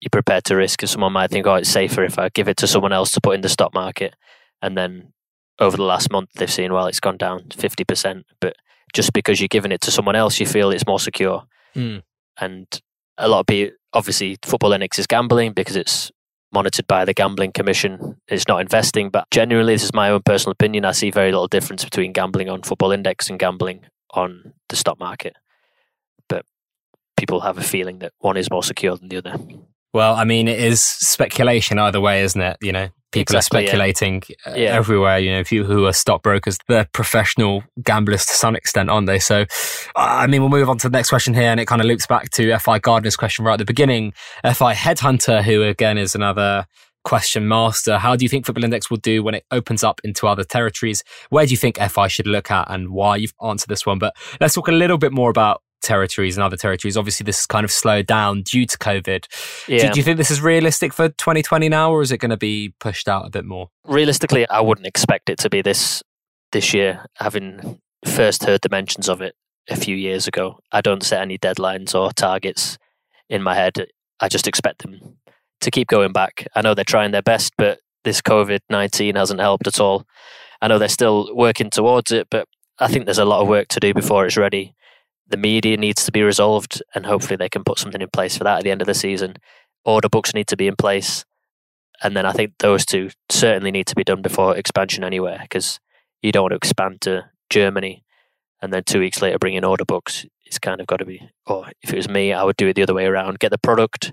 you're 0.00 0.08
prepared 0.10 0.44
to 0.44 0.56
risk. 0.56 0.78
Because 0.78 0.92
someone 0.92 1.12
might 1.12 1.30
think, 1.30 1.46
oh, 1.46 1.56
it's 1.56 1.68
safer 1.68 2.04
if 2.04 2.18
I 2.18 2.30
give 2.30 2.48
it 2.48 2.56
to 2.58 2.66
someone 2.66 2.92
else 2.92 3.12
to 3.12 3.20
put 3.20 3.34
in 3.34 3.42
the 3.42 3.48
stock 3.50 3.74
market. 3.74 4.14
And 4.62 4.78
then 4.78 5.12
over 5.58 5.76
the 5.76 5.82
last 5.82 6.10
month, 6.10 6.30
they've 6.36 6.50
seen, 6.50 6.72
well, 6.72 6.86
it's 6.86 7.00
gone 7.00 7.18
down 7.18 7.40
50%. 7.50 8.22
But 8.40 8.56
just 8.92 9.12
because 9.12 9.40
you're 9.40 9.48
giving 9.48 9.72
it 9.72 9.80
to 9.82 9.90
someone 9.90 10.16
else, 10.16 10.40
you 10.40 10.46
feel 10.46 10.70
it's 10.70 10.86
more 10.86 11.00
secure. 11.00 11.44
Mm. 11.74 12.02
And 12.40 12.66
a 13.16 13.28
lot 13.28 13.40
of 13.40 13.46
people, 13.46 13.76
obviously, 13.92 14.38
Football 14.42 14.72
Index 14.72 14.98
is 14.98 15.06
gambling 15.06 15.52
because 15.52 15.76
it's 15.76 16.10
monitored 16.52 16.86
by 16.86 17.04
the 17.04 17.14
Gambling 17.14 17.52
Commission. 17.52 18.16
It's 18.28 18.48
not 18.48 18.60
investing. 18.60 19.10
But 19.10 19.30
generally, 19.30 19.74
this 19.74 19.84
is 19.84 19.94
my 19.94 20.10
own 20.10 20.22
personal 20.24 20.52
opinion. 20.52 20.84
I 20.84 20.92
see 20.92 21.10
very 21.10 21.30
little 21.30 21.48
difference 21.48 21.84
between 21.84 22.12
gambling 22.12 22.48
on 22.48 22.62
Football 22.62 22.92
Index 22.92 23.28
and 23.28 23.38
gambling 23.38 23.82
on 24.14 24.54
the 24.68 24.76
stock 24.76 24.98
market. 24.98 25.36
But 26.28 26.44
people 27.16 27.40
have 27.40 27.58
a 27.58 27.62
feeling 27.62 27.98
that 27.98 28.12
one 28.18 28.36
is 28.36 28.50
more 28.50 28.62
secure 28.62 28.96
than 28.96 29.08
the 29.08 29.18
other. 29.18 29.36
Well, 29.98 30.14
I 30.14 30.22
mean, 30.22 30.46
it 30.46 30.60
is 30.60 30.80
speculation 30.80 31.76
either 31.80 32.00
way, 32.00 32.22
isn't 32.22 32.40
it? 32.40 32.56
You 32.60 32.70
know, 32.70 32.88
people 33.10 33.34
Exactly, 33.34 33.64
are 33.64 33.66
speculating 33.66 34.22
uh, 34.46 34.52
Yeah. 34.54 34.76
everywhere. 34.76 35.18
You 35.18 35.32
know, 35.32 35.42
people 35.42 35.66
who 35.66 35.86
are 35.86 35.92
stockbrokers, 35.92 36.56
they're 36.68 36.86
professional 36.92 37.64
gamblers 37.82 38.24
to 38.26 38.32
some 38.34 38.54
extent, 38.54 38.90
aren't 38.90 39.08
they? 39.08 39.18
So, 39.18 39.44
I 39.96 40.28
mean, 40.28 40.40
we'll 40.40 40.50
move 40.50 40.68
on 40.70 40.78
to 40.78 40.88
the 40.88 40.96
next 40.96 41.08
question 41.08 41.34
here, 41.34 41.50
and 41.50 41.58
it 41.58 41.66
kind 41.66 41.80
of 41.82 41.88
loops 41.88 42.06
back 42.06 42.30
to 42.30 42.56
FI 42.58 42.78
Gardner's 42.78 43.16
question 43.16 43.44
right 43.44 43.54
at 43.54 43.58
the 43.58 43.64
beginning. 43.64 44.12
FI 44.44 44.72
Headhunter, 44.74 45.42
who 45.42 45.64
again 45.64 45.98
is 45.98 46.14
another 46.14 46.66
question 47.02 47.48
master. 47.48 47.98
How 47.98 48.14
do 48.14 48.24
you 48.24 48.28
think 48.28 48.46
Football 48.46 48.64
Index 48.64 48.90
will 48.90 48.98
do 48.98 49.24
when 49.24 49.34
it 49.34 49.44
opens 49.50 49.82
up 49.82 50.00
into 50.04 50.28
other 50.28 50.44
territories? 50.44 51.02
Where 51.30 51.44
do 51.44 51.50
you 51.50 51.56
think 51.56 51.76
FI 51.78 52.06
should 52.06 52.28
look 52.28 52.52
at 52.52 52.70
and 52.70 52.90
why? 52.90 53.16
You've 53.16 53.34
answered 53.42 53.68
this 53.68 53.84
one, 53.84 53.98
but 53.98 54.14
let's 54.40 54.54
talk 54.54 54.68
a 54.68 54.72
little 54.72 54.98
bit 54.98 55.12
more 55.12 55.30
about 55.30 55.62
territories 55.82 56.36
and 56.36 56.44
other 56.44 56.56
territories. 56.56 56.96
Obviously, 56.96 57.24
this 57.24 57.40
is 57.40 57.46
kind 57.46 57.64
of 57.64 57.70
slowed 57.70 58.06
down 58.06 58.42
due 58.42 58.66
to 58.66 58.78
COVID. 58.78 59.26
Do, 59.66 59.78
do 59.78 59.98
you 59.98 60.02
think 60.02 60.16
this 60.16 60.30
is 60.30 60.40
realistic 60.40 60.92
for 60.92 61.08
2020 61.08 61.68
now, 61.68 61.90
or 61.90 62.02
is 62.02 62.12
it 62.12 62.18
going 62.18 62.30
to 62.30 62.36
be 62.36 62.74
pushed 62.80 63.08
out 63.08 63.26
a 63.26 63.30
bit 63.30 63.44
more? 63.44 63.70
Realistically, 63.86 64.48
I 64.48 64.60
wouldn't 64.60 64.86
expect 64.86 65.30
it 65.30 65.38
to 65.38 65.50
be 65.50 65.62
this 65.62 66.02
this 66.52 66.72
year. 66.74 67.04
Having 67.16 67.80
first 68.06 68.44
heard 68.44 68.60
the 68.62 68.68
mentions 68.70 69.08
of 69.08 69.20
it 69.20 69.34
a 69.68 69.76
few 69.76 69.96
years 69.96 70.26
ago, 70.26 70.60
I 70.72 70.80
don't 70.80 71.02
set 71.02 71.22
any 71.22 71.38
deadlines 71.38 71.94
or 71.94 72.12
targets 72.12 72.78
in 73.28 73.42
my 73.42 73.54
head. 73.54 73.86
I 74.20 74.28
just 74.28 74.48
expect 74.48 74.82
them 74.82 75.18
to 75.60 75.70
keep 75.70 75.88
going 75.88 76.12
back. 76.12 76.46
I 76.54 76.62
know 76.62 76.74
they're 76.74 76.84
trying 76.84 77.10
their 77.10 77.22
best, 77.22 77.52
but 77.58 77.80
this 78.04 78.20
COVID 78.20 78.60
nineteen 78.70 79.16
hasn't 79.16 79.40
helped 79.40 79.66
at 79.66 79.80
all. 79.80 80.06
I 80.60 80.68
know 80.68 80.78
they're 80.78 80.88
still 80.88 81.34
working 81.36 81.70
towards 81.70 82.10
it, 82.10 82.26
but 82.30 82.48
I 82.80 82.88
think 82.88 83.04
there's 83.04 83.18
a 83.18 83.24
lot 83.24 83.42
of 83.42 83.48
work 83.48 83.68
to 83.68 83.80
do 83.80 83.92
before 83.94 84.26
it's 84.26 84.36
ready. 84.36 84.74
The 85.28 85.36
media 85.36 85.76
needs 85.76 86.04
to 86.04 86.12
be 86.12 86.22
resolved, 86.22 86.82
and 86.94 87.06
hopefully 87.06 87.36
they 87.36 87.48
can 87.48 87.64
put 87.64 87.78
something 87.78 88.00
in 88.00 88.08
place 88.12 88.36
for 88.38 88.44
that 88.44 88.58
at 88.58 88.64
the 88.64 88.70
end 88.70 88.80
of 88.80 88.86
the 88.86 88.94
season. 88.94 89.36
Order 89.84 90.08
books 90.08 90.34
need 90.34 90.48
to 90.48 90.56
be 90.56 90.66
in 90.66 90.76
place, 90.76 91.24
And 92.02 92.16
then 92.16 92.24
I 92.26 92.32
think 92.32 92.54
those 92.58 92.84
two 92.84 93.10
certainly 93.28 93.70
need 93.70 93.86
to 93.88 93.94
be 93.96 94.04
done 94.04 94.22
before 94.22 94.56
expansion 94.56 95.02
anywhere 95.02 95.38
because 95.42 95.80
you 96.22 96.32
don't 96.32 96.44
want 96.44 96.52
to 96.52 96.56
expand 96.56 97.00
to 97.02 97.30
Germany 97.50 98.04
and 98.60 98.72
then 98.72 98.84
two 98.84 99.00
weeks 99.00 99.22
later 99.22 99.38
bring 99.38 99.54
in 99.54 99.64
order 99.64 99.84
books. 99.84 100.26
It's 100.44 100.58
kind 100.58 100.80
of 100.80 100.86
got 100.86 100.98
to 100.98 101.04
be, 101.04 101.28
or 101.46 101.66
if 101.82 101.92
it 101.92 101.96
was 101.96 102.08
me, 102.08 102.32
I 102.32 102.42
would 102.44 102.56
do 102.56 102.68
it 102.68 102.74
the 102.74 102.82
other 102.82 102.94
way 102.94 103.06
around. 103.06 103.38
Get 103.38 103.50
the 103.50 103.58
product 103.58 104.12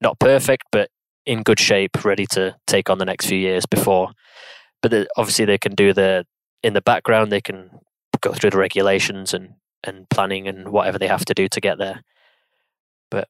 not 0.00 0.18
perfect, 0.18 0.64
but 0.72 0.90
in 1.26 1.42
good 1.42 1.60
shape, 1.60 2.04
ready 2.04 2.26
to 2.32 2.56
take 2.66 2.90
on 2.90 2.98
the 2.98 3.04
next 3.04 3.26
few 3.26 3.38
years 3.38 3.66
before. 3.66 4.10
But 4.80 4.90
the, 4.90 5.06
obviously, 5.16 5.44
they 5.44 5.58
can 5.58 5.74
do 5.74 5.92
the 5.92 6.24
in 6.62 6.72
the 6.72 6.80
background. 6.80 7.30
They 7.30 7.40
can 7.40 7.70
go 8.20 8.32
through 8.32 8.50
the 8.50 8.58
regulations 8.58 9.34
and 9.34 9.54
and 9.84 10.08
planning 10.10 10.48
and 10.48 10.68
whatever 10.68 10.98
they 10.98 11.08
have 11.08 11.24
to 11.26 11.34
do 11.34 11.48
to 11.48 11.60
get 11.60 11.78
there. 11.78 12.02
But 13.10 13.28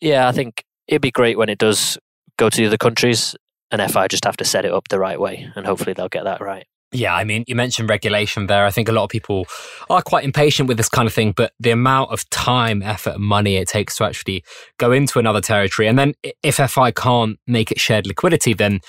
yeah, 0.00 0.28
I 0.28 0.32
think 0.32 0.64
it'd 0.88 1.02
be 1.02 1.10
great 1.10 1.38
when 1.38 1.48
it 1.48 1.58
does 1.58 1.98
go 2.36 2.50
to 2.50 2.56
the 2.56 2.66
other 2.66 2.76
countries, 2.76 3.34
and 3.70 3.80
FI 3.90 4.08
just 4.08 4.24
have 4.24 4.36
to 4.38 4.44
set 4.44 4.64
it 4.64 4.72
up 4.72 4.88
the 4.88 4.98
right 4.98 5.18
way, 5.18 5.48
and 5.54 5.66
hopefully 5.66 5.92
they'll 5.92 6.08
get 6.08 6.24
that 6.24 6.40
right. 6.40 6.66
Yeah, 6.92 7.14
I 7.14 7.24
mean, 7.24 7.42
you 7.48 7.56
mentioned 7.56 7.90
regulation 7.90 8.46
there. 8.46 8.64
I 8.64 8.70
think 8.70 8.88
a 8.88 8.92
lot 8.92 9.02
of 9.02 9.10
people 9.10 9.46
are 9.90 10.00
quite 10.00 10.24
impatient 10.24 10.68
with 10.68 10.76
this 10.76 10.88
kind 10.88 11.08
of 11.08 11.12
thing, 11.12 11.32
but 11.32 11.52
the 11.58 11.72
amount 11.72 12.12
of 12.12 12.28
time, 12.30 12.82
effort, 12.82 13.14
and 13.16 13.24
money 13.24 13.56
it 13.56 13.66
takes 13.66 13.96
to 13.96 14.04
actually 14.04 14.44
go 14.78 14.92
into 14.92 15.18
another 15.18 15.40
territory, 15.40 15.88
and 15.88 15.98
then 15.98 16.14
if 16.42 16.56
FI 16.56 16.92
can't 16.92 17.38
make 17.46 17.72
it 17.72 17.80
shared 17.80 18.06
liquidity, 18.06 18.54
then 18.54 18.80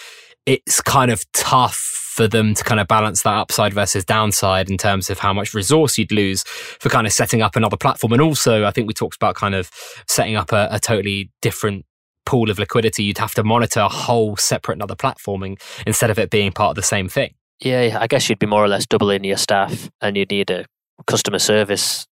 it's 0.46 0.82
kind 0.82 1.10
of 1.10 1.24
tough 1.34 2.05
for 2.16 2.30
them 2.30 2.54
to 2.54 2.64
kind 2.64 2.80
of 2.80 2.88
balance 2.88 3.24
that 3.24 3.34
upside 3.34 3.74
versus 3.74 4.06
downside 4.06 4.70
in 4.70 4.78
terms 4.78 5.10
of 5.10 5.20
how 5.20 5.34
much 5.34 5.54
resource 5.54 5.98
you'd 5.98 6.14
lose 6.14 6.44
for 6.44 6.88
kind 6.88 7.06
of 7.06 7.12
setting 7.12 7.42
up 7.42 7.58
another 7.58 7.76
platform. 7.76 8.14
And 8.14 8.22
also, 8.22 8.64
I 8.64 8.72
think 8.72 8.88
we 8.88 8.94
talked 8.94 9.18
about 9.18 9.36
kind 9.36 9.54
of 9.54 9.70
setting 10.08 10.38
up 10.38 10.54
a, 10.54 10.70
a 10.72 10.80
totally 10.80 11.30
different 11.42 11.86
pool 12.26 12.50
of 12.50 12.58
liquidity. 12.58 13.04
You'd 13.04 13.18
have 13.18 13.34
to 13.34 13.44
monitor 13.44 13.82
a 13.82 13.90
whole 13.90 14.38
separate 14.38 14.76
another 14.76 14.96
platforming 14.96 15.62
instead 15.86 16.10
of 16.10 16.18
it 16.18 16.30
being 16.30 16.54
part 16.54 16.70
of 16.70 16.76
the 16.78 16.84
same 16.84 17.10
thing. 17.10 17.34
Yeah, 17.60 17.98
I 18.00 18.08
guess 18.08 18.30
you'd 18.30 18.40
be 18.40 18.46
more 18.46 18.64
or 18.64 18.70
less 18.70 18.86
doubling 18.86 19.26
your 19.26 19.36
staff, 19.36 19.90
and 20.00 20.16
you'd 20.16 20.32
need 20.32 20.50
a 20.50 20.66
customer 21.08 21.40
service 21.40 22.08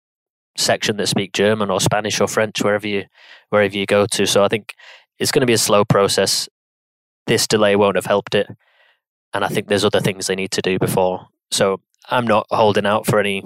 section 0.58 0.98
that 0.98 1.08
speak 1.08 1.32
German 1.32 1.72
or 1.72 1.80
Spanish 1.80 2.20
or 2.20 2.28
French 2.28 2.62
wherever 2.62 2.88
you 2.88 3.06
wherever 3.52 3.76
you 3.76 3.86
go 3.86 4.06
to. 4.08 4.26
So 4.26 4.44
I 4.44 4.50
think 4.50 4.74
it's 5.18 5.32
going 5.32 5.42
to 5.42 5.48
be 5.48 5.54
a 5.54 5.58
slow 5.58 5.86
process. 5.86 6.50
This 7.28 7.48
delay 7.48 7.78
won't 7.78 7.96
have 7.96 8.06
helped 8.06 8.36
it, 8.36 8.48
and 9.34 9.44
I 9.44 9.48
think 9.48 9.68
there's 9.68 9.86
other 9.86 10.00
things 10.00 10.28
they 10.28 10.36
need 10.36 10.52
to 10.52 10.62
do 10.62 10.78
before. 10.80 11.28
So 11.52 11.82
I'm 12.10 12.28
not 12.28 12.48
holding 12.50 12.86
out 12.86 13.06
for 13.06 13.20
any 13.20 13.44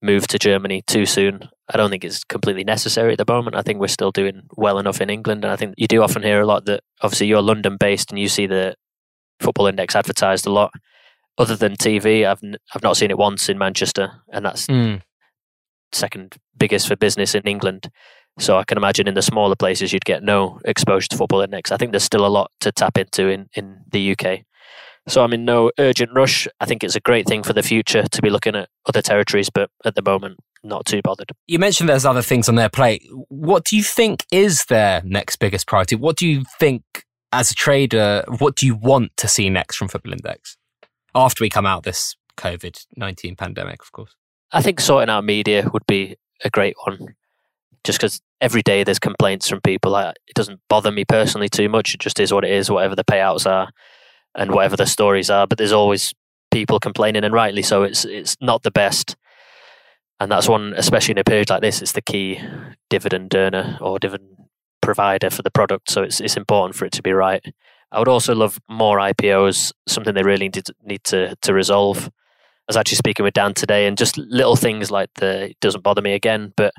move 0.00 0.26
to 0.28 0.38
Germany 0.38 0.82
too 0.86 1.06
soon. 1.06 1.48
I 1.72 1.76
don't 1.76 1.90
think 1.90 2.04
it's 2.04 2.24
completely 2.24 2.64
necessary 2.64 3.12
at 3.12 3.18
the 3.18 3.32
moment. 3.32 3.56
I 3.56 3.62
think 3.62 3.80
we're 3.80 3.88
still 3.88 4.10
doing 4.10 4.42
well 4.56 4.78
enough 4.78 5.00
in 5.00 5.10
England, 5.10 5.44
and 5.44 5.52
I 5.52 5.56
think 5.56 5.74
you 5.76 5.86
do 5.86 6.02
often 6.02 6.22
hear 6.22 6.40
a 6.40 6.46
lot 6.46 6.66
that 6.66 6.82
obviously 7.00 7.28
you're 7.28 7.42
London 7.42 7.76
based 7.78 8.10
and 8.10 8.18
you 8.18 8.28
see 8.28 8.46
the 8.46 8.74
football 9.40 9.66
index 9.66 9.96
advertised 9.96 10.46
a 10.46 10.50
lot 10.50 10.72
other 11.38 11.56
than 11.56 11.76
TV, 11.76 12.26
I've 12.26 12.42
n- 12.42 12.56
I've 12.74 12.82
not 12.82 12.96
seen 12.96 13.10
it 13.10 13.18
once 13.18 13.48
in 13.48 13.58
Manchester, 13.58 14.22
and 14.32 14.44
that's 14.44 14.66
mm. 14.66 15.00
second 15.92 16.36
biggest 16.56 16.88
for 16.88 16.96
business 16.96 17.34
in 17.34 17.42
England. 17.42 17.90
So 18.38 18.56
I 18.56 18.64
can 18.64 18.78
imagine 18.78 19.08
in 19.08 19.14
the 19.14 19.22
smaller 19.22 19.56
places 19.56 19.92
you'd 19.92 20.04
get 20.04 20.22
no 20.22 20.58
exposure 20.64 21.08
to 21.08 21.16
football 21.16 21.42
index. 21.42 21.70
I 21.70 21.76
think 21.76 21.92
there's 21.92 22.04
still 22.04 22.24
a 22.24 22.28
lot 22.28 22.50
to 22.60 22.72
tap 22.72 22.96
into 22.96 23.28
in, 23.28 23.48
in 23.54 23.80
the 23.90 24.12
UK. 24.12 24.40
So 25.08 25.24
I'm 25.24 25.32
in 25.32 25.44
no 25.44 25.72
urgent 25.78 26.12
rush. 26.14 26.46
I 26.60 26.66
think 26.66 26.84
it's 26.84 26.94
a 26.94 27.00
great 27.00 27.26
thing 27.26 27.42
for 27.42 27.52
the 27.52 27.62
future 27.62 28.04
to 28.04 28.22
be 28.22 28.30
looking 28.30 28.54
at 28.54 28.68
other 28.86 29.02
territories, 29.02 29.50
but 29.50 29.68
at 29.84 29.94
the 29.94 30.02
moment, 30.02 30.38
not 30.62 30.86
too 30.86 31.02
bothered. 31.02 31.32
You 31.48 31.58
mentioned 31.58 31.88
there's 31.88 32.04
other 32.04 32.22
things 32.22 32.48
on 32.48 32.54
their 32.54 32.68
plate. 32.68 33.02
What 33.28 33.64
do 33.64 33.76
you 33.76 33.82
think 33.82 34.24
is 34.30 34.66
their 34.66 35.02
next 35.04 35.36
biggest 35.36 35.66
priority? 35.66 35.96
What 35.96 36.16
do 36.16 36.26
you 36.26 36.44
think 36.58 36.84
as 37.32 37.50
a 37.50 37.54
trader, 37.54 38.24
what 38.38 38.54
do 38.54 38.66
you 38.66 38.76
want 38.76 39.16
to 39.16 39.26
see 39.26 39.50
next 39.50 39.76
from 39.76 39.88
Football 39.88 40.12
Index? 40.12 40.56
after 41.14 41.44
we 41.44 41.50
come 41.50 41.66
out 41.66 41.82
this 41.82 42.16
COVID 42.36 42.86
19 42.96 43.36
pandemic, 43.36 43.82
of 43.82 43.92
course? 43.92 44.14
I 44.52 44.62
think 44.62 44.80
sorting 44.80 45.10
out 45.10 45.24
media 45.24 45.68
would 45.72 45.86
be 45.86 46.16
a 46.44 46.50
great 46.50 46.74
one. 46.84 47.14
Just 47.84 47.98
because 47.98 48.20
every 48.40 48.62
day 48.62 48.84
there's 48.84 48.98
complaints 48.98 49.48
from 49.48 49.60
people. 49.60 49.96
it 49.96 50.16
doesn't 50.34 50.60
bother 50.68 50.90
me 50.90 51.04
personally 51.04 51.48
too 51.48 51.68
much. 51.68 51.94
It 51.94 52.00
just 52.00 52.20
is 52.20 52.32
what 52.32 52.44
it 52.44 52.50
is, 52.50 52.70
whatever 52.70 52.94
the 52.94 53.04
payouts 53.04 53.50
are 53.50 53.68
and 54.34 54.52
whatever 54.52 54.76
the 54.76 54.86
stories 54.86 55.30
are. 55.30 55.46
But 55.46 55.58
there's 55.58 55.72
always 55.72 56.14
people 56.50 56.78
complaining, 56.78 57.24
and 57.24 57.34
rightly 57.34 57.62
so. 57.62 57.82
It's 57.82 58.04
it's 58.04 58.36
not 58.40 58.62
the 58.62 58.70
best, 58.70 59.16
and 60.20 60.30
that's 60.30 60.48
one, 60.48 60.74
especially 60.76 61.12
in 61.12 61.18
a 61.18 61.24
period 61.24 61.50
like 61.50 61.62
this. 61.62 61.82
It's 61.82 61.92
the 61.92 62.02
key 62.02 62.40
dividend 62.90 63.34
earner 63.34 63.78
or 63.80 63.98
dividend 63.98 64.36
provider 64.80 65.30
for 65.30 65.42
the 65.42 65.50
product, 65.50 65.90
so 65.90 66.02
it's 66.02 66.20
it's 66.20 66.36
important 66.36 66.76
for 66.76 66.84
it 66.84 66.92
to 66.92 67.02
be 67.02 67.12
right. 67.12 67.44
I 67.92 67.98
would 67.98 68.08
also 68.08 68.34
love 68.34 68.58
more 68.70 68.98
IPOs, 68.98 69.72
something 69.86 70.14
they 70.14 70.22
really 70.22 70.46
need 70.46 70.64
to, 70.64 70.74
need 70.82 71.04
to, 71.04 71.36
to 71.42 71.52
resolve. 71.52 72.06
I 72.06 72.10
was 72.66 72.76
actually 72.78 72.96
speaking 72.96 73.22
with 73.22 73.34
Dan 73.34 73.52
today, 73.52 73.86
and 73.86 73.98
just 73.98 74.16
little 74.16 74.56
things 74.56 74.90
like 74.90 75.10
the 75.16 75.50
it 75.50 75.60
doesn't 75.60 75.84
bother 75.84 76.00
me 76.00 76.14
again, 76.14 76.54
but 76.56 76.72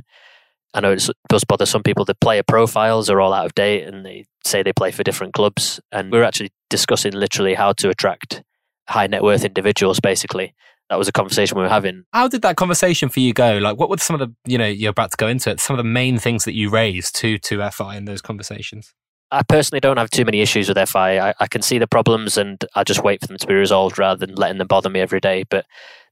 I 0.73 0.79
know 0.79 0.91
it 0.91 1.07
does 1.29 1.43
bother 1.43 1.67
some 1.67 1.83
people. 1.83 2.03
The 2.03 2.15
player 2.15 2.41
profiles 2.41 3.09
are 3.09 3.21
all 3.21 3.33
out 3.33 3.45
of 3.45 3.53
date, 3.53 3.83
and 3.83 4.05
they 4.05 4.25
say 4.43 4.63
they 4.63 4.73
play 4.73 4.91
for 4.91 5.03
different 5.03 5.33
clubs. 5.33 5.79
And 5.91 6.11
we 6.11 6.17
are 6.17 6.23
actually 6.23 6.51
discussing 6.73 7.13
literally 7.13 7.53
how 7.53 7.71
to 7.73 7.89
attract 7.89 8.41
high 8.89 9.05
net 9.05 9.21
worth 9.21 9.45
individuals. 9.45 9.99
Basically, 9.99 10.55
that 10.89 10.97
was 10.97 11.07
a 11.07 11.11
conversation 11.11 11.55
we 11.55 11.61
were 11.61 11.69
having. 11.69 12.05
How 12.13 12.27
did 12.27 12.41
that 12.41 12.55
conversation 12.55 13.09
for 13.09 13.19
you 13.19 13.31
go? 13.31 13.59
Like, 13.59 13.77
what 13.77 13.91
were 13.91 13.97
some 13.97 14.19
of 14.19 14.27
the 14.27 14.51
you 14.51 14.57
know 14.57 14.65
you're 14.65 14.89
about 14.89 15.11
to 15.11 15.17
go 15.17 15.27
into 15.27 15.51
it? 15.51 15.59
Some 15.59 15.75
of 15.75 15.77
the 15.77 15.89
main 15.89 16.17
things 16.17 16.45
that 16.45 16.55
you 16.55 16.71
raised 16.71 17.15
to 17.17 17.37
to 17.37 17.69
FI 17.69 17.95
in 17.95 18.05
those 18.05 18.23
conversations. 18.23 18.91
I 19.29 19.43
personally 19.43 19.81
don't 19.81 19.97
have 19.97 20.09
too 20.09 20.25
many 20.25 20.41
issues 20.41 20.67
with 20.67 20.89
FI. 20.89 21.19
I, 21.19 21.33
I, 21.39 21.47
can 21.47 21.63
see 21.63 21.79
the 21.79 21.87
problems 21.87 22.37
and 22.37 22.63
I 22.75 22.83
just 22.83 23.03
wait 23.03 23.19
for 23.19 23.25
them 23.25 23.37
to 23.37 23.47
be 23.47 23.55
resolved 23.55 23.97
rather 23.97 24.23
than 24.23 24.35
letting 24.35 24.59
them 24.59 24.67
bother 24.67 24.91
me 24.91 24.99
every 24.99 25.19
day. 25.19 25.43
But 25.49 25.65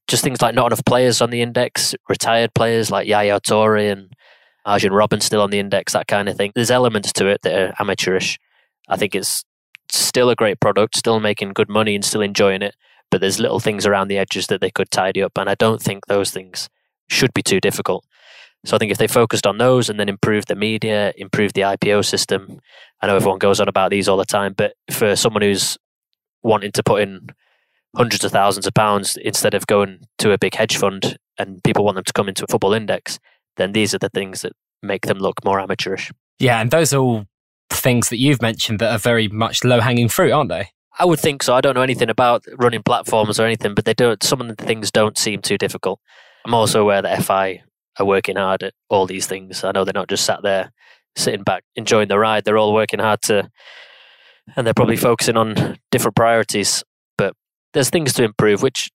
just 0.07 0.23
things 0.23 0.41
like 0.41 0.55
not 0.55 0.65
enough 0.65 0.83
players 0.85 1.21
on 1.21 1.29
the 1.29 1.43
index, 1.43 1.93
retired 2.09 2.55
players 2.55 2.89
like 2.89 3.07
Yaya 3.07 3.39
Toure 3.39 3.91
and 3.91 4.11
Arjen 4.65 4.91
Robben 4.91 5.21
still 5.21 5.41
on 5.41 5.51
the 5.51 5.59
index, 5.59 5.93
that 5.93 6.07
kind 6.07 6.29
of 6.29 6.35
thing. 6.35 6.51
There's 6.55 6.71
elements 6.71 7.13
to 7.13 7.27
it 7.27 7.43
that 7.43 7.53
are 7.53 7.73
amateurish. 7.79 8.39
I 8.89 8.97
think 8.97 9.13
it's 9.13 9.43
still 9.97 10.29
a 10.29 10.35
great 10.35 10.59
product, 10.59 10.97
still 10.97 11.19
making 11.19 11.53
good 11.53 11.69
money 11.69 11.95
and 11.95 12.05
still 12.05 12.21
enjoying 12.21 12.61
it. 12.61 12.75
But 13.09 13.21
there's 13.21 13.39
little 13.39 13.59
things 13.59 13.85
around 13.85 14.07
the 14.07 14.17
edges 14.17 14.47
that 14.47 14.61
they 14.61 14.71
could 14.71 14.89
tidy 14.89 15.21
up. 15.21 15.37
And 15.37 15.49
I 15.49 15.55
don't 15.55 15.81
think 15.81 16.05
those 16.05 16.31
things 16.31 16.69
should 17.09 17.33
be 17.33 17.43
too 17.43 17.59
difficult. 17.59 18.05
So 18.63 18.75
I 18.75 18.79
think 18.79 18.91
if 18.91 18.97
they 18.97 19.07
focused 19.07 19.47
on 19.47 19.57
those 19.57 19.89
and 19.89 19.99
then 19.99 20.07
improved 20.07 20.47
the 20.47 20.55
media, 20.55 21.13
improved 21.17 21.55
the 21.55 21.61
IPO 21.61 22.05
system, 22.05 22.59
I 23.01 23.07
know 23.07 23.15
everyone 23.15 23.39
goes 23.39 23.59
on 23.59 23.67
about 23.67 23.89
these 23.89 24.07
all 24.07 24.17
the 24.17 24.25
time, 24.25 24.53
but 24.55 24.75
for 24.91 25.15
someone 25.15 25.41
who's 25.41 25.77
wanting 26.43 26.71
to 26.73 26.83
put 26.83 27.01
in 27.01 27.27
hundreds 27.95 28.23
of 28.23 28.31
thousands 28.31 28.67
of 28.67 28.73
pounds 28.73 29.17
instead 29.17 29.53
of 29.53 29.67
going 29.67 30.01
to 30.19 30.31
a 30.31 30.37
big 30.37 30.55
hedge 30.55 30.77
fund 30.77 31.17
and 31.37 31.63
people 31.63 31.83
want 31.83 31.95
them 31.95 32.03
to 32.03 32.13
come 32.13 32.29
into 32.29 32.43
a 32.43 32.47
football 32.47 32.73
index, 32.73 33.19
then 33.57 33.71
these 33.71 33.93
are 33.93 33.99
the 33.99 34.09
things 34.09 34.43
that 34.43 34.53
make 34.81 35.07
them 35.07 35.17
look 35.17 35.43
more 35.43 35.59
amateurish. 35.59 36.11
Yeah, 36.39 36.61
and 36.61 36.71
those 36.71 36.93
are 36.93 36.99
all 36.99 37.25
things 37.71 38.09
that 38.09 38.17
you've 38.17 38.41
mentioned 38.41 38.79
that 38.79 38.91
are 38.91 38.99
very 38.99 39.27
much 39.27 39.63
low 39.63 39.79
hanging 39.79 40.09
fruit, 40.09 40.31
aren't 40.31 40.49
they? 40.49 40.69
I 40.99 41.05
would 41.05 41.19
think 41.19 41.41
so. 41.43 41.55
I 41.55 41.61
don't 41.61 41.75
know 41.75 41.81
anything 41.81 42.09
about 42.09 42.43
running 42.57 42.83
platforms 42.83 43.39
or 43.39 43.45
anything, 43.45 43.73
but 43.73 43.85
they 43.85 43.93
don't. 43.93 44.21
Some 44.21 44.41
of 44.41 44.47
the 44.55 44.63
things 44.63 44.91
don't 44.91 45.17
seem 45.17 45.41
too 45.41 45.57
difficult. 45.57 45.99
I'm 46.45 46.53
also 46.53 46.81
aware 46.81 47.01
that 47.01 47.23
FI 47.23 47.63
are 47.99 48.05
working 48.05 48.35
hard 48.35 48.63
at 48.63 48.73
all 48.89 49.05
these 49.05 49.27
things. 49.27 49.63
I 49.63 49.71
know 49.71 49.83
they're 49.83 49.93
not 49.93 50.09
just 50.09 50.25
sat 50.25 50.41
there 50.43 50.71
sitting 51.15 51.43
back 51.43 51.63
enjoying 51.75 52.07
the 52.07 52.19
ride. 52.19 52.45
They're 52.45 52.57
all 52.57 52.73
working 52.73 52.99
hard 52.99 53.21
to, 53.23 53.49
and 54.55 54.65
they're 54.65 54.73
probably 54.73 54.97
focusing 54.97 55.37
on 55.37 55.77
different 55.91 56.15
priorities. 56.15 56.83
But 57.17 57.35
there's 57.73 57.89
things 57.89 58.13
to 58.13 58.23
improve, 58.23 58.61
which 58.61 58.89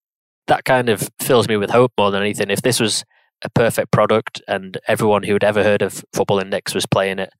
that 0.47 0.65
kind 0.65 0.89
of 0.89 1.09
fills 1.21 1.49
me 1.49 1.57
with 1.57 1.71
hope 1.71 1.93
more 1.99 2.11
than 2.11 2.23
anything. 2.23 2.51
If 2.51 2.63
this 2.63 2.79
was 2.79 3.05
a 3.43 3.51
perfect 3.51 3.91
product 3.91 4.41
and 4.49 4.79
everyone 4.89 5.23
who 5.23 5.35
had 5.35 5.45
ever 5.45 5.63
heard 5.63 5.83
of 5.83 6.05
Football 6.13 6.39
Index 6.39 6.75
was 6.75 6.87
playing 6.87 7.19
it, 7.19 7.31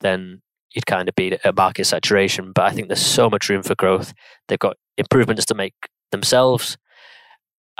then 0.00 0.42
you'd 0.74 0.86
kind 0.86 1.08
of 1.08 1.14
be 1.14 1.32
at 1.44 1.56
market 1.56 1.86
saturation. 1.86 2.52
But 2.52 2.64
I 2.64 2.70
think 2.70 2.88
there's 2.88 3.04
so 3.04 3.30
much 3.30 3.48
room 3.48 3.62
for 3.62 3.74
growth. 3.74 4.12
They've 4.48 4.58
got 4.58 4.76
improvements 4.98 5.44
to 5.46 5.54
make 5.54 5.74
themselves, 6.10 6.76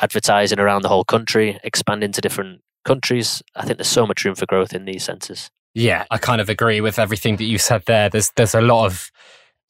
advertising 0.01 0.59
around 0.59 0.83
the 0.83 0.89
whole 0.89 1.05
country, 1.05 1.59
expanding 1.63 2.13
to 2.13 2.21
different 2.21 2.63
countries. 2.85 3.43
I 3.55 3.65
think 3.65 3.79
there's 3.79 3.89
so 3.89 4.07
much 4.07 4.25
room 4.25 4.35
for 4.35 4.47
growth 4.47 4.73
in 4.73 4.85
these 4.85 5.05
senses. 5.05 5.51
Yeah, 5.75 6.05
I 6.11 6.19
kind 6.19 6.41
of 6.41 6.49
agree 6.49 6.81
with 6.81 6.99
everything 6.99 7.37
that 7.37 7.45
you 7.45 7.59
said 7.59 7.83
there. 7.87 8.09
There's 8.09 8.31
there's 8.37 8.55
a 8.55 8.61
lot 8.61 8.87
of 8.87 9.11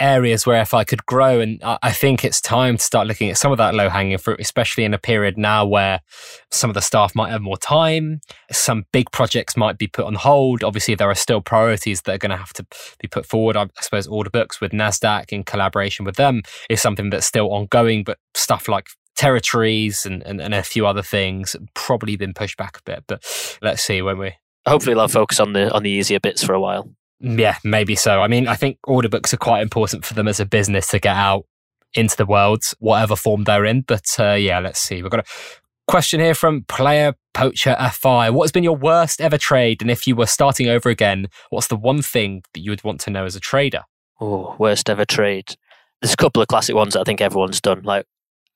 areas 0.04 0.44
where 0.44 0.64
FI 0.64 0.84
could 0.84 1.06
grow, 1.06 1.40
and 1.40 1.58
I 1.62 1.90
think 1.90 2.24
it's 2.24 2.40
time 2.40 2.76
to 2.76 2.84
start 2.84 3.06
looking 3.06 3.30
at 3.30 3.38
some 3.38 3.50
of 3.50 3.58
that 3.58 3.74
low 3.74 3.88
hanging 3.88 4.18
fruit, 4.18 4.38
especially 4.38 4.84
in 4.84 4.92
a 4.92 4.98
period 4.98 5.38
now 5.38 5.64
where 5.64 6.00
some 6.50 6.68
of 6.68 6.74
the 6.74 6.82
staff 6.82 7.14
might 7.14 7.30
have 7.30 7.40
more 7.40 7.56
time. 7.56 8.20
Some 8.52 8.84
big 8.92 9.10
projects 9.12 9.56
might 9.56 9.78
be 9.78 9.86
put 9.86 10.04
on 10.04 10.14
hold. 10.14 10.62
Obviously, 10.62 10.94
there 10.94 11.10
are 11.10 11.14
still 11.14 11.40
priorities 11.40 12.02
that 12.02 12.14
are 12.16 12.18
going 12.18 12.30
to 12.30 12.36
have 12.36 12.52
to 12.52 12.66
be 13.00 13.08
put 13.08 13.24
forward. 13.24 13.56
I 13.56 13.66
suppose 13.80 14.06
order 14.06 14.30
books 14.30 14.60
with 14.60 14.72
Nasdaq 14.72 15.32
in 15.32 15.42
collaboration 15.42 16.04
with 16.04 16.16
them 16.16 16.42
is 16.68 16.82
something 16.82 17.08
that's 17.08 17.26
still 17.26 17.50
ongoing, 17.50 18.04
but 18.04 18.18
stuff 18.34 18.68
like 18.68 18.88
territories 19.16 20.04
and, 20.04 20.22
and, 20.24 20.40
and 20.40 20.52
a 20.52 20.62
few 20.62 20.86
other 20.86 21.02
things 21.02 21.56
probably 21.72 22.16
been 22.16 22.34
pushed 22.34 22.58
back 22.58 22.76
a 22.76 22.82
bit. 22.84 23.04
But 23.06 23.24
let's 23.62 23.82
see 23.82 24.02
when 24.02 24.18
we 24.18 24.34
hopefully 24.66 24.94
they'll 24.94 25.08
focus 25.08 25.40
on 25.40 25.54
the 25.54 25.72
on 25.72 25.82
the 25.82 25.90
easier 25.90 26.20
bits 26.20 26.44
for 26.44 26.52
a 26.52 26.60
while. 26.60 26.90
Yeah, 27.24 27.56
maybe 27.64 27.94
so. 27.94 28.20
I 28.20 28.28
mean, 28.28 28.46
I 28.46 28.54
think 28.54 28.78
order 28.84 29.08
books 29.08 29.32
are 29.32 29.38
quite 29.38 29.62
important 29.62 30.04
for 30.04 30.12
them 30.12 30.28
as 30.28 30.40
a 30.40 30.44
business 30.44 30.88
to 30.88 30.98
get 30.98 31.16
out 31.16 31.46
into 31.94 32.16
the 32.16 32.26
world, 32.26 32.62
whatever 32.80 33.16
form 33.16 33.44
they're 33.44 33.64
in. 33.64 33.80
But 33.80 34.04
uh, 34.18 34.32
yeah, 34.32 34.58
let's 34.58 34.78
see. 34.78 35.02
We've 35.02 35.10
got 35.10 35.26
a 35.26 35.60
question 35.88 36.20
here 36.20 36.34
from 36.34 36.64
Player 36.68 37.14
Poacher 37.32 37.76
FI. 37.92 38.28
What 38.28 38.44
has 38.44 38.52
been 38.52 38.62
your 38.62 38.76
worst 38.76 39.22
ever 39.22 39.38
trade? 39.38 39.80
And 39.80 39.90
if 39.90 40.06
you 40.06 40.14
were 40.14 40.26
starting 40.26 40.68
over 40.68 40.90
again, 40.90 41.28
what's 41.48 41.68
the 41.68 41.76
one 41.76 42.02
thing 42.02 42.42
that 42.52 42.60
you 42.60 42.70
would 42.70 42.84
want 42.84 43.00
to 43.02 43.10
know 43.10 43.24
as 43.24 43.36
a 43.36 43.40
trader? 43.40 43.84
Oh, 44.20 44.54
worst 44.58 44.90
ever 44.90 45.06
trade. 45.06 45.56
There's 46.02 46.12
a 46.12 46.18
couple 46.18 46.42
of 46.42 46.48
classic 46.48 46.74
ones 46.74 46.92
that 46.92 47.00
I 47.00 47.04
think 47.04 47.22
everyone's 47.22 47.60
done. 47.60 47.82
Like 47.84 48.04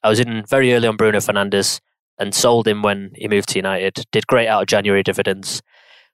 I 0.03 0.11
was 0.11 0.21
in 0.21 0.45
very 0.47 0.75
early 0.75 0.89
on 0.89 0.97
Bruno 0.97 1.19
Fernandes 1.21 1.81
and 2.19 2.35
sold 2.35 2.69
him 2.69 2.83
when 2.83 3.13
he 3.15 3.29
moved 3.29 3.49
to 3.51 3.59
United. 3.59 4.05
Did 4.13 4.27
great 4.27 4.49
out 4.49 4.61
of 4.61 4.69
January 4.69 5.03
dividends. 5.03 5.63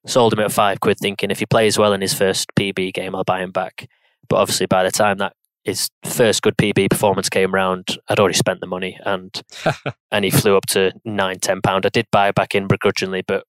Sold 0.07 0.33
him 0.33 0.41
at 0.41 0.53
five 0.53 0.81
quid, 0.81 0.99
thinking 0.99 1.31
if 1.31 1.39
he 1.39 1.47
plays 1.47 1.79
well 1.79 1.93
in 1.93 2.01
his 2.01 2.15
first 2.15 2.49
PB 2.59 2.93
game, 2.93 3.15
I'll 3.15 3.25
buy 3.25 3.43
him 3.43 3.51
back. 3.53 3.89
But 4.29 4.37
obviously, 4.37 4.67
by 4.67 4.85
the 4.85 4.91
time 4.91 5.19
that 5.19 5.35
his 5.65 5.89
first 6.05 6.43
good 6.43 6.57
PB 6.59 6.91
performance 6.91 7.31
came 7.31 7.55
round, 7.55 7.99
I'd 8.09 8.21
already 8.21 8.37
spent 8.37 8.61
the 8.61 8.67
money, 8.67 8.99
and 9.05 9.41
and 10.11 10.25
he 10.25 10.31
flew 10.31 10.57
up 10.57 10.67
to 10.69 10.93
nine, 11.05 11.41
ten 11.41 11.61
pound. 11.63 11.87
I 11.87 11.89
did 11.89 12.07
buy 12.13 12.33
back 12.33 12.55
in 12.55 12.67
begrudgingly, 12.67 13.23
but 13.27 13.45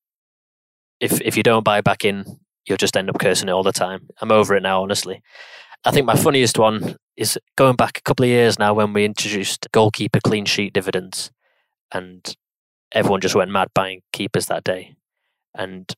if 0.99 1.21
if 1.21 1.35
you 1.35 1.43
don't 1.43 1.65
buy 1.65 1.81
back 1.81 2.05
in, 2.05 2.23
you'll 2.65 2.77
just 2.77 2.95
end 2.95 3.09
up 3.09 3.19
cursing 3.19 3.49
it 3.49 3.51
all 3.51 3.63
the 3.63 3.71
time. 3.71 4.07
I'm 4.21 4.31
over 4.31 4.55
it 4.55 4.63
now, 4.63 4.81
honestly. 4.81 5.21
I 5.83 5.91
think 5.91 6.05
my 6.05 6.15
funniest 6.15 6.57
one 6.57 6.95
is 7.15 7.37
going 7.55 7.75
back 7.75 7.97
a 7.97 8.01
couple 8.01 8.23
of 8.23 8.29
years 8.29 8.57
now 8.57 8.73
when 8.73 8.91
we 8.93 9.05
introduced 9.05 9.67
goalkeeper 9.71 10.19
clean 10.23 10.45
sheet 10.45 10.73
dividends, 10.73 11.31
and 11.93 12.35
everyone 12.93 13.21
just 13.21 13.35
went 13.35 13.51
mad 13.51 13.67
buying 13.75 14.01
keepers 14.13 14.47
that 14.47 14.63
day. 14.63 14.95
And 15.53 15.93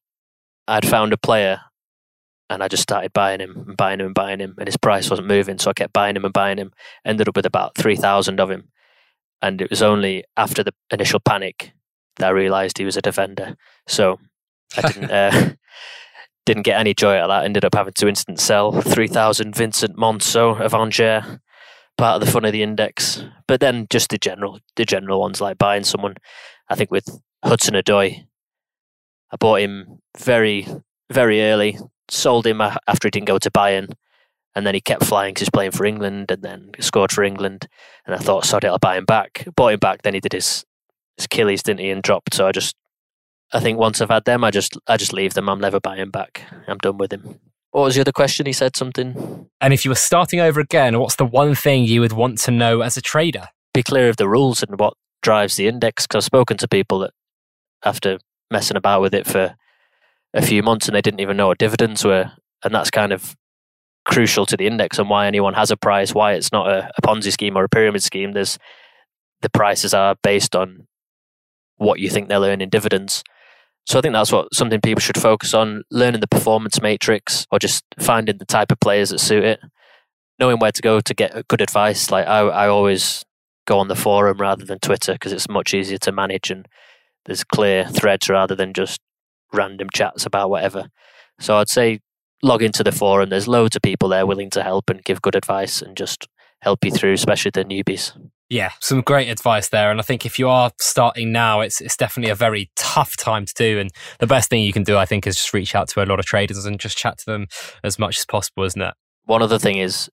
I'd 0.68 0.88
found 0.88 1.14
a 1.14 1.18
player 1.18 1.62
and 2.50 2.64
I 2.64 2.68
just 2.68 2.84
started 2.84 3.14
buying 3.14 3.40
him 3.40 3.66
and 3.68 3.78
buying 3.78 4.00
him 4.00 4.08
and 4.08 4.16
buying 4.16 4.40
him, 4.40 4.56
and 4.58 4.68
his 4.68 4.78
price 4.78 5.10
wasn't 5.10 5.28
moving, 5.28 5.58
so 5.58 5.70
I 5.70 5.74
kept 5.74 5.94
buying 5.94 6.16
him 6.16 6.26
and 6.26 6.34
buying 6.34 6.58
him. 6.58 6.72
Ended 7.06 7.28
up 7.28 7.36
with 7.36 7.46
about 7.46 7.76
three 7.76 7.96
thousand 7.96 8.40
of 8.40 8.50
him, 8.50 8.70
and 9.42 9.62
it 9.62 9.70
was 9.70 9.82
only 9.82 10.24
after 10.36 10.64
the 10.64 10.74
initial 10.92 11.20
panic 11.20 11.74
that 12.18 12.28
I 12.28 12.32
realised 12.32 12.78
he 12.78 12.86
was 12.86 12.98
a 12.98 13.02
defender. 13.02 13.56
So 13.88 14.20
I 14.78 14.82
didn't 14.82 15.12
uh, 15.12 15.54
didn't 16.46 16.64
get 16.64 16.80
any 16.80 16.94
joy 16.94 17.18
out 17.18 17.30
of 17.30 17.30
that. 17.30 17.46
Ended 17.46 17.66
up 17.66 17.76
having 17.76 17.94
to 17.94 18.08
instant 18.08 18.40
sell 18.40 18.82
three 18.82 19.08
thousand 19.08 19.56
Vincent 19.56 19.98
Manceau 19.98 20.60
of 20.60 20.74
Angers, 20.74 21.40
part 21.98 22.22
of 22.22 22.26
the 22.26 22.32
fun 22.32 22.46
of 22.46 22.54
the 22.54 22.64
index. 22.64 23.24
But 23.48 23.60
then 23.60 23.88
just 23.90 24.10
the 24.10 24.18
general 24.18 24.60
the 24.76 24.86
general 24.86 25.20
ones 25.20 25.42
like 25.42 25.58
buying 25.58 25.84
someone. 25.84 26.16
I 26.70 26.76
think 26.76 26.92
with 26.92 27.22
Hudson 27.44 27.76
Odoi, 27.76 28.26
I 29.32 29.38
bought 29.38 29.62
him 29.62 30.00
very 30.18 30.68
very 31.10 31.42
early 31.42 31.78
sold 32.10 32.48
him 32.48 32.62
after 32.62 33.08
he 33.08 33.12
didn't 33.12 33.28
go 33.28 33.38
to 33.40 33.52
Bayern. 33.52 33.92
And 34.56 34.66
then 34.66 34.74
he 34.74 34.82
kept 34.82 35.04
flying 35.04 35.34
because 35.34 35.42
he's 35.42 35.50
playing 35.52 35.72
for 35.72 35.86
England 35.86 36.32
and 36.32 36.42
then 36.42 36.72
scored 36.80 37.12
for 37.12 37.24
England. 37.24 37.68
And 38.06 38.16
I 38.16 38.18
thought, 38.18 38.46
sorry, 38.46 38.68
I'll 38.68 38.80
buy 38.80 38.98
him 38.98 39.06
back. 39.06 39.48
Bought 39.56 39.74
him 39.74 39.80
back. 39.80 40.02
Then 40.02 40.16
he 40.16 40.20
did 40.20 40.34
his, 40.34 40.66
his 41.16 41.26
Achilles, 41.26 41.62
didn't 41.62 41.82
he? 41.82 41.92
And 41.92 42.02
dropped. 42.02 42.34
So 42.34 42.48
I 42.48 42.52
just, 42.52 42.76
I 43.54 43.60
think 43.60 43.78
once 43.78 44.02
I've 44.02 44.10
had 44.10 44.26
them, 44.26 44.44
I 44.44 44.50
just, 44.50 44.76
I 44.88 44.98
just 44.98 45.14
leave 45.14 45.36
them. 45.36 45.48
I'm 45.48 45.62
never 45.62 45.80
buying 45.80 46.10
back. 46.10 46.42
I'm 46.68 46.80
done 46.80 46.98
with 46.98 47.14
him. 47.14 47.40
What 47.70 47.84
was 47.84 47.96
the 47.96 48.02
other 48.02 48.12
question? 48.12 48.48
He 48.48 48.54
said 48.54 48.76
something. 48.76 49.48
And 49.62 49.74
if 49.74 49.86
you 49.86 49.92
were 49.92 49.96
starting 49.96 50.40
over 50.40 50.60
again, 50.60 50.98
what's 51.00 51.18
the 51.18 51.26
one 51.26 51.54
thing 51.54 51.84
you 51.84 52.02
would 52.02 52.14
want 52.14 52.40
to 52.40 52.52
know 52.52 52.82
as 52.82 52.98
a 52.98 53.02
trader? 53.02 53.50
Be 53.76 53.84
clear 53.84 54.10
of 54.10 54.18
the 54.18 54.28
rules 54.28 54.64
and 54.64 54.80
what 54.80 54.96
drives 55.22 55.56
the 55.56 55.68
index. 55.68 56.08
Because 56.08 56.24
I've 56.24 56.26
spoken 56.26 56.58
to 56.58 56.68
people 56.68 57.00
that 57.00 57.12
after 57.84 58.18
messing 58.52 58.78
about 58.78 59.02
with 59.02 59.14
it 59.14 59.28
for 59.28 59.56
a 60.34 60.42
few 60.42 60.64
months 60.64 60.88
and 60.88 60.96
they 60.96 61.02
didn't 61.02 61.20
even 61.20 61.38
know 61.38 61.48
what 61.48 61.58
dividends 61.58 62.04
were. 62.04 62.32
And 62.64 62.74
that's 62.74 62.92
kind 62.92 63.14
of 63.14 63.36
crucial 64.06 64.46
to 64.46 64.58
the 64.58 64.66
index 64.66 64.98
and 64.98 65.10
why 65.10 65.28
anyone 65.28 65.54
has 65.54 65.70
a 65.70 65.78
price, 65.78 66.14
why 66.14 66.34
it's 66.34 66.52
not 66.52 66.68
a, 66.70 66.90
a 66.98 67.02
Ponzi 67.02 67.32
scheme 67.32 67.58
or 67.58 67.66
a 67.66 67.70
pyramid 67.70 68.04
scheme. 68.04 68.32
There's 68.32 68.58
the 69.42 69.50
prices 69.50 69.94
are 69.94 70.16
based 70.24 70.56
on 70.56 70.88
what 71.76 72.00
you 72.00 72.10
think 72.10 72.28
they'll 72.28 72.44
earn 72.44 72.62
in 72.62 72.70
dividends. 72.70 73.24
So 73.86 74.00
I 74.00 74.02
think 74.02 74.14
that's 74.14 74.32
what 74.32 74.54
something 74.54 74.82
people 74.82 75.02
should 75.02 75.18
focus 75.18 75.54
on: 75.54 75.84
learning 75.92 76.22
the 76.22 76.28
performance 76.28 76.82
matrix, 76.82 77.46
or 77.52 77.60
just 77.60 77.84
finding 78.00 78.38
the 78.38 78.46
type 78.46 78.72
of 78.72 78.80
players 78.80 79.12
that 79.12 79.20
suit 79.20 79.44
it. 79.44 79.60
Knowing 80.40 80.60
where 80.60 80.72
to 80.72 80.82
go 80.82 81.00
to 81.00 81.14
get 81.14 81.48
good 81.48 81.62
advice. 81.62 82.12
Like 82.12 82.28
I, 82.28 82.40
I 82.40 82.68
always 82.68 83.24
go 83.66 83.80
on 83.80 83.88
the 83.88 83.96
forum 83.96 84.40
rather 84.40 84.66
than 84.66 84.80
Twitter 84.80 85.14
because 85.14 85.34
it's 85.34 85.50
much 85.50 85.74
easier 85.74 85.98
to 86.00 86.12
manage 86.12 86.50
and 86.50 86.68
there's 87.28 87.44
clear 87.44 87.86
threads 87.88 88.30
rather 88.30 88.56
than 88.56 88.74
just 88.74 89.00
random 89.54 89.90
chats 89.94 90.26
about 90.26 90.50
whatever. 90.50 90.88
So 91.40 91.58
I'd 91.58 91.70
say 91.70 92.00
log 92.42 92.64
into 92.64 92.84
the 92.84 92.92
forum. 92.92 93.30
There's 93.30 93.48
loads 93.48 93.76
of 93.76 93.82
people 93.82 94.10
there 94.10 94.26
willing 94.26 94.50
to 94.52 94.64
help 94.64 94.90
and 94.90 95.04
give 95.04 95.22
good 95.22 95.36
advice 95.36 95.82
and 95.82 95.96
just 95.96 96.28
help 96.62 96.84
you 96.84 96.92
through, 96.92 97.14
especially 97.14 97.52
the 97.54 97.66
newbies. 97.66 98.14
Yeah, 98.50 98.72
some 98.80 99.02
great 99.02 99.28
advice 99.28 99.70
there. 99.70 99.92
And 99.92 100.00
I 100.00 100.04
think 100.04 100.26
if 100.26 100.40
you 100.40 100.48
are 100.48 100.72
starting 100.80 101.32
now, 101.34 101.60
it's 101.60 101.82
it's 101.82 101.98
definitely 101.98 102.32
a 102.32 102.36
very 102.36 102.72
tough 102.76 103.18
time 103.18 103.46
to 103.46 103.54
do. 103.56 103.78
And 103.78 103.92
the 104.20 104.28
best 104.28 104.50
thing 104.50 104.64
you 104.64 104.72
can 104.72 104.84
do, 104.84 104.98
I 104.98 105.06
think, 105.06 105.28
is 105.28 105.36
just 105.36 105.54
reach 105.54 105.76
out 105.76 105.90
to 105.90 106.04
a 106.04 106.06
lot 106.06 106.20
of 106.20 106.26
traders 106.26 106.66
and 106.66 106.80
just 106.80 106.98
chat 106.98 107.18
to 107.20 107.26
them 107.26 107.48
as 107.84 108.00
much 108.00 108.18
as 108.18 108.26
possible, 108.26 108.64
isn't 108.64 108.82
it? 108.82 108.94
One 109.26 109.42
other 109.42 109.60
thing 109.60 109.78
is 109.78 110.10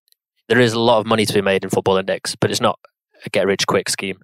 there 0.49 0.61
is 0.61 0.73
a 0.73 0.81
lot 0.81 0.99
of 0.99 1.07
money 1.07 1.25
to 1.25 1.33
be 1.33 1.43
made 1.43 1.63
in 1.63 1.71
Football 1.71 1.97
Index, 1.97 2.35
but 2.35 2.51
it's 2.51 2.61
not 2.61 2.79
a 3.25 3.31
get 3.31 3.47
rich 3.47 3.67
quick 3.69 3.89
scheme. 3.89 4.19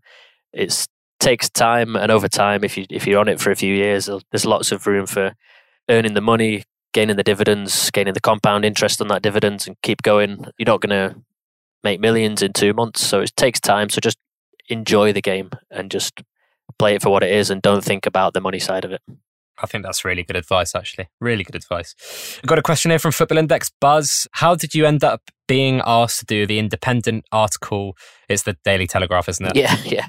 It's 0.52 0.88
takes 1.20 1.48
time, 1.48 1.94
and 1.94 2.10
over 2.10 2.28
time, 2.28 2.64
if 2.64 2.76
you 2.76 2.86
if 2.90 3.06
you're 3.06 3.20
on 3.20 3.28
it 3.28 3.40
for 3.40 3.50
a 3.50 3.56
few 3.56 3.74
years, 3.74 4.08
there's 4.30 4.46
lots 4.46 4.72
of 4.72 4.86
room 4.86 5.06
for 5.06 5.34
earning 5.88 6.14
the 6.14 6.20
money, 6.20 6.64
gaining 6.92 7.16
the 7.16 7.22
dividends, 7.22 7.90
gaining 7.90 8.14
the 8.14 8.20
compound 8.20 8.64
interest 8.64 9.00
on 9.00 9.08
that 9.08 9.22
dividends, 9.22 9.66
and 9.66 9.76
keep 9.82 10.02
going. 10.02 10.46
You're 10.58 10.66
not 10.66 10.80
going 10.80 11.12
to 11.12 11.20
make 11.84 12.00
millions 12.00 12.42
in 12.42 12.52
two 12.52 12.72
months, 12.72 13.06
so 13.06 13.20
it 13.20 13.32
takes 13.36 13.60
time. 13.60 13.88
So 13.90 14.00
just 14.00 14.18
enjoy 14.68 15.12
the 15.12 15.22
game 15.22 15.50
and 15.70 15.90
just 15.90 16.22
play 16.78 16.94
it 16.94 17.02
for 17.02 17.10
what 17.10 17.22
it 17.22 17.32
is, 17.32 17.50
and 17.50 17.62
don't 17.62 17.84
think 17.84 18.06
about 18.06 18.34
the 18.34 18.40
money 18.40 18.58
side 18.58 18.84
of 18.84 18.92
it. 18.92 19.02
I 19.62 19.66
think 19.66 19.84
that's 19.84 20.06
really 20.06 20.22
good 20.22 20.36
advice, 20.36 20.74
actually. 20.74 21.08
Really 21.20 21.44
good 21.44 21.54
advice. 21.54 21.94
I've 22.42 22.48
got 22.48 22.58
a 22.58 22.62
question 22.62 22.90
here 22.90 22.98
from 22.98 23.12
Football 23.12 23.36
Index 23.36 23.70
Buzz. 23.78 24.26
How 24.32 24.54
did 24.54 24.74
you 24.74 24.86
end 24.86 25.04
up 25.04 25.20
being 25.46 25.82
asked 25.84 26.20
to 26.20 26.24
do 26.24 26.46
the 26.46 26.58
independent 26.58 27.26
article? 27.30 27.94
It's 28.30 28.44
the 28.44 28.56
Daily 28.64 28.86
Telegraph, 28.86 29.28
isn't 29.28 29.44
it? 29.44 29.56
Yeah, 29.56 29.76
yeah 29.84 30.06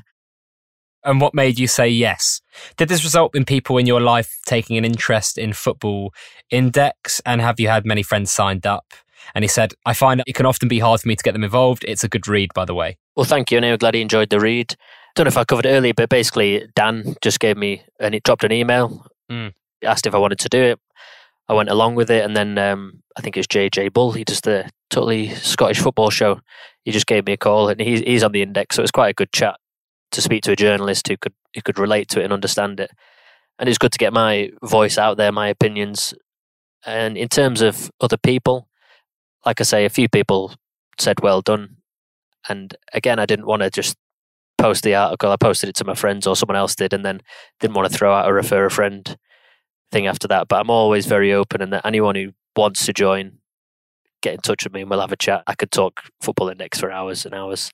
and 1.04 1.22
what 1.22 1.34
made 1.34 1.60
you 1.60 1.68
say 1.68 1.88
yes? 1.90 2.42
Did 2.78 2.90
this 2.90 3.04
result 3.04 3.36
in 3.36 3.46
people 3.46 3.78
in 3.78 3.86
your 3.86 4.02
life 4.02 4.40
taking 4.46 4.78
an 4.78 4.86
interest 4.86 5.38
in 5.38 5.54
football 5.54 6.14
index? 6.50 7.22
And 7.26 7.42
have 7.42 7.60
you 7.60 7.68
had 7.68 7.86
many 7.86 8.04
friends 8.04 8.32
signed 8.32 8.66
up? 8.68 8.94
And 9.34 9.44
he 9.44 9.48
said, 9.48 9.74
I 9.86 9.94
find 9.94 10.24
it 10.26 10.36
can 10.36 10.46
often 10.46 10.68
be 10.68 10.80
hard 10.80 11.02
for 11.02 11.08
me 11.08 11.16
to 11.16 11.24
get 11.24 11.34
them 11.34 11.44
involved. 11.44 11.86
It's 11.88 12.04
a 12.04 12.10
good 12.10 12.28
read, 12.28 12.54
by 12.54 12.66
the 12.66 12.74
way. 12.74 12.98
Well, 13.16 13.24
thank 13.26 13.52
you. 13.52 13.58
And 13.58 13.66
I'm 13.66 13.78
glad 13.78 13.94
he 13.94 14.02
enjoyed 14.02 14.30
the 14.30 14.40
read. 14.40 14.76
Don't 15.16 15.26
know 15.26 15.30
if 15.30 15.38
I 15.38 15.44
covered 15.44 15.66
it 15.66 15.70
earlier, 15.70 15.94
but 15.94 16.10
basically, 16.10 16.68
Dan 16.76 17.16
just 17.22 17.40
gave 17.40 17.58
me 17.58 17.84
and 18.00 18.16
it 18.16 18.24
dropped 18.24 18.44
an 18.44 18.52
email, 18.52 19.06
mm. 19.30 19.54
asked 19.84 20.08
if 20.08 20.16
I 20.16 20.18
wanted 20.18 20.40
to 20.40 20.50
do 20.50 20.62
it. 20.62 20.80
I 21.50 21.54
went 21.54 21.70
along 21.70 21.96
with 21.96 22.10
it. 22.10 22.24
And 22.24 22.36
then 22.36 22.58
um, 22.58 23.02
I 23.18 23.22
think 23.22 23.36
it's 23.36 23.48
JJ 23.48 23.94
Bull. 23.94 24.14
He 24.14 24.24
does 24.24 24.42
the 24.42 24.70
totally 24.90 25.30
Scottish 25.36 25.80
football 25.80 26.10
show. 26.10 26.40
He 26.84 26.92
just 26.92 27.08
gave 27.08 27.26
me 27.26 27.34
a 27.34 27.38
call 27.38 27.70
and 27.70 27.80
he's, 27.80 28.00
he's 28.02 28.24
on 28.24 28.32
the 28.32 28.42
index. 28.42 28.76
So 28.76 28.82
it 28.82 28.84
was 28.84 28.92
quite 28.92 29.10
a 29.10 29.14
good 29.14 29.32
chat 29.32 29.58
to 30.12 30.22
speak 30.22 30.44
to 30.44 30.52
a 30.52 30.56
journalist 30.56 31.08
who 31.08 31.18
could 31.18 31.34
who 31.56 31.62
could 31.62 31.80
relate 31.80 32.08
to 32.10 32.22
it 32.22 32.24
and 32.24 32.34
understand 32.34 32.80
it. 32.80 32.92
And 33.60 33.68
it's 33.68 33.78
good 33.78 33.92
to 33.92 33.98
get 33.98 34.14
my 34.14 34.52
voice 34.64 34.98
out 34.98 35.18
there, 35.18 35.32
my 35.32 35.48
opinions. 35.48 36.14
And 36.86 37.18
in 37.18 37.28
terms 37.28 37.62
of 37.62 37.92
other 38.00 38.18
people, 38.18 38.68
like 39.46 39.60
I 39.60 39.64
say, 39.64 39.86
a 39.86 39.90
few 39.90 40.10
people 40.10 40.56
said 41.00 41.22
well 41.22 41.42
done. 41.42 41.78
And 42.50 42.76
again, 42.94 43.20
I 43.20 43.26
didn't 43.26 43.46
want 43.46 43.62
to 43.62 43.70
just 43.70 43.98
post 44.58 44.84
the 44.84 44.96
article. 44.96 45.32
I 45.32 45.36
posted 45.36 45.70
it 45.70 45.76
to 45.76 45.86
my 45.86 45.94
friends 45.94 46.26
or 46.26 46.36
someone 46.36 46.56
else 46.56 46.76
did, 46.76 46.94
and 46.94 47.06
then 47.06 47.22
didn't 47.60 47.76
want 47.76 47.92
to 47.92 47.98
throw 47.98 48.14
out 48.14 48.30
a 48.30 48.34
refer 48.34 48.66
a 48.66 48.72
friend 48.72 49.18
thing 49.92 50.08
after 50.08 50.28
that. 50.30 50.48
But 50.48 50.62
I'm 50.62 50.70
always 50.70 51.06
very 51.06 51.34
open, 51.34 51.62
and 51.62 51.74
that 51.74 51.86
anyone 51.86 52.16
who 52.16 52.32
wants 52.56 52.86
to 52.86 52.94
join, 52.94 53.40
get 54.22 54.34
in 54.34 54.40
touch 54.42 54.64
with 54.64 54.74
me 54.74 54.82
and 54.82 54.90
we'll 54.90 55.02
have 55.02 55.12
a 55.12 55.18
chat. 55.18 55.44
I 55.48 55.56
could 55.56 55.72
talk 55.72 56.02
football 56.22 56.50
index 56.50 56.80
for 56.80 56.92
hours 56.92 57.26
and 57.26 57.34
hours 57.34 57.72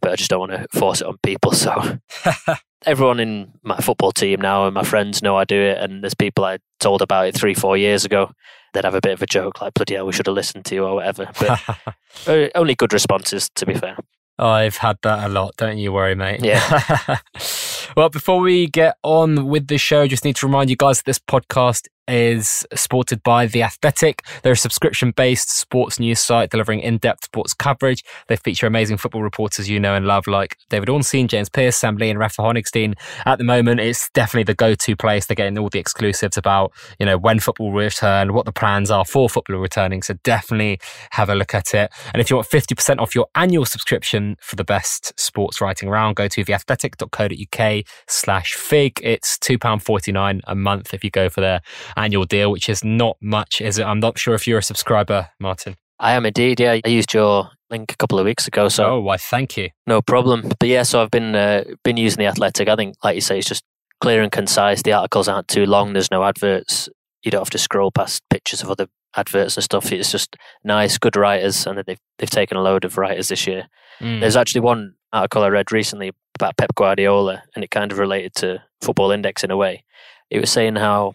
but 0.00 0.12
I 0.12 0.16
just 0.16 0.30
don't 0.30 0.40
want 0.40 0.52
to 0.52 0.78
force 0.78 1.00
it 1.00 1.06
on 1.06 1.16
people. 1.22 1.52
So 1.52 1.98
everyone 2.86 3.20
in 3.20 3.52
my 3.62 3.78
football 3.78 4.12
team 4.12 4.40
now 4.40 4.66
and 4.66 4.74
my 4.74 4.84
friends 4.84 5.22
know 5.22 5.36
I 5.36 5.44
do 5.44 5.60
it. 5.60 5.78
And 5.78 6.02
there's 6.02 6.14
people 6.14 6.44
I 6.44 6.58
told 6.80 7.02
about 7.02 7.26
it 7.26 7.34
three, 7.34 7.54
four 7.54 7.76
years 7.76 8.04
ago 8.04 8.30
They'd 8.76 8.84
have 8.84 8.94
a 8.94 9.00
bit 9.00 9.14
of 9.14 9.22
a 9.22 9.26
joke 9.26 9.62
like, 9.62 9.72
bloody 9.72 9.94
hell, 9.94 10.04
we 10.04 10.12
should 10.12 10.26
have 10.26 10.34
listened 10.34 10.66
to 10.66 10.74
you 10.74 10.84
or 10.84 10.96
whatever. 10.96 11.30
But 11.40 12.52
only 12.54 12.74
good 12.74 12.92
responses, 12.92 13.48
to 13.54 13.64
be 13.64 13.72
fair. 13.72 13.96
Oh, 14.38 14.50
I've 14.50 14.76
had 14.76 14.98
that 15.02 15.24
a 15.24 15.32
lot. 15.32 15.56
Don't 15.56 15.78
you 15.78 15.94
worry, 15.94 16.14
mate. 16.14 16.44
Yeah. 16.44 17.20
well, 17.96 18.10
before 18.10 18.40
we 18.40 18.66
get 18.66 18.98
on 19.02 19.46
with 19.46 19.68
the 19.68 19.78
show, 19.78 20.06
just 20.06 20.26
need 20.26 20.36
to 20.36 20.46
remind 20.46 20.68
you 20.68 20.76
guys 20.76 20.98
that 20.98 21.06
this 21.06 21.18
podcast 21.18 21.88
is 22.08 22.66
supported 22.74 23.22
by 23.22 23.46
The 23.46 23.62
Athletic. 23.62 24.22
They're 24.42 24.52
a 24.52 24.56
subscription 24.56 25.10
based 25.10 25.50
sports 25.50 25.98
news 25.98 26.20
site 26.20 26.50
delivering 26.50 26.80
in 26.80 26.98
depth 26.98 27.24
sports 27.24 27.54
coverage. 27.54 28.04
They 28.28 28.36
feature 28.36 28.66
amazing 28.66 28.98
football 28.98 29.22
reporters 29.22 29.68
you 29.68 29.80
know 29.80 29.94
and 29.94 30.06
love, 30.06 30.26
like 30.26 30.56
David 30.68 30.88
Ornstein, 30.88 31.28
James 31.28 31.48
Pearce, 31.48 31.76
Sam 31.76 31.96
Lee, 31.96 32.10
and 32.10 32.18
Rafa 32.18 32.42
Honigstein. 32.42 32.94
At 33.24 33.38
the 33.38 33.44
moment, 33.44 33.80
it's 33.80 34.10
definitely 34.10 34.44
the 34.44 34.54
go 34.54 34.74
to 34.74 34.96
place. 34.96 35.26
They're 35.26 35.34
getting 35.34 35.58
all 35.58 35.68
the 35.68 35.78
exclusives 35.78 36.36
about, 36.36 36.72
you 36.98 37.06
know, 37.06 37.18
when 37.18 37.40
football 37.40 37.72
will 37.72 37.84
return, 37.84 38.32
what 38.32 38.44
the 38.44 38.52
plans 38.52 38.90
are 38.90 39.04
for 39.04 39.28
football 39.28 39.56
returning. 39.56 40.02
So 40.02 40.14
definitely 40.22 40.80
have 41.10 41.28
a 41.28 41.34
look 41.34 41.54
at 41.54 41.74
it. 41.74 41.92
And 42.12 42.20
if 42.20 42.30
you 42.30 42.36
want 42.36 42.48
50% 42.48 42.98
off 43.00 43.14
your 43.14 43.26
annual 43.34 43.64
subscription 43.64 44.36
for 44.40 44.56
the 44.56 44.64
best 44.64 45.18
sports 45.18 45.60
writing 45.60 45.88
around, 45.88 46.16
go 46.16 46.28
to 46.28 46.44
theathletic.co.uk 46.44 47.84
slash 48.06 48.54
fig. 48.54 49.00
It's 49.02 49.38
£2.49 49.38 50.40
a 50.44 50.54
month 50.54 50.94
if 50.94 51.04
you 51.04 51.10
go 51.10 51.28
for 51.28 51.40
their 51.40 51.60
annual 51.96 52.24
deal, 52.24 52.50
which 52.50 52.68
is 52.68 52.84
not 52.84 53.16
much, 53.20 53.60
is 53.60 53.78
it? 53.78 53.84
I'm 53.84 54.00
not 54.00 54.18
sure 54.18 54.34
if 54.34 54.46
you're 54.46 54.58
a 54.58 54.62
subscriber, 54.62 55.28
Martin. 55.40 55.76
I 55.98 56.12
am 56.12 56.26
indeed. 56.26 56.60
Yeah, 56.60 56.78
I 56.84 56.88
used 56.88 57.14
your 57.14 57.50
link 57.70 57.92
a 57.92 57.96
couple 57.96 58.18
of 58.18 58.24
weeks 58.26 58.46
ago. 58.46 58.68
So 58.68 58.86
oh, 58.86 59.00
why? 59.00 59.16
Thank 59.16 59.56
you. 59.56 59.70
No 59.86 60.02
problem. 60.02 60.50
But 60.58 60.68
yeah, 60.68 60.82
so 60.82 61.02
I've 61.02 61.10
been 61.10 61.34
uh, 61.34 61.64
been 61.84 61.96
using 61.96 62.18
the 62.18 62.26
Athletic. 62.26 62.68
I 62.68 62.76
think, 62.76 62.96
like 63.02 63.14
you 63.14 63.20
say, 63.20 63.38
it's 63.38 63.48
just 63.48 63.64
clear 64.00 64.22
and 64.22 64.30
concise. 64.30 64.82
The 64.82 64.92
articles 64.92 65.28
aren't 65.28 65.48
too 65.48 65.66
long. 65.66 65.92
There's 65.92 66.10
no 66.10 66.24
adverts. 66.24 66.88
You 67.22 67.30
don't 67.30 67.40
have 67.40 67.50
to 67.50 67.58
scroll 67.58 67.90
past 67.90 68.22
pictures 68.30 68.62
of 68.62 68.70
other 68.70 68.86
adverts 69.16 69.56
and 69.56 69.64
stuff. 69.64 69.90
It's 69.90 70.12
just 70.12 70.36
nice, 70.64 70.98
good 70.98 71.16
writers, 71.16 71.66
and 71.66 71.82
they've 71.86 71.98
they've 72.18 72.30
taken 72.30 72.56
a 72.56 72.62
load 72.62 72.84
of 72.84 72.98
writers 72.98 73.28
this 73.28 73.46
year. 73.46 73.68
Mm. 74.00 74.20
There's 74.20 74.36
actually 74.36 74.60
one 74.60 74.94
article 75.12 75.42
I 75.42 75.48
read 75.48 75.72
recently 75.72 76.12
about 76.34 76.56
Pep 76.58 76.74
Guardiola, 76.74 77.42
and 77.54 77.64
it 77.64 77.70
kind 77.70 77.90
of 77.90 77.98
related 77.98 78.34
to 78.36 78.62
Football 78.82 79.10
Index 79.10 79.42
in 79.42 79.50
a 79.50 79.56
way. 79.56 79.84
It 80.28 80.40
was 80.40 80.50
saying 80.50 80.76
how 80.76 81.14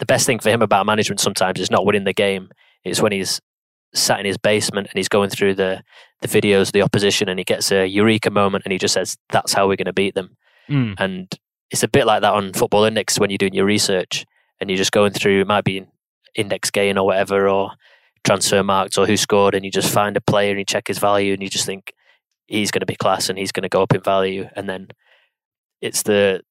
the 0.00 0.06
best 0.06 0.26
thing 0.26 0.40
for 0.40 0.50
him 0.50 0.62
about 0.62 0.86
management 0.86 1.20
sometimes 1.20 1.60
is 1.60 1.70
not 1.70 1.86
winning 1.86 2.04
the 2.04 2.12
game. 2.12 2.50
It's 2.84 3.00
when 3.00 3.12
he's 3.12 3.40
sat 3.94 4.18
in 4.18 4.26
his 4.26 4.38
basement 4.38 4.88
and 4.88 4.96
he's 4.96 5.08
going 5.08 5.30
through 5.30 5.54
the 5.54 5.82
the 6.22 6.28
videos 6.28 6.68
of 6.68 6.72
the 6.72 6.82
opposition 6.82 7.28
and 7.28 7.38
he 7.38 7.44
gets 7.44 7.70
a 7.72 7.86
eureka 7.86 8.30
moment 8.30 8.64
and 8.64 8.72
he 8.72 8.78
just 8.78 8.94
says, 8.94 9.16
"That's 9.30 9.52
how 9.52 9.68
we're 9.68 9.76
going 9.76 9.86
to 9.86 9.92
beat 9.92 10.14
them." 10.14 10.36
Mm. 10.68 10.94
And 10.98 11.38
it's 11.70 11.82
a 11.82 11.88
bit 11.88 12.06
like 12.06 12.22
that 12.22 12.34
on 12.34 12.52
Football 12.52 12.84
Index 12.84 13.18
when 13.18 13.30
you're 13.30 13.38
doing 13.38 13.54
your 13.54 13.64
research 13.64 14.24
and 14.60 14.68
you're 14.68 14.76
just 14.76 14.92
going 14.92 15.12
through. 15.12 15.42
It 15.42 15.46
might 15.46 15.64
be 15.64 15.86
index 16.34 16.70
gain 16.70 16.98
or 16.98 17.06
whatever, 17.06 17.48
or 17.48 17.72
Transfermarkt 18.24 18.98
or 18.98 19.06
who 19.06 19.16
scored, 19.16 19.54
and 19.54 19.64
you 19.64 19.70
just 19.70 19.92
find 19.92 20.16
a 20.16 20.20
player 20.20 20.50
and 20.50 20.58
you 20.58 20.64
check 20.64 20.88
his 20.88 20.98
value 20.98 21.32
and 21.34 21.42
you 21.42 21.48
just 21.48 21.66
think 21.66 21.92
he's 22.46 22.70
going 22.70 22.80
to 22.80 22.86
be 22.86 22.96
class 22.96 23.28
and 23.28 23.38
he's 23.38 23.52
going 23.52 23.62
to 23.62 23.68
go 23.68 23.82
up 23.82 23.94
in 23.94 24.00
value, 24.00 24.48
and 24.56 24.68
then 24.68 24.88
it's 25.80 26.02
the 26.02 26.42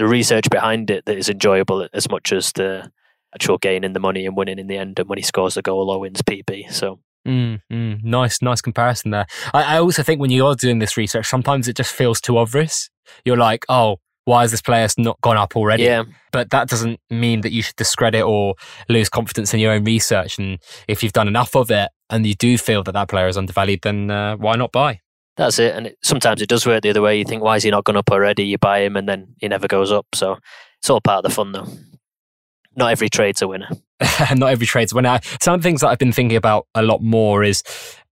the 0.00 0.06
research 0.06 0.48
behind 0.48 0.90
it 0.90 1.04
that 1.04 1.18
is 1.18 1.28
enjoyable 1.28 1.86
as 1.92 2.08
much 2.08 2.32
as 2.32 2.52
the 2.52 2.90
actual 3.34 3.58
gain 3.58 3.84
in 3.84 3.92
the 3.92 4.00
money 4.00 4.24
and 4.24 4.34
winning 4.34 4.58
in 4.58 4.66
the 4.66 4.78
end 4.78 4.98
and 4.98 5.06
when 5.10 5.18
he 5.18 5.22
scores 5.22 5.58
a 5.58 5.62
goal 5.62 5.90
or 5.90 6.00
wins 6.00 6.22
PB. 6.22 6.72
So 6.72 6.98
Mm, 7.28 7.60
mm, 7.70 8.02
nice, 8.02 8.40
nice 8.40 8.62
comparison 8.62 9.10
there. 9.10 9.26
I, 9.52 9.76
I, 9.76 9.78
also 9.78 10.02
think 10.02 10.22
when 10.22 10.30
you 10.30 10.46
are 10.46 10.54
doing 10.54 10.78
this 10.78 10.96
research, 10.96 11.26
sometimes 11.26 11.68
it 11.68 11.76
just 11.76 11.92
feels 11.92 12.18
too 12.18 12.38
obvious. 12.38 12.88
You're 13.26 13.36
like, 13.36 13.66
oh, 13.68 13.98
why 14.24 14.40
has 14.40 14.52
this 14.52 14.62
player 14.62 14.88
not 14.96 15.20
gone 15.20 15.36
up 15.36 15.54
already? 15.54 15.82
Yeah. 15.82 16.04
But 16.32 16.48
that 16.48 16.70
doesn't 16.70 16.98
mean 17.10 17.42
that 17.42 17.52
you 17.52 17.60
should 17.60 17.76
discredit 17.76 18.22
or 18.22 18.54
lose 18.88 19.10
confidence 19.10 19.52
in 19.52 19.60
your 19.60 19.72
own 19.72 19.84
research. 19.84 20.38
And 20.38 20.60
if 20.88 21.02
you've 21.02 21.12
done 21.12 21.28
enough 21.28 21.54
of 21.54 21.70
it 21.70 21.90
and 22.08 22.26
you 22.26 22.34
do 22.34 22.56
feel 22.56 22.82
that 22.84 22.92
that 22.92 23.10
player 23.10 23.28
is 23.28 23.36
undervalued, 23.36 23.82
then 23.82 24.10
uh, 24.10 24.36
why 24.36 24.56
not 24.56 24.72
buy? 24.72 25.00
That's 25.40 25.58
it. 25.58 25.74
And 25.74 25.86
it, 25.86 25.98
sometimes 26.02 26.42
it 26.42 26.50
does 26.50 26.66
work 26.66 26.82
the 26.82 26.90
other 26.90 27.00
way. 27.00 27.18
You 27.18 27.24
think, 27.24 27.42
why 27.42 27.56
is 27.56 27.62
he 27.62 27.70
not 27.70 27.84
gone 27.84 27.96
up 27.96 28.10
already? 28.10 28.44
You 28.44 28.58
buy 28.58 28.80
him 28.80 28.94
and 28.94 29.08
then 29.08 29.36
he 29.38 29.48
never 29.48 29.66
goes 29.66 29.90
up. 29.90 30.04
So 30.14 30.36
it's 30.78 30.90
all 30.90 31.00
part 31.00 31.24
of 31.24 31.30
the 31.30 31.34
fun, 31.34 31.52
though. 31.52 31.66
Not 32.76 32.90
every 32.90 33.08
trade's 33.08 33.40
a 33.40 33.48
winner. 33.48 33.70
not 34.36 34.50
every 34.50 34.66
trade's 34.66 34.92
a 34.92 34.96
winner. 34.96 35.18
Some 35.40 35.54
of 35.54 35.62
the 35.62 35.66
things 35.66 35.80
that 35.80 35.88
I've 35.88 35.98
been 35.98 36.12
thinking 36.12 36.36
about 36.36 36.66
a 36.74 36.82
lot 36.82 37.02
more 37.02 37.42
is 37.42 37.62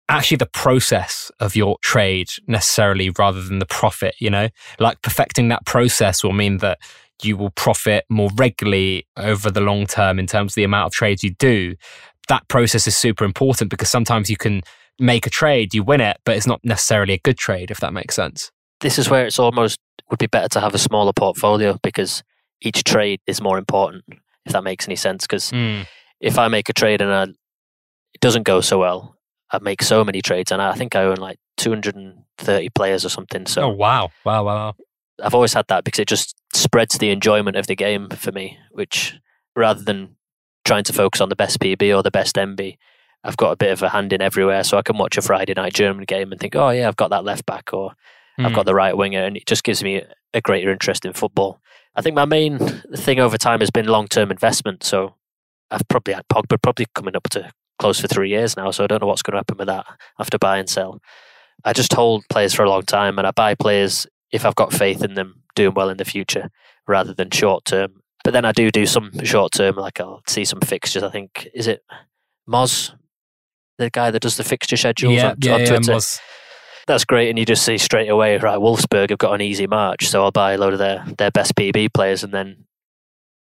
actually 0.08 0.38
the 0.38 0.48
process 0.54 1.30
of 1.38 1.54
your 1.54 1.76
trade 1.82 2.30
necessarily 2.46 3.10
rather 3.10 3.42
than 3.42 3.58
the 3.58 3.66
profit, 3.66 4.14
you 4.18 4.30
know? 4.30 4.48
Like 4.78 5.02
perfecting 5.02 5.48
that 5.48 5.66
process 5.66 6.24
will 6.24 6.32
mean 6.32 6.58
that 6.58 6.78
you 7.22 7.36
will 7.36 7.50
profit 7.50 8.06
more 8.08 8.30
regularly 8.36 9.06
over 9.18 9.50
the 9.50 9.60
long 9.60 9.86
term 9.86 10.18
in 10.18 10.26
terms 10.26 10.52
of 10.52 10.54
the 10.54 10.64
amount 10.64 10.86
of 10.86 10.92
trades 10.92 11.22
you 11.22 11.34
do. 11.34 11.74
That 12.28 12.48
process 12.48 12.86
is 12.86 12.96
super 12.96 13.26
important 13.26 13.68
because 13.68 13.90
sometimes 13.90 14.30
you 14.30 14.38
can 14.38 14.62
make 14.98 15.26
a 15.26 15.30
trade, 15.30 15.74
you 15.74 15.82
win 15.82 16.00
it, 16.00 16.18
but 16.24 16.36
it's 16.36 16.46
not 16.46 16.60
necessarily 16.64 17.14
a 17.14 17.18
good 17.18 17.38
trade, 17.38 17.70
if 17.70 17.80
that 17.80 17.92
makes 17.92 18.14
sense. 18.14 18.50
This 18.80 18.98
is 18.98 19.10
where 19.10 19.26
it's 19.26 19.38
almost 19.38 19.78
would 20.10 20.18
be 20.18 20.26
better 20.26 20.48
to 20.48 20.60
have 20.60 20.74
a 20.74 20.78
smaller 20.78 21.12
portfolio 21.12 21.78
because 21.82 22.22
each 22.60 22.84
trade 22.84 23.20
is 23.26 23.40
more 23.40 23.58
important, 23.58 24.04
if 24.46 24.52
that 24.52 24.64
makes 24.64 24.86
any 24.86 24.96
sense. 24.96 25.26
Because 25.26 25.50
mm. 25.50 25.86
if 26.20 26.38
I 26.38 26.48
make 26.48 26.68
a 26.68 26.72
trade 26.72 27.00
and 27.00 27.12
I, 27.12 27.22
it 27.24 28.20
doesn't 28.20 28.44
go 28.44 28.60
so 28.60 28.78
well, 28.78 29.16
I 29.50 29.58
make 29.58 29.82
so 29.82 30.04
many 30.04 30.20
trades, 30.20 30.52
and 30.52 30.60
I 30.60 30.74
think 30.74 30.94
I 30.94 31.04
own 31.04 31.16
like 31.16 31.38
230 31.56 32.68
players 32.70 33.04
or 33.04 33.08
something. 33.08 33.46
So, 33.46 33.62
oh 33.62 33.68
wow, 33.68 34.10
wow, 34.24 34.44
wow! 34.44 34.74
I've 35.22 35.34
always 35.34 35.54
had 35.54 35.66
that 35.68 35.84
because 35.84 36.00
it 36.00 36.08
just 36.08 36.36
spreads 36.52 36.98
the 36.98 37.10
enjoyment 37.10 37.56
of 37.56 37.66
the 37.66 37.76
game 37.76 38.10
for 38.10 38.30
me. 38.30 38.58
Which 38.72 39.14
rather 39.56 39.82
than 39.82 40.16
trying 40.64 40.84
to 40.84 40.92
focus 40.92 41.20
on 41.20 41.30
the 41.30 41.36
best 41.36 41.60
PB 41.60 41.96
or 41.96 42.02
the 42.02 42.10
best 42.10 42.36
MB, 42.36 42.76
I've 43.24 43.36
got 43.36 43.52
a 43.52 43.56
bit 43.56 43.72
of 43.72 43.82
a 43.82 43.88
hand 43.88 44.12
in 44.12 44.22
everywhere, 44.22 44.64
so 44.64 44.78
I 44.78 44.82
can 44.82 44.98
watch 44.98 45.18
a 45.18 45.22
Friday 45.22 45.54
night 45.54 45.74
German 45.74 46.04
game 46.04 46.30
and 46.30 46.40
think, 46.40 46.54
oh 46.54 46.70
yeah, 46.70 46.88
I've 46.88 46.96
got 46.96 47.10
that 47.10 47.24
left 47.24 47.46
back 47.46 47.72
or 47.72 47.92
mm. 48.38 48.46
I've 48.46 48.54
got 48.54 48.62
hmm. 48.62 48.68
the 48.68 48.74
right 48.74 48.96
winger, 48.96 49.24
and 49.24 49.36
it 49.36 49.46
just 49.46 49.64
gives 49.64 49.82
me 49.82 50.02
a 50.34 50.40
greater 50.40 50.70
interest 50.70 51.04
in 51.04 51.12
football. 51.12 51.60
I 51.94 52.00
think 52.00 52.14
my 52.14 52.24
main 52.24 52.58
thing 52.94 53.18
over 53.18 53.36
time 53.36 53.60
has 53.60 53.70
been 53.70 53.86
long 53.86 54.06
term 54.06 54.30
investment. 54.30 54.84
So 54.84 55.14
I've 55.70 55.86
probably 55.88 56.14
had 56.14 56.28
Pogba 56.28 56.60
probably 56.62 56.86
coming 56.94 57.16
up 57.16 57.28
to 57.30 57.50
close 57.78 58.00
for 58.00 58.08
three 58.08 58.30
years 58.30 58.56
now, 58.56 58.70
so 58.70 58.84
I 58.84 58.86
don't 58.86 59.02
know 59.02 59.08
what's 59.08 59.22
going 59.22 59.32
to 59.32 59.38
happen 59.38 59.56
with 59.58 59.68
that 59.68 59.86
after 60.18 60.38
buy 60.38 60.58
and 60.58 60.68
sell. 60.68 61.00
I 61.64 61.72
just 61.72 61.92
hold 61.92 62.24
players 62.30 62.54
for 62.54 62.62
a 62.62 62.70
long 62.70 62.82
time, 62.82 63.18
and 63.18 63.26
I 63.26 63.32
buy 63.32 63.54
players 63.54 64.06
if 64.30 64.44
I've 64.44 64.54
got 64.54 64.72
faith 64.72 65.02
in 65.02 65.14
them 65.14 65.42
doing 65.54 65.74
well 65.74 65.88
in 65.88 65.96
the 65.96 66.04
future 66.04 66.50
rather 66.86 67.12
than 67.12 67.30
short 67.30 67.64
term. 67.64 68.02
But 68.22 68.32
then 68.32 68.44
I 68.44 68.52
do 68.52 68.70
do 68.70 68.86
some 68.86 69.24
short 69.24 69.52
term, 69.52 69.76
like 69.76 70.00
I'll 70.00 70.22
see 70.26 70.44
some 70.44 70.60
fixtures. 70.60 71.02
I 71.02 71.10
think 71.10 71.48
is 71.54 71.66
it 71.66 71.82
Moz 72.48 72.92
the 73.78 73.90
guy 73.90 74.10
that 74.10 74.20
does 74.20 74.36
the 74.36 74.44
fixture 74.44 74.76
schedules 74.76 75.14
yeah, 75.14 75.30
on, 75.30 75.36
yeah, 75.40 75.54
on 75.54 75.64
Twitter. 75.64 75.92
Yeah, 75.92 76.00
That's 76.86 77.04
great, 77.04 77.30
and 77.30 77.38
you 77.38 77.44
just 77.44 77.64
see 77.64 77.78
straight 77.78 78.08
away, 78.08 78.36
right? 78.38 78.58
Wolfsburg 78.58 79.10
have 79.10 79.18
got 79.18 79.34
an 79.34 79.40
easy 79.40 79.66
march, 79.66 80.08
so 80.08 80.22
I'll 80.22 80.32
buy 80.32 80.52
a 80.52 80.58
load 80.58 80.72
of 80.72 80.78
their 80.78 81.04
their 81.16 81.30
best 81.30 81.54
PB 81.54 81.94
players, 81.94 82.22
and 82.22 82.32
then 82.32 82.64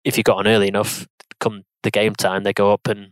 if 0.04 0.16
you 0.16 0.22
got 0.22 0.38
on 0.38 0.46
early 0.46 0.68
enough, 0.68 1.06
come 1.40 1.64
the 1.82 1.90
game 1.90 2.14
time, 2.14 2.42
they 2.42 2.52
go 2.52 2.72
up, 2.72 2.86
and 2.88 3.10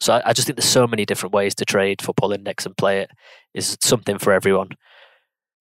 so 0.00 0.14
I, 0.14 0.30
I 0.30 0.32
just 0.32 0.46
think 0.46 0.56
there's 0.56 0.68
so 0.68 0.86
many 0.86 1.04
different 1.04 1.34
ways 1.34 1.54
to 1.56 1.64
trade 1.64 2.00
football 2.00 2.32
index 2.32 2.64
and 2.66 2.76
play 2.76 3.00
it. 3.00 3.10
Is 3.54 3.76
something 3.80 4.18
for 4.18 4.32
everyone. 4.32 4.68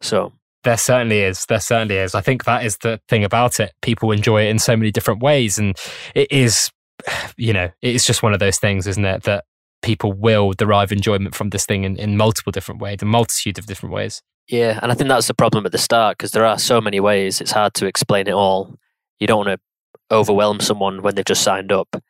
So 0.02 0.34
there 0.64 0.78
certainly 0.78 1.22
is. 1.22 1.46
There 1.46 1.60
certainly 1.60 1.96
is. 1.96 2.14
I 2.14 2.22
think 2.22 2.44
that 2.44 2.66
is 2.66 2.78
the 2.78 3.00
thing 3.08 3.24
about 3.24 3.60
it. 3.60 3.74
People 3.82 4.12
enjoy 4.12 4.44
it 4.44 4.50
in 4.50 4.60
so 4.60 4.76
many 4.76 4.92
different 4.92 5.22
ways, 5.22 5.58
and 5.58 5.76
it 6.14 6.32
is, 6.32 6.70
you 7.38 7.54
know, 7.54 7.70
it's 7.82 8.06
just 8.06 8.22
one 8.22 8.34
of 8.34 8.40
those 8.40 8.60
things, 8.60 8.86
isn't 8.86 9.06
it? 9.06 9.24
That 9.24 9.46
people 9.82 10.14
will 10.14 10.54
derive 10.54 10.92
enjoyment 10.92 11.36
from 11.36 11.50
this 11.50 11.66
thing 11.66 11.84
in, 11.84 11.96
in 11.98 12.18
multiple 12.18 12.52
different 12.52 12.82
ways, 12.82 13.00
a 13.02 13.06
multitude 13.06 13.58
of 13.58 13.66
different 13.66 13.94
ways. 13.94 14.22
Yeah, 14.48 14.80
and 14.82 14.92
I 14.92 14.96
think 14.96 15.10
that's 15.10 15.28
the 15.28 15.34
problem 15.34 15.66
at 15.66 15.72
the 15.72 15.78
start 15.78 16.18
because 16.18 16.32
there 16.32 16.46
are 16.46 16.58
so 16.58 16.80
many 16.80 17.00
ways. 17.00 17.42
It's 17.42 17.52
hard 17.52 17.74
to 17.76 17.86
explain 17.86 18.28
it 18.28 18.34
all. 18.34 18.78
You 19.20 19.28
don't 19.28 19.46
want 19.46 19.60
to 19.60 20.16
overwhelm 20.16 20.62
someone 20.62 21.02
when 21.02 21.16
they've 21.16 21.26
just 21.26 21.44
signed 21.44 21.72
up, 21.72 22.02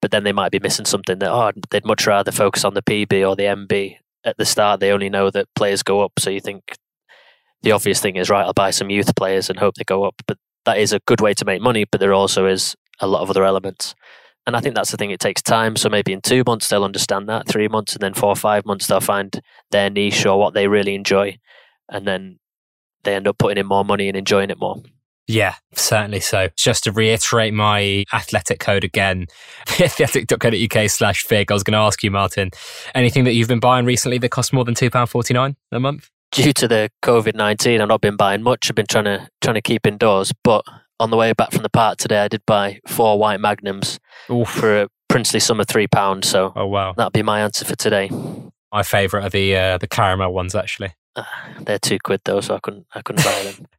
but 0.00 0.10
then 0.10 0.24
they 0.24 0.32
might 0.32 0.50
be 0.50 0.58
missing 0.58 0.86
something 0.86 1.18
that 1.18 1.30
oh 1.30 1.52
they'd 1.70 1.84
much 1.84 2.06
rather 2.06 2.32
focus 2.32 2.64
on 2.64 2.74
the 2.74 2.82
PB 2.82 3.28
or 3.28 3.36
the 3.36 3.44
MB 3.44 3.96
at 4.24 4.38
the 4.38 4.46
start. 4.46 4.80
They 4.80 4.92
only 4.92 5.10
know 5.10 5.30
that 5.30 5.48
players 5.54 5.82
go 5.82 6.00
up, 6.02 6.12
so 6.18 6.30
you 6.30 6.40
think 6.40 6.76
the 7.62 7.72
obvious 7.72 8.00
thing 8.00 8.16
is 8.16 8.30
right. 8.30 8.44
I'll 8.44 8.54
buy 8.54 8.70
some 8.70 8.88
youth 8.88 9.14
players 9.14 9.50
and 9.50 9.58
hope 9.58 9.74
they 9.74 9.84
go 9.84 10.04
up, 10.04 10.22
but 10.26 10.38
that 10.64 10.78
is 10.78 10.94
a 10.94 11.00
good 11.00 11.20
way 11.20 11.34
to 11.34 11.44
make 11.44 11.60
money. 11.60 11.84
But 11.84 12.00
there 12.00 12.14
also 12.14 12.46
is 12.46 12.76
a 13.00 13.06
lot 13.06 13.20
of 13.20 13.28
other 13.28 13.44
elements. 13.44 13.94
And 14.46 14.56
I 14.56 14.60
think 14.60 14.74
that's 14.74 14.90
the 14.90 14.96
thing, 14.96 15.10
it 15.10 15.20
takes 15.20 15.40
time. 15.40 15.76
So 15.76 15.88
maybe 15.88 16.12
in 16.12 16.20
two 16.20 16.42
months 16.46 16.68
they'll 16.68 16.84
understand 16.84 17.28
that, 17.28 17.48
three 17.48 17.68
months, 17.68 17.94
and 17.94 18.02
then 18.02 18.14
four 18.14 18.30
or 18.30 18.36
five 18.36 18.66
months 18.66 18.86
they'll 18.86 19.00
find 19.00 19.40
their 19.70 19.88
niche 19.88 20.26
or 20.26 20.38
what 20.38 20.54
they 20.54 20.68
really 20.68 20.94
enjoy. 20.94 21.38
And 21.88 22.06
then 22.06 22.38
they 23.04 23.14
end 23.14 23.28
up 23.28 23.38
putting 23.38 23.58
in 23.58 23.66
more 23.66 23.84
money 23.84 24.08
and 24.08 24.16
enjoying 24.16 24.50
it 24.50 24.58
more. 24.58 24.82
Yeah, 25.26 25.54
certainly 25.72 26.20
so. 26.20 26.48
Just 26.56 26.84
to 26.84 26.92
reiterate 26.92 27.54
my 27.54 28.04
athletic 28.12 28.60
code 28.60 28.84
again, 28.84 29.26
athletic.co.uk 29.80 30.90
slash 30.90 31.22
fig. 31.22 31.50
I 31.50 31.54
was 31.54 31.62
going 31.62 31.72
to 31.72 31.78
ask 31.78 32.02
you, 32.02 32.10
Martin, 32.10 32.50
anything 32.94 33.24
that 33.24 33.32
you've 33.32 33.48
been 33.48 33.60
buying 33.60 33.86
recently 33.86 34.18
that 34.18 34.30
costs 34.30 34.52
more 34.52 34.64
than 34.64 34.74
£2.49 34.74 35.56
a 35.72 35.80
month? 35.80 36.10
Due 36.32 36.52
to 36.52 36.68
the 36.68 36.90
COVID 37.02 37.34
19, 37.34 37.80
I've 37.80 37.88
not 37.88 38.00
been 38.00 38.16
buying 38.16 38.42
much. 38.42 38.68
I've 38.68 38.74
been 38.74 38.86
trying 38.86 39.04
to, 39.04 39.28
trying 39.40 39.54
to 39.54 39.62
keep 39.62 39.86
indoors, 39.86 40.32
but 40.42 40.64
on 41.00 41.10
the 41.10 41.16
way 41.16 41.32
back 41.32 41.52
from 41.52 41.62
the 41.62 41.70
park 41.70 41.98
today, 41.98 42.20
I 42.20 42.28
did 42.28 42.44
buy 42.46 42.80
four 42.86 43.18
white 43.18 43.40
magnums 43.40 43.98
Oof. 44.30 44.48
for 44.48 44.82
a 44.82 44.88
princely 45.08 45.40
sum 45.40 45.60
of 45.60 45.68
three 45.68 45.86
pounds. 45.86 46.28
So, 46.28 46.52
oh 46.54 46.66
wow, 46.66 46.92
that'd 46.96 47.12
be 47.12 47.22
my 47.22 47.40
answer 47.40 47.64
for 47.64 47.76
today. 47.76 48.10
My 48.72 48.82
favourite 48.82 49.26
are 49.26 49.30
the 49.30 49.56
uh, 49.56 49.78
the 49.78 49.88
caramel 49.88 50.32
ones, 50.32 50.54
actually. 50.54 50.94
Uh, 51.16 51.24
they're 51.60 51.78
two 51.78 51.98
quid 51.98 52.20
though, 52.24 52.40
so 52.40 52.56
I 52.56 52.60
couldn't 52.60 52.86
I 52.94 53.02
couldn't 53.02 53.24
buy 53.24 53.42
them. 53.42 53.66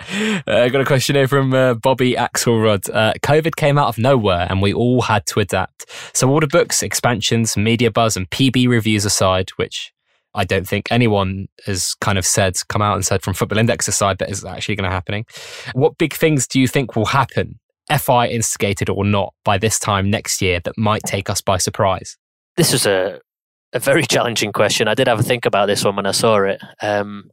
Uh, 0.00 0.40
I 0.46 0.68
got 0.68 0.80
a 0.80 0.84
question 0.84 1.16
here 1.16 1.26
from 1.26 1.52
uh, 1.52 1.74
Bobby 1.74 2.14
Axelrod. 2.14 2.88
Uh, 2.94 3.14
COVID 3.20 3.56
came 3.56 3.76
out 3.76 3.88
of 3.88 3.98
nowhere 3.98 4.46
and 4.48 4.62
we 4.62 4.72
all 4.72 5.02
had 5.02 5.26
to 5.26 5.40
adapt. 5.40 5.86
So, 6.14 6.30
order 6.30 6.46
books, 6.46 6.84
expansions, 6.84 7.56
media 7.56 7.90
buzz, 7.90 8.16
and 8.16 8.30
PB 8.30 8.68
reviews 8.68 9.04
aside, 9.04 9.50
which 9.56 9.92
I 10.34 10.44
don't 10.44 10.68
think 10.68 10.90
anyone 10.90 11.48
has 11.66 11.94
kind 12.00 12.18
of 12.18 12.26
said, 12.26 12.56
come 12.68 12.82
out 12.82 12.94
and 12.94 13.04
said 13.04 13.22
from 13.22 13.34
Football 13.34 13.58
Index 13.58 13.88
aside 13.88 14.18
that 14.18 14.30
is 14.30 14.44
actually 14.44 14.76
going 14.76 14.88
to 14.88 14.94
happening. 14.94 15.24
What 15.72 15.98
big 15.98 16.14
things 16.14 16.46
do 16.46 16.60
you 16.60 16.68
think 16.68 16.96
will 16.96 17.06
happen, 17.06 17.58
FI 17.96 18.28
instigated 18.28 18.88
or 18.88 19.04
not, 19.04 19.34
by 19.44 19.58
this 19.58 19.78
time 19.78 20.10
next 20.10 20.42
year 20.42 20.60
that 20.60 20.76
might 20.76 21.02
take 21.04 21.30
us 21.30 21.40
by 21.40 21.58
surprise? 21.58 22.16
This 22.56 22.72
is 22.72 22.86
a, 22.86 23.20
a 23.72 23.78
very 23.78 24.04
challenging 24.04 24.52
question. 24.52 24.88
I 24.88 24.94
did 24.94 25.08
have 25.08 25.20
a 25.20 25.22
think 25.22 25.46
about 25.46 25.66
this 25.66 25.84
one 25.84 25.96
when 25.96 26.06
I 26.06 26.12
saw 26.12 26.38
it. 26.42 26.60
Um, 26.82 27.30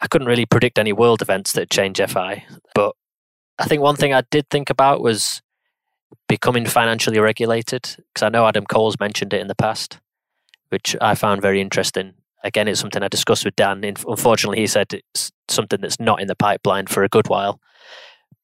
I 0.00 0.06
couldn't 0.06 0.28
really 0.28 0.46
predict 0.46 0.78
any 0.78 0.92
world 0.92 1.22
events 1.22 1.52
that 1.52 1.70
change 1.70 2.00
FI, 2.00 2.44
but 2.74 2.94
I 3.58 3.66
think 3.66 3.82
one 3.82 3.96
thing 3.96 4.14
I 4.14 4.22
did 4.30 4.48
think 4.48 4.70
about 4.70 5.02
was 5.02 5.42
becoming 6.28 6.66
financially 6.66 7.18
regulated 7.18 7.82
because 7.82 8.22
I 8.22 8.28
know 8.28 8.46
Adam 8.46 8.64
Cole's 8.64 8.98
mentioned 9.00 9.32
it 9.34 9.40
in 9.40 9.48
the 9.48 9.54
past, 9.54 9.98
which 10.70 10.96
I 11.00 11.14
found 11.14 11.42
very 11.42 11.60
interesting. 11.60 12.14
Again, 12.44 12.68
it's 12.68 12.80
something 12.80 13.02
I 13.02 13.08
discussed 13.08 13.44
with 13.44 13.56
Dan. 13.56 13.82
Unfortunately, 13.84 14.60
he 14.60 14.66
said 14.66 14.86
it's 14.92 15.32
something 15.48 15.80
that's 15.80 15.98
not 15.98 16.20
in 16.20 16.28
the 16.28 16.36
pipeline 16.36 16.86
for 16.86 17.02
a 17.02 17.08
good 17.08 17.28
while. 17.28 17.60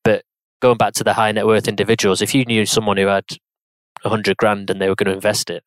But 0.03 0.25
going 0.61 0.79
back 0.79 0.95
to 0.95 1.05
the 1.05 1.15
high 1.15 1.33
net 1.33 1.47
worth 1.47 1.69
individuals, 1.69 2.21
if 2.21 2.35
you 2.35 2.45
knew 2.45 2.67
someone 2.67 2.97
who 2.97 3.07
had 3.07 3.25
a 4.05 4.09
hundred 4.09 4.37
grand 4.37 4.71
and 4.71 4.81
they 4.81 4.89
were 4.89 4.97
going 4.97 5.09
to 5.09 5.15
invest 5.15 5.51
it, 5.51 5.63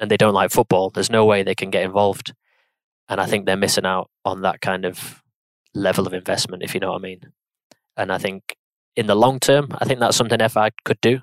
and 0.00 0.10
they 0.10 0.16
don't 0.16 0.34
like 0.34 0.50
football, 0.50 0.90
there's 0.90 1.10
no 1.10 1.24
way 1.24 1.42
they 1.42 1.54
can 1.54 1.70
get 1.70 1.82
involved. 1.82 2.32
And 3.08 3.20
I 3.20 3.26
think 3.26 3.46
they're 3.46 3.56
missing 3.56 3.86
out 3.86 4.10
on 4.24 4.42
that 4.42 4.60
kind 4.60 4.84
of 4.84 5.22
level 5.74 6.06
of 6.06 6.14
investment, 6.14 6.62
if 6.62 6.74
you 6.74 6.80
know 6.80 6.92
what 6.92 7.00
I 7.00 7.02
mean. 7.02 7.20
And 7.96 8.12
I 8.12 8.18
think 8.18 8.56
in 8.96 9.06
the 9.06 9.16
long 9.16 9.40
term, 9.40 9.68
I 9.78 9.84
think 9.84 10.00
that's 10.00 10.16
something 10.16 10.38
FI 10.48 10.70
could 10.84 11.00
do. 11.00 11.20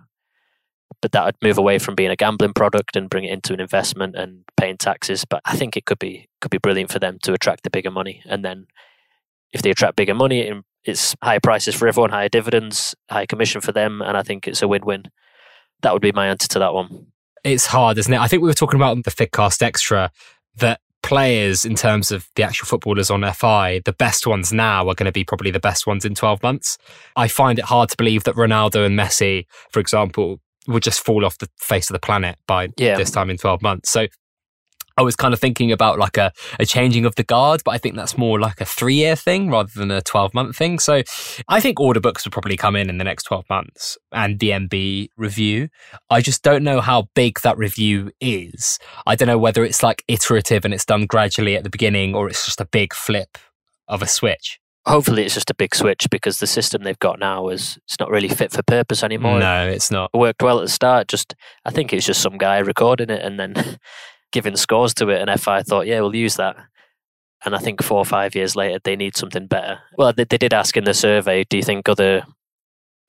But 1.02 1.12
that 1.12 1.26
would 1.26 1.36
move 1.42 1.58
away 1.58 1.78
from 1.78 1.96
being 1.96 2.10
a 2.10 2.16
gambling 2.16 2.54
product 2.54 2.96
and 2.96 3.10
bring 3.10 3.26
it 3.26 3.32
into 3.32 3.54
an 3.54 3.60
investment 3.60 4.16
and 4.16 4.44
paying 4.58 4.78
taxes. 4.78 5.26
But 5.26 5.42
I 5.46 5.56
think 5.56 5.78
it 5.78 5.86
could 5.86 6.00
be 6.00 6.28
could 6.46 6.52
be 6.52 6.60
brilliant 6.60 6.92
for 6.92 7.00
them 7.00 7.18
to 7.24 7.34
attract 7.34 7.64
the 7.64 7.72
bigger 7.72 7.90
money. 7.90 8.22
And 8.26 8.46
then 8.46 8.68
if 9.52 9.64
they 9.64 9.72
attract 9.72 9.96
bigger 9.96 10.14
money, 10.14 10.52
it's 10.84 11.16
higher 11.24 11.40
prices 11.40 11.74
for 11.74 11.88
everyone, 11.88 12.12
higher 12.12 12.30
dividends, 12.30 12.94
higher 13.10 13.26
commission 13.26 13.62
for 13.62 13.72
them, 13.72 14.04
and 14.04 14.16
I 14.16 14.22
think 14.22 14.48
it's 14.48 14.62
a 14.62 14.68
win-win. 14.68 15.06
That 15.82 15.94
would 15.94 16.04
be 16.04 16.12
my 16.12 16.28
answer 16.28 16.48
to 16.50 16.60
that 16.60 16.76
one. 16.76 17.08
It's 17.44 17.66
hard, 17.66 17.98
isn't 17.98 18.14
it? 18.14 18.20
I 18.20 18.28
think 18.28 18.44
we 18.44 18.48
were 18.48 18.54
talking 18.54 18.80
about 18.80 19.04
the 19.04 19.10
Figcast 19.10 19.64
Extra 19.64 20.12
that 20.58 20.82
players 21.02 21.66
in 21.66 21.74
terms 21.74 22.12
of 22.12 22.28
the 22.36 22.44
actual 22.44 22.68
footballers 22.68 23.10
on 23.10 23.24
FI, 23.34 23.82
the 23.86 23.94
best 23.94 24.28
ones 24.28 24.54
now 24.54 24.88
are 24.88 24.96
going 24.96 25.06
to 25.06 25.12
be 25.12 25.24
probably 25.24 25.52
the 25.52 25.60
best 25.60 25.88
ones 25.88 26.06
in 26.06 26.14
12 26.14 26.44
months. 26.44 26.78
I 27.16 27.28
find 27.28 27.58
it 27.58 27.66
hard 27.66 27.90
to 27.90 27.98
believe 27.98 28.24
that 28.26 28.36
Ronaldo 28.36 28.86
and 28.86 28.98
Messi, 28.98 29.46
for 29.72 29.80
example, 29.80 30.40
would 30.68 30.84
just 30.84 31.04
fall 31.04 31.26
off 31.26 31.38
the 31.38 31.50
face 31.58 31.90
of 31.90 31.94
the 31.94 32.00
planet 32.00 32.38
by 32.48 32.70
yeah. 32.78 32.98
this 32.98 33.12
time 33.12 33.30
in 33.30 33.38
12 33.38 33.62
months. 33.62 33.90
So 33.90 34.08
I 34.98 35.02
was 35.02 35.16
kind 35.16 35.34
of 35.34 35.40
thinking 35.42 35.72
about 35.72 36.00
like 36.00 36.16
a, 36.16 36.32
a 36.58 36.66
changing 36.66 37.06
of 37.06 37.16
the 37.16 37.24
guard, 37.24 37.62
but 37.66 37.72
I 37.72 37.78
think 37.78 37.96
that's 37.96 38.18
more 38.18 38.40
like 38.40 38.62
a 38.62 38.66
three 38.66 38.96
year 38.96 39.16
thing 39.16 39.50
rather 39.50 39.72
than 39.76 39.92
a 39.92 40.02
12 40.02 40.34
month 40.34 40.56
thing. 40.56 40.80
So 40.80 41.02
I 41.50 41.60
think 41.60 41.80
order 41.80 42.00
books 42.00 42.24
will 42.24 42.32
probably 42.32 42.56
come 42.56 42.76
in 42.76 42.90
in 42.90 42.98
the 42.98 43.04
next 43.04 43.24
12 43.24 43.46
months 43.50 43.98
and 44.14 44.40
the 44.40 44.52
MB 44.52 45.10
review. 45.18 45.68
I 46.10 46.22
just 46.22 46.44
don't 46.44 46.64
know 46.64 46.80
how 46.80 47.10
big 47.14 47.42
that 47.42 47.58
review 47.58 48.12
is. 48.22 48.80
I 49.06 49.16
don't 49.16 49.28
know 49.28 49.38
whether 49.38 49.66
it's 49.66 49.84
like 49.84 50.04
iterative 50.08 50.64
and 50.64 50.74
it's 50.74 50.86
done 50.86 51.06
gradually 51.06 51.58
at 51.58 51.64
the 51.64 51.70
beginning 51.70 52.16
or 52.16 52.30
it's 52.30 52.46
just 52.46 52.62
a 52.62 52.66
big 52.66 52.94
flip 52.94 53.38
of 53.88 54.02
a 54.02 54.08
switch. 54.08 54.60
Hopefully, 54.88 55.24
it's 55.24 55.34
just 55.34 55.50
a 55.50 55.56
big 55.56 55.74
switch 55.74 56.08
because 56.12 56.40
the 56.40 56.48
system 56.48 56.84
they've 56.84 57.00
got 57.00 57.20
now 57.20 57.48
is 57.48 57.78
it's 57.86 58.00
not 58.00 58.12
really 58.12 58.30
fit 58.30 58.52
for 58.52 58.62
purpose 58.64 59.04
anymore. 59.04 59.40
No, 59.40 59.68
it's 59.68 59.90
not. 59.90 60.12
It 60.14 60.18
worked 60.18 60.44
well 60.44 60.60
at 60.60 60.66
the 60.66 60.70
start. 60.70 61.08
Just 61.08 61.34
I 61.66 61.72
think 61.72 61.92
it's 61.92 62.06
just 62.06 62.22
some 62.22 62.38
guy 62.38 62.60
recording 62.60 63.10
it 63.10 63.24
and 63.24 63.40
then 63.40 63.56
giving 64.32 64.56
scores 64.56 64.94
to 64.96 65.10
it, 65.10 65.28
and 65.28 65.40
FI 65.40 65.64
thought, 65.64 65.88
yeah, 65.88 66.00
we'll 66.02 66.16
use 66.16 66.36
that. 66.36 66.56
And 67.44 67.56
I 67.56 67.60
think 67.60 67.84
four 67.84 67.98
or 68.00 68.06
five 68.06 68.36
years 68.36 68.56
later, 68.56 68.80
they 68.84 68.96
need 68.96 69.16
something 69.16 69.48
better. 69.48 69.80
Well, 69.98 70.14
they, 70.14 70.24
they 70.24 70.38
did 70.38 70.54
ask 70.54 70.76
in 70.78 70.84
the 70.84 70.94
survey, 70.94 71.44
do 71.44 71.58
you 71.58 71.64
think 71.64 71.88
other 71.88 72.24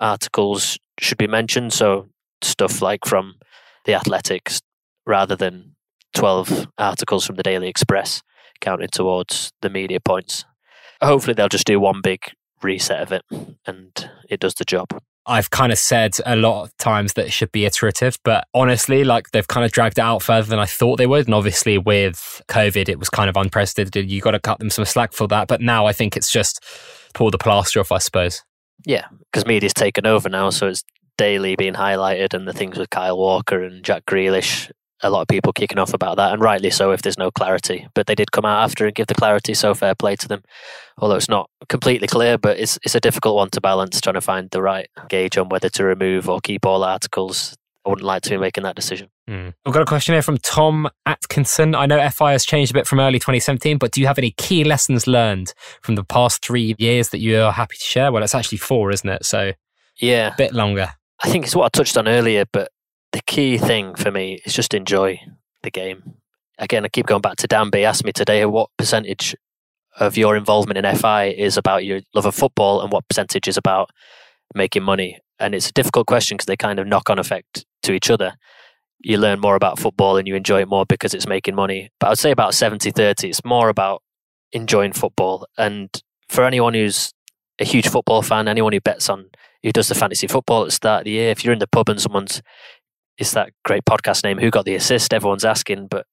articles 0.00 0.78
should 1.00 1.18
be 1.18 1.26
mentioned? 1.26 1.72
So 1.72 2.08
stuff 2.42 2.82
like 2.82 3.06
from 3.06 3.36
the 3.84 3.94
Athletics 3.94 4.60
rather 5.06 5.36
than 5.36 5.76
12 6.14 6.68
articles 6.78 7.26
from 7.26 7.36
the 7.36 7.42
Daily 7.42 7.68
Express 7.68 8.22
counting 8.60 8.88
towards 8.88 9.52
the 9.62 9.70
media 9.70 10.00
points. 10.00 10.44
Hopefully, 11.02 11.34
they'll 11.34 11.48
just 11.48 11.66
do 11.66 11.80
one 11.80 12.00
big 12.02 12.20
reset 12.62 13.02
of 13.02 13.12
it 13.12 13.22
and 13.66 14.10
it 14.28 14.40
does 14.40 14.54
the 14.54 14.64
job. 14.64 14.88
I've 15.28 15.50
kind 15.50 15.72
of 15.72 15.78
said 15.78 16.14
a 16.24 16.36
lot 16.36 16.62
of 16.62 16.76
times 16.78 17.14
that 17.14 17.26
it 17.26 17.32
should 17.32 17.50
be 17.50 17.64
iterative, 17.64 18.16
but 18.24 18.46
honestly, 18.54 19.02
like 19.02 19.32
they've 19.32 19.46
kind 19.46 19.64
of 19.64 19.72
dragged 19.72 19.98
it 19.98 20.02
out 20.02 20.22
further 20.22 20.48
than 20.48 20.60
I 20.60 20.66
thought 20.66 20.96
they 20.96 21.06
would. 21.06 21.26
And 21.26 21.34
obviously, 21.34 21.78
with 21.78 22.42
COVID, 22.48 22.88
it 22.88 23.00
was 23.00 23.10
kind 23.10 23.28
of 23.28 23.36
unprecedented. 23.36 24.08
You 24.08 24.20
got 24.20 24.30
to 24.32 24.40
cut 24.40 24.60
them 24.60 24.70
some 24.70 24.84
slack 24.84 25.12
for 25.12 25.26
that. 25.28 25.48
But 25.48 25.60
now 25.60 25.86
I 25.86 25.92
think 25.92 26.16
it's 26.16 26.30
just 26.30 26.64
pull 27.12 27.32
the 27.32 27.38
plaster 27.38 27.80
off, 27.80 27.90
I 27.90 27.98
suppose. 27.98 28.42
Yeah, 28.84 29.06
because 29.32 29.46
media's 29.46 29.74
taken 29.74 30.06
over 30.06 30.28
now, 30.28 30.50
so 30.50 30.68
it's 30.68 30.84
daily 31.18 31.56
being 31.56 31.74
highlighted, 31.74 32.32
and 32.32 32.46
the 32.46 32.52
things 32.52 32.78
with 32.78 32.90
Kyle 32.90 33.18
Walker 33.18 33.64
and 33.64 33.82
Jack 33.82 34.04
Grealish 34.06 34.70
a 35.02 35.10
lot 35.10 35.22
of 35.22 35.28
people 35.28 35.52
kicking 35.52 35.78
off 35.78 35.94
about 35.94 36.16
that, 36.16 36.32
and 36.32 36.42
rightly 36.42 36.70
so 36.70 36.90
if 36.92 37.02
there's 37.02 37.18
no 37.18 37.30
clarity. 37.30 37.86
But 37.94 38.06
they 38.06 38.14
did 38.14 38.32
come 38.32 38.44
out 38.44 38.64
after 38.64 38.86
and 38.86 38.94
give 38.94 39.06
the 39.06 39.14
clarity, 39.14 39.54
so 39.54 39.74
fair 39.74 39.94
play 39.94 40.16
to 40.16 40.28
them. 40.28 40.42
Although 40.98 41.16
it's 41.16 41.28
not 41.28 41.50
completely 41.68 42.08
clear, 42.08 42.38
but 42.38 42.58
it's 42.58 42.78
it's 42.82 42.94
a 42.94 43.00
difficult 43.00 43.36
one 43.36 43.50
to 43.50 43.60
balance, 43.60 44.00
trying 44.00 44.14
to 44.14 44.20
find 44.20 44.50
the 44.50 44.62
right 44.62 44.88
gauge 45.08 45.36
on 45.36 45.48
whether 45.48 45.68
to 45.70 45.84
remove 45.84 46.28
or 46.28 46.40
keep 46.40 46.64
all 46.64 46.84
articles. 46.84 47.56
I 47.84 47.88
wouldn't 47.88 48.06
like 48.06 48.22
to 48.22 48.30
be 48.30 48.36
making 48.36 48.64
that 48.64 48.74
decision. 48.74 49.10
Mm. 49.30 49.54
We've 49.64 49.72
got 49.72 49.82
a 49.82 49.86
question 49.86 50.14
here 50.14 50.22
from 50.22 50.38
Tom 50.38 50.88
Atkinson. 51.04 51.76
I 51.76 51.86
know 51.86 52.08
FI 52.10 52.32
has 52.32 52.44
changed 52.44 52.72
a 52.72 52.74
bit 52.74 52.84
from 52.84 52.98
early 52.98 53.20
2017, 53.20 53.78
but 53.78 53.92
do 53.92 54.00
you 54.00 54.08
have 54.08 54.18
any 54.18 54.32
key 54.32 54.64
lessons 54.64 55.06
learned 55.06 55.54
from 55.82 55.94
the 55.94 56.02
past 56.02 56.44
three 56.44 56.74
years 56.78 57.10
that 57.10 57.20
you 57.20 57.40
are 57.40 57.52
happy 57.52 57.76
to 57.76 57.84
share? 57.84 58.10
Well, 58.10 58.24
it's 58.24 58.34
actually 58.34 58.58
four, 58.58 58.90
isn't 58.90 59.08
it? 59.08 59.24
So 59.24 59.52
yeah, 59.98 60.32
a 60.32 60.36
bit 60.36 60.52
longer. 60.52 60.94
I 61.22 61.30
think 61.30 61.44
it's 61.44 61.54
what 61.54 61.64
I 61.64 61.68
touched 61.68 61.96
on 61.96 62.08
earlier, 62.08 62.44
but 62.52 62.70
the 63.16 63.22
key 63.22 63.56
thing 63.56 63.94
for 63.94 64.10
me 64.10 64.42
is 64.44 64.52
just 64.52 64.74
enjoy 64.74 65.18
the 65.62 65.70
game. 65.70 66.16
Again, 66.58 66.84
I 66.84 66.88
keep 66.88 67.06
going 67.06 67.22
back 67.22 67.36
to 67.36 67.46
Danby. 67.46 67.82
Asked 67.82 68.04
me 68.04 68.12
today 68.12 68.44
what 68.44 68.68
percentage 68.76 69.34
of 69.98 70.18
your 70.18 70.36
involvement 70.36 70.76
in 70.76 70.96
FI 70.96 71.28
is 71.28 71.56
about 71.56 71.86
your 71.86 72.00
love 72.14 72.26
of 72.26 72.34
football 72.34 72.82
and 72.82 72.92
what 72.92 73.08
percentage 73.08 73.48
is 73.48 73.56
about 73.56 73.88
making 74.54 74.82
money. 74.82 75.18
And 75.38 75.54
it's 75.54 75.70
a 75.70 75.72
difficult 75.72 76.06
question 76.06 76.36
because 76.36 76.44
they 76.44 76.58
kind 76.58 76.78
of 76.78 76.86
knock 76.86 77.08
on 77.08 77.18
effect 77.18 77.64
to 77.84 77.94
each 77.94 78.10
other. 78.10 78.34
You 78.98 79.16
learn 79.16 79.40
more 79.40 79.56
about 79.56 79.78
football 79.78 80.18
and 80.18 80.28
you 80.28 80.34
enjoy 80.34 80.60
it 80.60 80.68
more 80.68 80.84
because 80.84 81.14
it's 81.14 81.26
making 81.26 81.54
money. 81.54 81.88
But 81.98 82.08
I 82.08 82.10
would 82.10 82.18
say 82.18 82.32
about 82.32 82.52
70 82.52 82.90
30. 82.90 83.30
It's 83.30 83.46
more 83.46 83.70
about 83.70 84.02
enjoying 84.52 84.92
football. 84.92 85.46
And 85.56 85.88
for 86.28 86.44
anyone 86.44 86.74
who's 86.74 87.14
a 87.58 87.64
huge 87.64 87.88
football 87.88 88.20
fan, 88.20 88.46
anyone 88.46 88.74
who 88.74 88.80
bets 88.82 89.08
on, 89.08 89.30
who 89.62 89.72
does 89.72 89.88
the 89.88 89.94
fantasy 89.94 90.26
football 90.26 90.62
at 90.62 90.66
the 90.66 90.72
start 90.72 91.00
of 91.00 91.04
the 91.06 91.12
year, 91.12 91.30
if 91.30 91.44
you're 91.44 91.54
in 91.54 91.60
the 91.60 91.66
pub 91.66 91.88
and 91.88 92.00
someone's 92.00 92.42
it's 93.18 93.32
that 93.32 93.50
great 93.64 93.84
podcast 93.84 94.24
name, 94.24 94.38
Who 94.38 94.50
Got 94.50 94.64
the 94.64 94.74
Assist? 94.74 95.14
Everyone's 95.14 95.44
asking, 95.44 95.88
but 95.88 96.06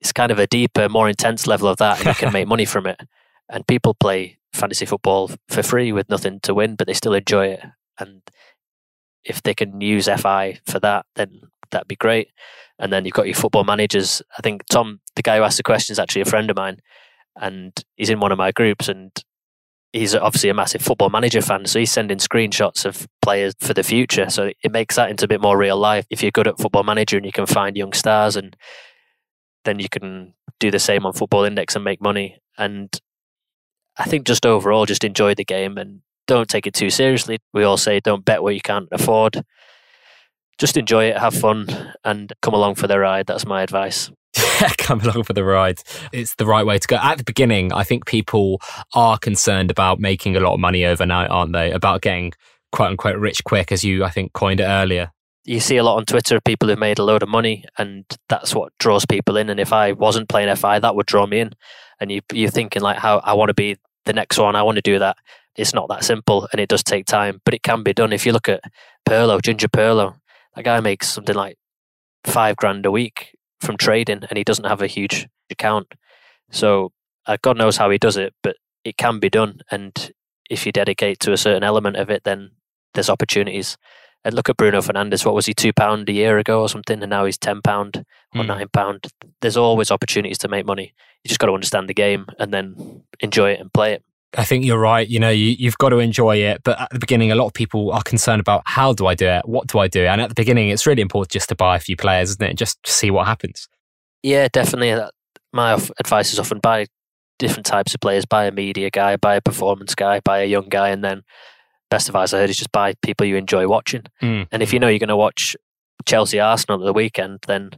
it's 0.00 0.12
kind 0.12 0.32
of 0.32 0.38
a 0.38 0.46
deeper, 0.46 0.88
more 0.88 1.08
intense 1.08 1.46
level 1.46 1.68
of 1.68 1.78
that, 1.78 1.98
and 1.98 2.08
you 2.08 2.14
can 2.14 2.32
make 2.32 2.48
money 2.48 2.64
from 2.64 2.86
it. 2.86 3.00
And 3.48 3.64
people 3.64 3.94
play 3.94 4.38
fantasy 4.52 4.86
football 4.86 5.30
for 5.48 5.62
free 5.62 5.92
with 5.92 6.10
nothing 6.10 6.40
to 6.40 6.52
win, 6.52 6.74
but 6.74 6.88
they 6.88 6.94
still 6.94 7.14
enjoy 7.14 7.46
it. 7.46 7.60
And 7.96 8.22
if 9.24 9.40
they 9.40 9.54
can 9.54 9.80
use 9.80 10.08
FI 10.08 10.58
for 10.66 10.80
that, 10.80 11.06
then 11.14 11.42
that'd 11.70 11.86
be 11.86 11.94
great. 11.94 12.30
And 12.80 12.92
then 12.92 13.04
you've 13.04 13.14
got 13.14 13.26
your 13.26 13.36
football 13.36 13.62
managers. 13.62 14.20
I 14.36 14.42
think 14.42 14.64
Tom, 14.68 14.98
the 15.14 15.22
guy 15.22 15.36
who 15.36 15.44
asked 15.44 15.58
the 15.58 15.62
question, 15.62 15.92
is 15.92 16.00
actually 16.00 16.22
a 16.22 16.24
friend 16.24 16.50
of 16.50 16.56
mine, 16.56 16.80
and 17.40 17.72
he's 17.94 18.10
in 18.10 18.18
one 18.18 18.32
of 18.32 18.38
my 18.38 18.50
groups. 18.50 18.88
And 18.88 19.12
he's 19.92 20.14
obviously 20.14 20.50
a 20.50 20.54
massive 20.54 20.82
football 20.82 21.10
manager 21.10 21.40
fan, 21.40 21.66
so 21.66 21.78
he's 21.78 21.92
sending 21.92 22.18
screenshots 22.18 22.84
of 22.84 23.06
players 23.22 23.54
for 23.60 23.74
the 23.74 23.82
future. 23.82 24.28
So 24.30 24.50
it 24.62 24.72
makes 24.72 24.96
that 24.96 25.10
into 25.10 25.24
a 25.24 25.28
bit 25.28 25.40
more 25.40 25.56
real 25.56 25.76
life. 25.76 26.06
If 26.10 26.22
you're 26.22 26.30
good 26.30 26.48
at 26.48 26.58
football 26.58 26.84
manager 26.84 27.16
and 27.16 27.26
you 27.26 27.32
can 27.32 27.46
find 27.46 27.76
young 27.76 27.92
stars, 27.92 28.36
and 28.36 28.56
then 29.64 29.78
you 29.78 29.88
can 29.88 30.34
do 30.60 30.70
the 30.70 30.78
same 30.78 31.04
on 31.04 31.12
Football 31.12 31.44
Index 31.44 31.74
and 31.74 31.84
make 31.84 32.00
money. 32.00 32.38
And 32.56 32.88
I 33.98 34.04
think 34.04 34.26
just 34.26 34.46
overall, 34.46 34.86
just 34.86 35.04
enjoy 35.04 35.34
the 35.34 35.44
game 35.44 35.76
and 35.76 36.00
don't 36.26 36.48
take 36.48 36.66
it 36.66 36.74
too 36.74 36.90
seriously. 36.90 37.38
We 37.52 37.64
all 37.64 37.76
say 37.76 38.00
don't 38.00 38.24
bet 38.24 38.42
what 38.42 38.54
you 38.54 38.60
can't 38.60 38.88
afford. 38.92 39.42
Just 40.58 40.76
enjoy 40.76 41.04
it, 41.06 41.18
have 41.18 41.34
fun, 41.34 41.92
and 42.04 42.32
come 42.40 42.54
along 42.54 42.76
for 42.76 42.86
the 42.86 42.98
ride. 42.98 43.26
That's 43.26 43.44
my 43.44 43.62
advice. 43.62 44.10
come 44.78 45.00
along 45.00 45.24
for 45.24 45.32
the 45.32 45.44
ride. 45.44 45.80
It's 46.12 46.34
the 46.34 46.46
right 46.46 46.66
way 46.66 46.78
to 46.78 46.88
go. 46.88 46.96
At 46.96 47.18
the 47.18 47.24
beginning, 47.24 47.72
I 47.72 47.84
think 47.84 48.06
people 48.06 48.60
are 48.94 49.18
concerned 49.18 49.70
about 49.70 50.00
making 50.00 50.36
a 50.36 50.40
lot 50.40 50.54
of 50.54 50.60
money 50.60 50.84
overnight, 50.84 51.30
aren't 51.30 51.52
they? 51.52 51.70
About 51.70 52.02
getting 52.02 52.32
quote 52.72 52.90
unquote 52.90 53.16
rich 53.16 53.44
quick, 53.44 53.72
as 53.72 53.84
you, 53.84 54.04
I 54.04 54.10
think, 54.10 54.32
coined 54.32 54.60
it 54.60 54.64
earlier. 54.64 55.12
You 55.44 55.60
see 55.60 55.76
a 55.76 55.84
lot 55.84 55.96
on 55.96 56.04
Twitter 56.04 56.36
of 56.36 56.44
people 56.44 56.68
who've 56.68 56.78
made 56.78 56.98
a 56.98 57.04
load 57.04 57.22
of 57.22 57.28
money, 57.28 57.64
and 57.78 58.04
that's 58.28 58.54
what 58.54 58.72
draws 58.78 59.06
people 59.06 59.36
in. 59.36 59.48
And 59.48 59.60
if 59.60 59.72
I 59.72 59.92
wasn't 59.92 60.28
playing 60.28 60.54
FI, 60.56 60.80
that 60.80 60.96
would 60.96 61.06
draw 61.06 61.26
me 61.26 61.40
in. 61.40 61.52
And 62.00 62.10
you, 62.10 62.20
you're 62.32 62.50
thinking, 62.50 62.82
like, 62.82 62.98
how 62.98 63.18
I 63.18 63.34
want 63.34 63.48
to 63.48 63.54
be 63.54 63.76
the 64.06 64.12
next 64.12 64.38
one. 64.38 64.56
I 64.56 64.62
want 64.62 64.76
to 64.76 64.82
do 64.82 64.98
that. 64.98 65.16
It's 65.56 65.74
not 65.74 65.88
that 65.88 66.04
simple 66.04 66.48
and 66.52 66.60
it 66.60 66.68
does 66.68 66.82
take 66.82 67.06
time, 67.06 67.40
but 67.44 67.54
it 67.54 67.62
can 67.62 67.82
be 67.82 67.92
done. 67.92 68.12
If 68.12 68.26
you 68.26 68.32
look 68.32 68.48
at 68.48 68.62
Pirlo, 69.08 69.42
Ginger 69.42 69.68
Pirlo, 69.68 70.16
that 70.54 70.64
guy 70.64 70.80
makes 70.80 71.08
something 71.08 71.34
like 71.34 71.56
five 72.24 72.56
grand 72.56 72.86
a 72.86 72.90
week 72.90 73.35
from 73.60 73.76
trading 73.76 74.22
and 74.28 74.36
he 74.36 74.44
doesn't 74.44 74.66
have 74.66 74.82
a 74.82 74.86
huge 74.86 75.26
account. 75.50 75.94
So 76.50 76.92
uh, 77.26 77.36
God 77.42 77.56
knows 77.56 77.76
how 77.76 77.90
he 77.90 77.98
does 77.98 78.16
it, 78.16 78.34
but 78.42 78.56
it 78.84 78.96
can 78.96 79.18
be 79.18 79.30
done. 79.30 79.60
And 79.70 80.12
if 80.48 80.66
you 80.66 80.72
dedicate 80.72 81.18
to 81.20 81.32
a 81.32 81.36
certain 81.36 81.64
element 81.64 81.96
of 81.96 82.10
it, 82.10 82.24
then 82.24 82.52
there's 82.94 83.10
opportunities. 83.10 83.76
And 84.24 84.34
look 84.34 84.48
at 84.48 84.56
Bruno 84.56 84.80
Fernandes. 84.80 85.24
What 85.24 85.34
was 85.34 85.46
he, 85.46 85.54
two 85.54 85.72
pound 85.72 86.08
a 86.08 86.12
year 86.12 86.38
ago 86.38 86.60
or 86.60 86.68
something, 86.68 87.00
and 87.00 87.10
now 87.10 87.24
he's 87.26 87.38
ten 87.38 87.62
pound 87.62 88.04
or 88.34 88.42
mm. 88.42 88.46
nine 88.46 88.66
pound. 88.72 89.06
There's 89.40 89.56
always 89.56 89.92
opportunities 89.92 90.38
to 90.38 90.48
make 90.48 90.66
money. 90.66 90.94
You 91.22 91.28
just 91.28 91.38
got 91.38 91.46
to 91.46 91.52
understand 91.52 91.88
the 91.88 91.94
game 91.94 92.26
and 92.38 92.52
then 92.52 93.04
enjoy 93.20 93.52
it 93.52 93.60
and 93.60 93.72
play 93.72 93.92
it. 93.92 94.02
I 94.36 94.44
think 94.44 94.64
you're 94.64 94.78
right. 94.78 95.08
You 95.08 95.20
know, 95.20 95.30
you, 95.30 95.68
have 95.68 95.78
got 95.78 95.90
to 95.90 95.98
enjoy 95.98 96.36
it. 96.36 96.62
But 96.64 96.80
at 96.80 96.90
the 96.90 96.98
beginning, 96.98 97.32
a 97.32 97.34
lot 97.34 97.46
of 97.46 97.54
people 97.54 97.92
are 97.92 98.02
concerned 98.02 98.40
about 98.40 98.62
how 98.66 98.92
do 98.92 99.06
I 99.06 99.14
do 99.14 99.26
it? 99.26 99.48
What 99.48 99.68
do 99.68 99.78
I 99.78 99.88
do? 99.88 100.04
And 100.04 100.20
at 100.20 100.28
the 100.28 100.34
beginning, 100.34 100.68
it's 100.68 100.86
really 100.86 101.02
important 101.02 101.30
just 101.30 101.48
to 101.48 101.54
buy 101.54 101.76
a 101.76 101.80
few 101.80 101.96
players, 101.96 102.30
isn't 102.30 102.42
it? 102.42 102.50
And 102.50 102.58
just 102.58 102.78
see 102.86 103.10
what 103.10 103.26
happens. 103.26 103.68
Yeah, 104.22 104.48
definitely. 104.52 105.08
My 105.52 105.74
advice 105.98 106.32
is 106.32 106.38
often 106.38 106.58
buy 106.58 106.86
different 107.38 107.66
types 107.66 107.94
of 107.94 108.00
players. 108.00 108.26
Buy 108.26 108.46
a 108.46 108.52
media 108.52 108.90
guy, 108.90 109.16
buy 109.16 109.36
a 109.36 109.40
performance 109.40 109.94
guy, 109.94 110.20
buy 110.20 110.40
a 110.40 110.46
young 110.46 110.68
guy, 110.68 110.90
and 110.90 111.04
then 111.04 111.22
best 111.90 112.08
advice 112.08 112.32
I 112.32 112.38
heard 112.38 112.50
is 112.50 112.58
just 112.58 112.72
buy 112.72 112.94
people 113.02 113.26
you 113.26 113.36
enjoy 113.36 113.68
watching. 113.68 114.02
Mm. 114.22 114.48
And 114.50 114.62
if 114.62 114.72
you 114.72 114.80
know 114.80 114.88
you're 114.88 114.98
going 114.98 115.08
to 115.08 115.16
watch 115.16 115.56
Chelsea 116.04 116.40
Arsenal 116.40 116.82
at 116.82 116.84
the 116.84 116.92
weekend, 116.92 117.40
then 117.46 117.70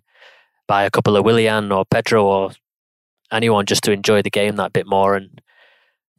buy 0.66 0.84
a 0.84 0.90
couple 0.90 1.16
of 1.16 1.24
Willian 1.24 1.72
or 1.72 1.84
Pedro 1.84 2.24
or 2.24 2.50
anyone 3.32 3.66
just 3.66 3.84
to 3.84 3.92
enjoy 3.92 4.22
the 4.22 4.30
game 4.30 4.56
that 4.56 4.72
bit 4.72 4.86
more. 4.86 5.14
And 5.14 5.40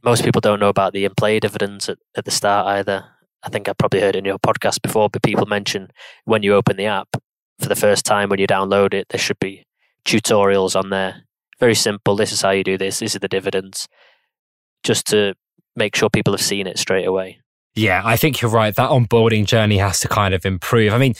most 0.03 0.23
people 0.23 0.41
don't 0.41 0.59
know 0.59 0.69
about 0.69 0.93
the 0.93 1.05
in 1.05 1.13
play 1.15 1.39
dividends 1.39 1.89
at, 1.89 1.97
at 2.15 2.25
the 2.25 2.31
start 2.31 2.67
either. 2.67 3.05
I 3.43 3.49
think 3.49 3.69
I 3.69 3.73
probably 3.73 4.01
heard 4.01 4.15
in 4.15 4.25
your 4.25 4.39
podcast 4.39 4.81
before, 4.81 5.09
but 5.09 5.23
people 5.23 5.45
mention 5.45 5.91
when 6.25 6.43
you 6.43 6.53
open 6.53 6.77
the 6.77 6.85
app 6.85 7.15
for 7.59 7.69
the 7.69 7.75
first 7.75 8.05
time 8.05 8.29
when 8.29 8.39
you 8.39 8.47
download 8.47 8.93
it, 8.93 9.07
there 9.09 9.19
should 9.19 9.39
be 9.39 9.65
tutorials 10.05 10.75
on 10.75 10.89
there. 10.89 11.23
Very 11.59 11.75
simple. 11.75 12.15
This 12.15 12.31
is 12.31 12.41
how 12.41 12.51
you 12.51 12.63
do 12.63 12.77
this. 12.77 12.99
These 12.99 13.15
are 13.15 13.19
the 13.19 13.27
dividends. 13.27 13.87
Just 14.83 15.05
to 15.07 15.35
make 15.75 15.95
sure 15.95 16.09
people 16.09 16.33
have 16.33 16.41
seen 16.41 16.67
it 16.67 16.77
straight 16.77 17.05
away. 17.05 17.39
Yeah, 17.75 18.01
I 18.03 18.17
think 18.17 18.41
you're 18.41 18.51
right. 18.51 18.75
That 18.75 18.89
onboarding 18.89 19.45
journey 19.45 19.77
has 19.77 19.99
to 20.01 20.07
kind 20.07 20.33
of 20.33 20.45
improve. 20.45 20.91
I 20.91 20.97
mean, 20.97 21.13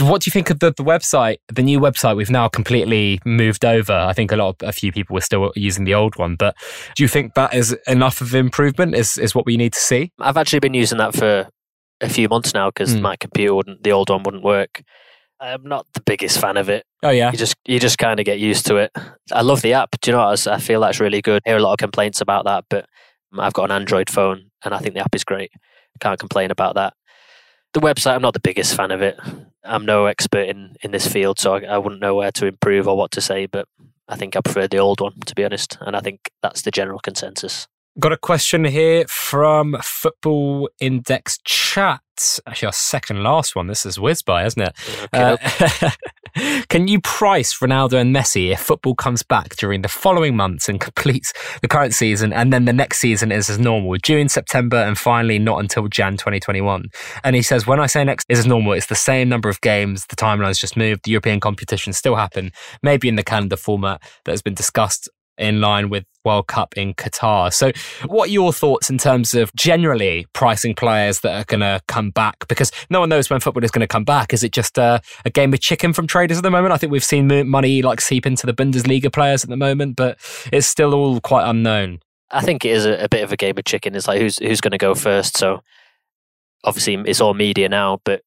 what 0.00 0.22
do 0.22 0.28
you 0.28 0.32
think 0.32 0.50
of 0.50 0.60
the, 0.60 0.72
the 0.74 0.84
website, 0.84 1.38
the 1.48 1.62
new 1.62 1.80
website 1.80 2.16
we've 2.16 2.30
now 2.30 2.48
completely 2.48 3.20
moved 3.24 3.64
over? 3.64 3.92
I 3.92 4.12
think 4.12 4.32
a 4.32 4.36
lot 4.36 4.56
of, 4.62 4.68
a 4.68 4.72
few 4.72 4.92
people 4.92 5.14
were 5.14 5.20
still 5.20 5.52
using 5.56 5.84
the 5.84 5.94
old 5.94 6.16
one, 6.16 6.36
but 6.36 6.56
do 6.94 7.02
you 7.02 7.08
think 7.08 7.34
that 7.34 7.54
is 7.54 7.76
enough 7.86 8.20
of 8.20 8.34
improvement? 8.34 8.94
Is, 8.94 9.18
is 9.18 9.34
what 9.34 9.46
we 9.46 9.56
need 9.56 9.72
to 9.74 9.80
see? 9.80 10.12
I've 10.18 10.36
actually 10.36 10.60
been 10.60 10.74
using 10.74 10.98
that 10.98 11.14
for 11.14 11.48
a 12.00 12.08
few 12.08 12.28
months 12.28 12.54
now 12.54 12.70
because 12.70 12.94
mm. 12.94 13.02
my 13.02 13.16
computer 13.16 13.54
wouldn't, 13.54 13.82
the 13.82 13.92
old 13.92 14.08
one 14.08 14.22
wouldn't 14.22 14.44
work. 14.44 14.82
I'm 15.40 15.64
not 15.64 15.86
the 15.92 16.00
biggest 16.00 16.40
fan 16.40 16.56
of 16.56 16.70
it. 16.70 16.84
Oh 17.02 17.10
yeah, 17.10 17.30
you 17.30 17.36
just 17.36 17.56
you 17.66 17.78
just 17.78 17.98
kind 17.98 18.18
of 18.18 18.24
get 18.24 18.38
used 18.38 18.64
to 18.66 18.76
it. 18.76 18.90
I 19.30 19.42
love 19.42 19.60
the 19.60 19.74
app. 19.74 19.90
Do 20.00 20.10
you 20.10 20.16
know 20.16 20.24
what? 20.24 20.46
I 20.46 20.58
feel 20.58 20.80
that's 20.80 20.98
really 20.98 21.20
good. 21.20 21.42
I 21.46 21.50
hear 21.50 21.58
a 21.58 21.62
lot 21.62 21.72
of 21.72 21.78
complaints 21.78 22.22
about 22.22 22.46
that, 22.46 22.64
but 22.70 22.86
I've 23.38 23.52
got 23.52 23.64
an 23.64 23.76
Android 23.76 24.08
phone 24.08 24.50
and 24.64 24.72
I 24.72 24.78
think 24.78 24.94
the 24.94 25.00
app 25.00 25.14
is 25.14 25.24
great. 25.24 25.50
Can't 26.00 26.20
complain 26.20 26.50
about 26.50 26.74
that. 26.74 26.94
The 27.74 27.80
website, 27.80 28.14
I'm 28.14 28.22
not 28.22 28.32
the 28.32 28.40
biggest 28.40 28.74
fan 28.74 28.90
of 28.90 29.02
it. 29.02 29.18
I'm 29.62 29.84
no 29.84 30.06
expert 30.06 30.48
in, 30.48 30.76
in 30.82 30.92
this 30.92 31.06
field, 31.06 31.38
so 31.38 31.54
I, 31.54 31.62
I 31.64 31.78
wouldn't 31.78 32.00
know 32.00 32.14
where 32.14 32.32
to 32.32 32.46
improve 32.46 32.88
or 32.88 32.96
what 32.96 33.10
to 33.12 33.20
say, 33.20 33.46
but 33.46 33.68
I 34.08 34.16
think 34.16 34.36
I 34.36 34.40
prefer 34.40 34.68
the 34.68 34.78
old 34.78 35.00
one, 35.00 35.20
to 35.26 35.34
be 35.34 35.44
honest. 35.44 35.76
And 35.80 35.96
I 35.96 36.00
think 36.00 36.30
that's 36.42 36.62
the 36.62 36.70
general 36.70 37.00
consensus. 37.00 37.66
Got 37.98 38.12
a 38.12 38.18
question 38.18 38.66
here 38.66 39.06
from 39.08 39.74
Football 39.82 40.68
Index 40.80 41.38
Chat. 41.44 42.02
Actually, 42.46 42.66
our 42.66 42.72
second 42.72 43.22
last 43.22 43.56
one. 43.56 43.68
This 43.68 43.86
is 43.86 43.98
whiz 43.98 44.20
by, 44.20 44.44
isn't 44.44 44.60
it? 44.60 44.74
Okay. 45.14 45.36
Uh, 45.74 45.90
Can 46.68 46.88
you 46.88 47.00
price 47.00 47.58
Ronaldo 47.58 47.94
and 47.94 48.14
Messi 48.14 48.52
if 48.52 48.60
football 48.60 48.94
comes 48.94 49.22
back 49.22 49.56
during 49.56 49.80
the 49.80 49.88
following 49.88 50.36
months 50.36 50.68
and 50.68 50.78
completes 50.80 51.32
the 51.62 51.68
current 51.68 51.94
season, 51.94 52.34
and 52.34 52.52
then 52.52 52.66
the 52.66 52.72
next 52.74 52.98
season 52.98 53.32
is 53.32 53.48
as 53.48 53.58
normal, 53.58 53.96
June, 53.96 54.28
September, 54.28 54.76
and 54.76 54.98
finally 54.98 55.38
not 55.38 55.60
until 55.60 55.88
Jan 55.88 56.18
2021? 56.18 56.90
And 57.24 57.34
he 57.34 57.40
says, 57.40 57.66
when 57.66 57.80
I 57.80 57.86
say 57.86 58.04
next 58.04 58.26
is 58.28 58.40
as 58.40 58.46
normal, 58.46 58.74
it's 58.74 58.86
the 58.86 58.94
same 58.94 59.30
number 59.30 59.48
of 59.48 59.62
games, 59.62 60.04
the 60.06 60.16
timeline's 60.16 60.58
just 60.58 60.76
moved, 60.76 61.04
the 61.04 61.12
European 61.12 61.40
competitions 61.40 61.96
still 61.96 62.16
happen, 62.16 62.52
maybe 62.82 63.08
in 63.08 63.16
the 63.16 63.24
calendar 63.24 63.56
format 63.56 64.02
that 64.26 64.32
has 64.32 64.42
been 64.42 64.54
discussed 64.54 65.08
in 65.38 65.60
line 65.60 65.88
with 65.88 66.04
World 66.24 66.48
Cup 66.48 66.76
in 66.76 66.92
Qatar. 66.94 67.52
So, 67.52 67.72
what 68.06 68.28
are 68.28 68.32
your 68.32 68.52
thoughts 68.52 68.90
in 68.90 68.98
terms 68.98 69.34
of 69.34 69.54
generally 69.54 70.26
pricing 70.32 70.74
players 70.74 71.20
that 71.20 71.34
are 71.34 71.44
going 71.44 71.60
to 71.60 71.80
come 71.86 72.10
back? 72.10 72.48
Because 72.48 72.72
no 72.90 73.00
one 73.00 73.08
knows 73.08 73.30
when 73.30 73.40
football 73.40 73.64
is 73.64 73.70
going 73.70 73.80
to 73.80 73.86
come 73.86 74.04
back. 74.04 74.34
Is 74.34 74.42
it 74.42 74.52
just 74.52 74.76
a, 74.76 75.00
a, 75.24 75.30
game 75.30 75.54
of 75.54 75.60
chicken 75.60 75.92
from 75.92 76.06
traders 76.06 76.36
at 76.36 76.42
the 76.42 76.50
moment? 76.50 76.72
I 76.72 76.78
think 76.78 76.92
we've 76.92 77.04
seen 77.04 77.48
money 77.48 77.82
like 77.82 78.00
seep 78.00 78.26
into 78.26 78.46
the 78.46 78.52
Bundesliga 78.52 79.12
players 79.12 79.44
at 79.44 79.50
the 79.50 79.56
moment, 79.56 79.96
but 79.96 80.18
it's 80.52 80.66
still 80.66 80.94
all 80.94 81.20
quite 81.20 81.48
unknown. 81.48 82.00
I 82.30 82.42
think 82.42 82.64
it 82.64 82.70
is 82.70 82.84
a, 82.84 83.04
a 83.04 83.08
bit 83.08 83.22
of 83.22 83.32
a 83.32 83.36
game 83.36 83.56
of 83.56 83.64
chicken. 83.64 83.94
It's 83.94 84.08
like 84.08 84.20
who's 84.20 84.38
who's 84.38 84.60
going 84.60 84.72
to 84.72 84.78
go 84.78 84.94
first. 84.94 85.36
So, 85.36 85.62
obviously, 86.64 86.94
it's 87.06 87.20
all 87.20 87.34
media 87.34 87.68
now, 87.68 88.00
but 88.04 88.22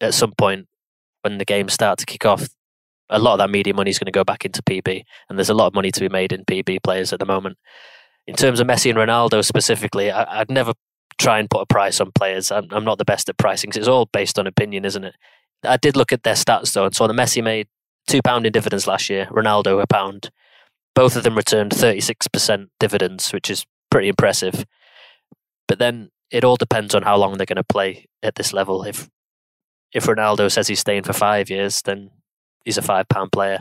at 0.00 0.14
some 0.14 0.32
point 0.36 0.66
when 1.22 1.38
the 1.38 1.44
games 1.44 1.74
start 1.74 1.98
to 1.98 2.06
kick 2.06 2.24
off, 2.24 2.48
a 3.10 3.18
lot 3.18 3.34
of 3.34 3.38
that 3.38 3.50
media 3.50 3.74
money 3.74 3.90
is 3.90 3.98
going 3.98 4.06
to 4.06 4.12
go 4.12 4.24
back 4.24 4.44
into 4.44 4.62
PB, 4.62 5.02
and 5.28 5.38
there's 5.38 5.50
a 5.50 5.54
lot 5.54 5.66
of 5.66 5.74
money 5.74 5.90
to 5.90 6.00
be 6.00 6.08
made 6.08 6.32
in 6.32 6.44
PB 6.44 6.82
players 6.82 7.12
at 7.12 7.18
the 7.18 7.26
moment. 7.26 7.58
In 8.26 8.36
terms 8.36 8.60
of 8.60 8.66
Messi 8.66 8.90
and 8.90 8.98
Ronaldo 8.98 9.44
specifically, 9.44 10.10
I, 10.10 10.38
would 10.38 10.50
never 10.50 10.72
try 11.18 11.38
and 11.38 11.50
put 11.50 11.62
a 11.62 11.66
price 11.66 12.00
on 12.00 12.12
players. 12.12 12.50
I'm, 12.50 12.68
I'm 12.70 12.84
not 12.84 12.98
the 12.98 13.04
best 13.04 13.28
at 13.28 13.36
pricing. 13.36 13.70
because 13.70 13.80
It's 13.80 13.88
all 13.88 14.06
based 14.06 14.38
on 14.38 14.46
opinion, 14.46 14.84
isn't 14.84 15.04
it? 15.04 15.14
I 15.64 15.76
did 15.76 15.96
look 15.96 16.12
at 16.12 16.22
their 16.22 16.34
stats 16.34 16.72
though, 16.72 16.86
and 16.86 16.94
saw 16.94 17.06
the 17.06 17.12
Messi 17.12 17.42
made 17.42 17.68
two 18.06 18.22
pound 18.22 18.46
in 18.46 18.52
dividends 18.52 18.86
last 18.86 19.10
year. 19.10 19.26
Ronaldo 19.26 19.82
a 19.82 19.86
pound. 19.86 20.30
Both 20.94 21.16
of 21.16 21.22
them 21.22 21.36
returned 21.36 21.72
36% 21.72 22.68
dividends, 22.78 23.32
which 23.32 23.50
is 23.50 23.64
pretty 23.90 24.08
impressive. 24.08 24.64
But 25.68 25.78
then 25.78 26.10
it 26.30 26.44
all 26.44 26.56
depends 26.56 26.94
on 26.94 27.02
how 27.02 27.16
long 27.16 27.36
they're 27.36 27.46
going 27.46 27.56
to 27.56 27.64
play 27.64 28.06
at 28.22 28.36
this 28.36 28.52
level. 28.52 28.84
If 28.84 29.08
if 29.92 30.06
Ronaldo 30.06 30.50
says 30.50 30.68
he's 30.68 30.78
staying 30.78 31.02
for 31.02 31.12
five 31.12 31.50
years, 31.50 31.82
then 31.82 32.10
he's 32.64 32.78
a 32.78 32.82
five 32.82 33.08
pound 33.08 33.32
player, 33.32 33.60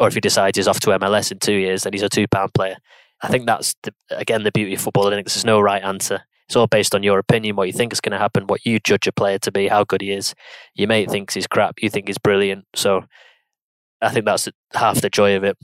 or 0.00 0.08
if 0.08 0.14
he 0.14 0.20
decides 0.20 0.56
he's 0.56 0.68
off 0.68 0.80
to 0.80 0.90
MLS 0.90 1.32
in 1.32 1.38
two 1.38 1.54
years, 1.54 1.82
then 1.82 1.92
he's 1.92 2.02
a 2.02 2.08
two 2.08 2.26
pound 2.28 2.52
player. 2.54 2.76
I 3.22 3.28
think 3.28 3.46
that's 3.46 3.74
the, 3.82 3.92
again 4.10 4.42
the 4.42 4.52
beauty 4.52 4.74
of 4.74 4.80
football. 4.80 5.06
I 5.08 5.10
think 5.10 5.26
there's 5.26 5.44
no 5.44 5.60
right 5.60 5.82
answer. 5.82 6.22
It's 6.48 6.56
all 6.56 6.68
based 6.68 6.94
on 6.94 7.02
your 7.02 7.18
opinion, 7.18 7.56
what 7.56 7.66
you 7.66 7.72
think 7.72 7.92
is 7.92 8.00
going 8.00 8.12
to 8.12 8.18
happen, 8.18 8.46
what 8.46 8.64
you 8.64 8.78
judge 8.78 9.08
a 9.08 9.12
player 9.12 9.38
to 9.40 9.50
be, 9.50 9.66
how 9.66 9.82
good 9.82 10.00
he 10.00 10.12
is. 10.12 10.32
Your 10.76 10.86
mate 10.86 11.10
thinks 11.10 11.34
he's 11.34 11.48
crap, 11.48 11.82
you 11.82 11.90
think 11.90 12.06
he's 12.06 12.18
brilliant. 12.18 12.66
So 12.74 13.02
I 14.00 14.10
think 14.10 14.26
that's 14.26 14.48
half 14.74 15.00
the 15.00 15.10
joy 15.10 15.36
of 15.36 15.42
it. 15.42 15.56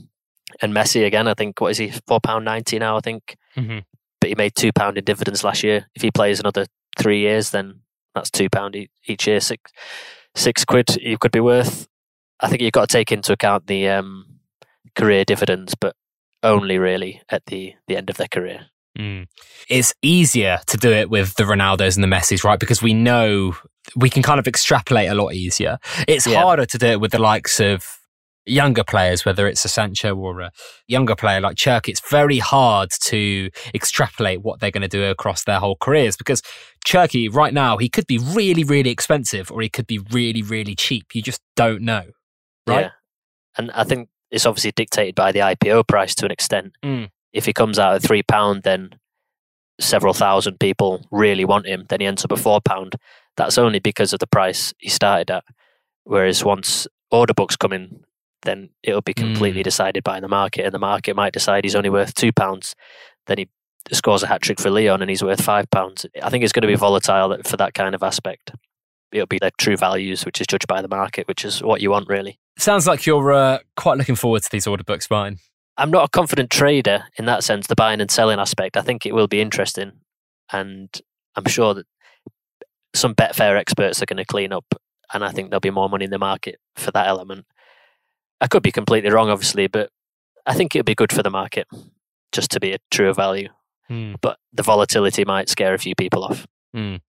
And 0.61 0.73
Messi 0.73 1.05
again, 1.05 1.27
I 1.27 1.33
think 1.33 1.61
what 1.61 1.71
is 1.71 1.77
he 1.77 1.91
four 2.07 2.19
pound 2.19 2.45
ninety 2.45 2.79
now? 2.79 2.97
I 2.97 2.99
think, 2.99 3.37
mm-hmm. 3.55 3.79
but 4.19 4.29
he 4.29 4.35
made 4.35 4.55
two 4.55 4.71
pound 4.71 4.97
in 4.97 5.03
dividends 5.03 5.43
last 5.43 5.63
year. 5.63 5.87
If 5.95 6.01
he 6.01 6.11
plays 6.11 6.39
another 6.39 6.65
three 6.97 7.19
years, 7.19 7.51
then 7.51 7.81
that's 8.13 8.29
two 8.29 8.49
pound 8.49 8.75
each 9.05 9.27
year, 9.27 9.39
six 9.39 9.71
six 10.35 10.65
quid 10.65 10.89
he 11.01 11.17
could 11.17 11.31
be 11.31 11.39
worth. 11.39 11.87
I 12.43 12.49
think 12.49 12.61
you've 12.61 12.73
got 12.73 12.89
to 12.89 12.93
take 12.93 13.11
into 13.11 13.31
account 13.31 13.67
the 13.67 13.87
um, 13.87 14.25
career 14.95 15.23
dividends, 15.23 15.75
but 15.79 15.95
only 16.43 16.77
really 16.77 17.21
at 17.29 17.45
the, 17.45 17.73
the 17.87 17.95
end 17.95 18.09
of 18.09 18.17
their 18.17 18.27
career. 18.27 18.67
Mm. 18.99 19.27
It's 19.69 19.93
easier 20.01 20.59
to 20.67 20.77
do 20.77 20.91
it 20.91 21.09
with 21.09 21.35
the 21.35 21.43
Ronaldos 21.43 21.95
and 21.95 22.03
the 22.03 22.07
Messis, 22.07 22.43
right? 22.43 22.59
Because 22.59 22.81
we 22.81 22.93
know 22.93 23.55
we 23.95 24.09
can 24.09 24.21
kind 24.21 24.39
of 24.39 24.47
extrapolate 24.47 25.09
a 25.09 25.15
lot 25.15 25.33
easier. 25.33 25.77
It's 26.07 26.27
yeah. 26.27 26.41
harder 26.41 26.65
to 26.65 26.77
do 26.77 26.87
it 26.87 26.99
with 26.99 27.11
the 27.11 27.19
likes 27.19 27.59
of 27.61 27.97
younger 28.45 28.83
players, 28.83 29.23
whether 29.23 29.47
it's 29.47 29.63
a 29.63 29.69
Sancho 29.69 30.13
or 30.13 30.41
a 30.41 30.51
younger 30.87 31.15
player 31.15 31.39
like 31.39 31.55
Cherki, 31.55 31.87
it's 31.87 32.01
very 32.09 32.39
hard 32.39 32.89
to 33.05 33.49
extrapolate 33.73 34.41
what 34.41 34.59
they're 34.59 34.69
going 34.69 34.81
to 34.81 34.89
do 34.89 35.05
across 35.05 35.45
their 35.45 35.59
whole 35.59 35.77
careers 35.79 36.17
because 36.17 36.41
Cherki, 36.85 37.33
right 37.33 37.53
now, 37.53 37.77
he 37.77 37.87
could 37.87 38.05
be 38.05 38.17
really, 38.17 38.65
really 38.65 38.89
expensive 38.89 39.49
or 39.49 39.61
he 39.61 39.69
could 39.69 39.87
be 39.87 39.99
really, 40.11 40.41
really 40.41 40.75
cheap. 40.75 41.15
You 41.15 41.21
just 41.21 41.41
don't 41.55 41.81
know 41.81 42.03
right? 42.67 42.81
Yeah. 42.81 42.89
And 43.57 43.71
I 43.71 43.83
think 43.83 44.09
it's 44.31 44.45
obviously 44.45 44.71
dictated 44.71 45.15
by 45.15 45.31
the 45.31 45.39
IPO 45.39 45.87
price 45.87 46.15
to 46.15 46.25
an 46.25 46.31
extent. 46.31 46.73
Mm. 46.83 47.09
If 47.33 47.45
he 47.45 47.53
comes 47.53 47.79
out 47.79 47.95
at 47.95 48.03
three 48.03 48.23
pound, 48.23 48.63
then 48.63 48.99
several 49.79 50.13
thousand 50.13 50.59
people 50.59 51.05
really 51.11 51.45
want 51.45 51.67
him. 51.67 51.85
Then 51.89 52.01
he 52.01 52.07
ends 52.07 52.23
up 52.23 52.31
at 52.31 52.39
four 52.39 52.61
pound. 52.61 52.95
That's 53.37 53.57
only 53.57 53.79
because 53.79 54.13
of 54.13 54.19
the 54.19 54.27
price 54.27 54.73
he 54.79 54.89
started 54.89 55.31
at. 55.31 55.43
Whereas 56.03 56.43
once 56.43 56.87
order 57.11 57.33
books 57.33 57.55
come 57.55 57.73
in, 57.73 58.03
then 58.43 58.69
it'll 58.83 59.01
be 59.01 59.13
completely 59.13 59.61
mm. 59.61 59.65
decided 59.65 60.03
by 60.03 60.19
the 60.19 60.27
market, 60.27 60.65
and 60.65 60.73
the 60.73 60.79
market 60.79 61.15
might 61.15 61.33
decide 61.33 61.63
he's 61.63 61.75
only 61.75 61.89
worth 61.89 62.13
two 62.13 62.31
pounds. 62.33 62.75
Then 63.27 63.37
he 63.37 63.49
scores 63.91 64.23
a 64.23 64.27
hat 64.27 64.41
trick 64.41 64.59
for 64.59 64.69
Lyon, 64.69 65.01
and 65.01 65.09
he's 65.09 65.23
worth 65.23 65.41
five 65.41 65.69
pounds. 65.71 66.05
I 66.21 66.29
think 66.29 66.43
it's 66.43 66.53
going 66.53 66.61
to 66.61 66.67
be 66.67 66.75
volatile 66.75 67.37
for 67.45 67.57
that 67.57 67.73
kind 67.73 67.95
of 67.95 68.03
aspect. 68.03 68.51
It'll 69.13 69.27
be 69.27 69.39
their 69.39 69.51
true 69.57 69.77
values, 69.77 70.25
which 70.25 70.41
is 70.41 70.47
judged 70.47 70.67
by 70.67 70.81
the 70.81 70.87
market, 70.87 71.27
which 71.27 71.45
is 71.45 71.61
what 71.61 71.81
you 71.81 71.91
want, 71.91 72.09
really. 72.09 72.39
Sounds 72.57 72.87
like 72.87 73.05
you're 73.05 73.31
uh, 73.31 73.59
quite 73.77 73.97
looking 73.97 74.15
forward 74.15 74.43
to 74.43 74.49
these 74.51 74.67
order 74.67 74.83
books, 74.83 75.09
Martin. 75.09 75.39
I'm 75.77 75.91
not 75.91 76.05
a 76.05 76.09
confident 76.09 76.49
trader 76.49 77.05
in 77.17 77.25
that 77.25 77.43
sense, 77.43 77.67
the 77.67 77.75
buying 77.75 78.01
and 78.01 78.11
selling 78.11 78.39
aspect. 78.39 78.77
I 78.77 78.81
think 78.81 79.05
it 79.05 79.15
will 79.15 79.27
be 79.27 79.41
interesting. 79.41 79.93
And 80.51 80.89
I'm 81.35 81.45
sure 81.45 81.73
that 81.73 81.85
some 82.93 83.15
Betfair 83.15 83.57
experts 83.57 84.01
are 84.01 84.05
going 84.05 84.17
to 84.17 84.25
clean 84.25 84.53
up. 84.53 84.65
And 85.13 85.23
I 85.23 85.31
think 85.31 85.49
there'll 85.49 85.61
be 85.61 85.71
more 85.71 85.89
money 85.89 86.05
in 86.05 86.11
the 86.11 86.19
market 86.19 86.59
for 86.75 86.91
that 86.91 87.07
element. 87.07 87.45
I 88.41 88.47
could 88.47 88.63
be 88.63 88.71
completely 88.71 89.11
wrong, 89.11 89.29
obviously, 89.29 89.67
but 89.67 89.89
I 90.45 90.53
think 90.53 90.75
it'd 90.75 90.85
be 90.85 90.95
good 90.95 91.13
for 91.13 91.23
the 91.23 91.29
market 91.29 91.67
just 92.31 92.51
to 92.51 92.59
be 92.59 92.73
a 92.73 92.79
true 92.91 93.13
value. 93.13 93.49
Hmm. 93.87 94.15
But 94.21 94.37
the 94.51 94.63
volatility 94.63 95.25
might 95.25 95.49
scare 95.49 95.73
a 95.73 95.79
few 95.79 95.95
people 95.95 96.23
off. 96.23 96.45
Mm. 96.75 97.01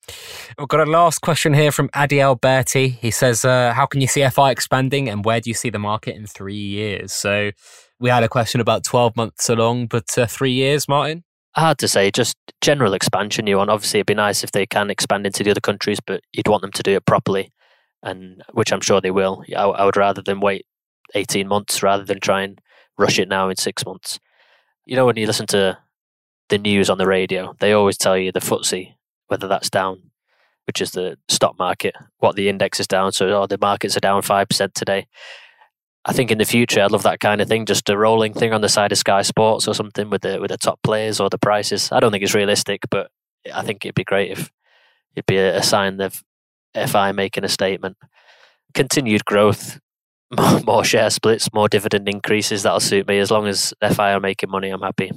We've 0.59 0.69
got 0.69 0.87
a 0.87 0.91
last 0.91 1.21
question 1.21 1.55
here 1.55 1.73
from 1.73 1.89
Adi 1.95 2.21
Alberti. 2.21 2.89
He 2.89 3.11
says, 3.11 3.45
uh, 3.45 3.73
How 3.73 3.87
can 3.87 4.01
you 4.01 4.07
see 4.07 4.29
FI 4.29 4.51
expanding 4.51 5.09
and 5.09 5.25
where 5.25 5.41
do 5.41 5.49
you 5.49 5.55
see 5.55 5.71
the 5.71 5.79
market 5.79 6.17
in 6.17 6.27
three 6.27 6.55
years? 6.55 7.12
So 7.12 7.51
we 7.99 8.11
had 8.11 8.23
a 8.23 8.29
question 8.29 8.61
about 8.61 8.85
12 8.85 9.17
months 9.17 9.49
along, 9.49 9.87
but 9.87 10.07
uh, 10.19 10.27
three 10.27 10.53
years, 10.53 10.87
Martin? 10.87 11.25
Hard 11.57 11.79
to 11.79 11.89
say, 11.89 12.11
just 12.11 12.37
general 12.61 12.95
expansion 12.95 13.47
you 13.47 13.57
want. 13.57 13.71
Obviously, 13.71 14.01
it'd 14.01 14.07
be 14.07 14.15
nice 14.15 14.45
if 14.45 14.53
they 14.53 14.67
can 14.67 14.91
expand 14.91 15.25
into 15.25 15.43
the 15.43 15.51
other 15.51 15.61
countries, 15.61 15.99
but 16.05 16.21
you'd 16.33 16.49
want 16.49 16.62
them 16.62 16.73
to 16.73 16.83
do 16.83 16.97
it 16.97 17.07
properly, 17.07 17.53
and 18.03 18.43
which 18.53 18.73
I'm 18.73 18.81
sure 18.81 19.01
they 19.01 19.12
will. 19.12 19.45
I, 19.57 19.62
I 19.62 19.85
would 19.85 19.97
rather 19.97 20.21
than 20.21 20.41
wait 20.41 20.67
18 21.15 21.47
months 21.47 21.83
rather 21.83 22.05
than 22.05 22.21
try 22.21 22.43
and 22.43 22.61
rush 22.99 23.19
it 23.19 23.29
now 23.29 23.49
in 23.49 23.57
six 23.57 23.87
months. 23.87 24.19
You 24.85 24.97
know, 24.97 25.07
when 25.07 25.17
you 25.17 25.27
listen 25.27 25.47
to 25.47 25.79
the 26.49 26.59
news 26.59 26.91
on 26.91 26.99
the 26.99 27.07
radio, 27.07 27.55
they 27.61 27.73
always 27.73 27.97
tell 27.97 28.19
you 28.19 28.33
the 28.33 28.41
FTSE 28.41 28.95
whether 29.35 29.49
that's 29.49 29.68
down, 29.68 30.01
which 30.68 30.80
is 30.80 30.93
the 30.93 31.18
stock 31.28 31.59
market, 31.59 31.97
what 32.18 32.37
the 32.37 32.49
index 32.49 32.78
is 32.78 32.87
down. 32.87 33.11
So, 33.11 33.26
oh, 33.30 33.47
the 33.49 33.59
markets 33.61 33.97
are 33.97 34.01
down 34.01 34.22
5% 34.22 34.72
today. 34.74 35.09
I 36.05 36.12
think 36.12 36.30
in 36.30 36.39
the 36.39 36.45
future, 36.45 36.80
I'd 36.80 36.93
love 36.93 37.03
that 37.03 37.18
kind 37.18 37.41
of 37.41 37.49
thing, 37.49 37.66
just 37.66 37.89
a 37.91 37.99
rolling 37.99 38.32
thing 38.32 38.53
on 38.53 38.61
the 38.61 38.68
side 38.68 38.93
of 38.93 38.99
Sky 38.99 39.22
Sports 39.22 39.66
or 39.66 39.74
something 39.74 40.09
with 40.09 40.22
the 40.22 40.39
with 40.41 40.51
the 40.51 40.57
top 40.57 40.78
players 40.85 41.18
or 41.18 41.28
the 41.30 41.39
prices. 41.39 41.91
I 41.91 41.99
don't 41.99 42.12
think 42.12 42.22
it's 42.22 42.35
realistic, 42.35 42.82
but 42.91 43.11
I 43.53 43.62
think 43.62 43.85
it'd 43.85 43.97
be 43.97 44.05
great 44.05 44.30
if 44.30 44.53
it'd 45.16 45.26
be 45.26 45.39
a, 45.39 45.62
sign 45.62 46.01
of 46.01 46.22
FI 46.74 47.11
making 47.11 47.45
a 47.45 47.49
statement. 47.49 47.97
Continued 48.72 49.24
growth, 49.24 49.80
more, 50.39 50.61
more 50.61 50.85
share 50.85 51.11
splits, 51.11 51.53
more 51.53 51.68
dividend 51.68 52.09
increases. 52.09 52.62
That'll 52.62 52.80
suit 52.80 53.09
me 53.09 53.18
as 53.18 53.32
long 53.32 53.49
as 53.49 53.74
FI 53.82 54.12
are 54.12 54.20
making 54.20 54.51
money. 54.51 54.70
I'm 54.70 54.82
happy. 54.82 55.11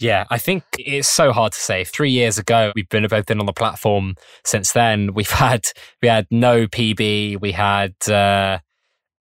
Yeah, 0.00 0.24
I 0.30 0.38
think 0.38 0.64
it's 0.78 1.08
so 1.08 1.30
hard 1.30 1.52
to 1.52 1.60
say. 1.60 1.84
Three 1.84 2.10
years 2.10 2.38
ago, 2.38 2.72
we've 2.74 2.88
been 2.88 3.06
both 3.06 3.26
been 3.26 3.38
on 3.38 3.46
the 3.46 3.52
platform. 3.52 4.14
Since 4.44 4.72
then, 4.72 5.12
we've 5.14 5.30
had 5.30 5.66
we 6.02 6.08
had 6.08 6.26
no 6.30 6.66
PB. 6.66 7.40
We 7.40 7.52
had 7.52 7.94
uh, 8.08 8.58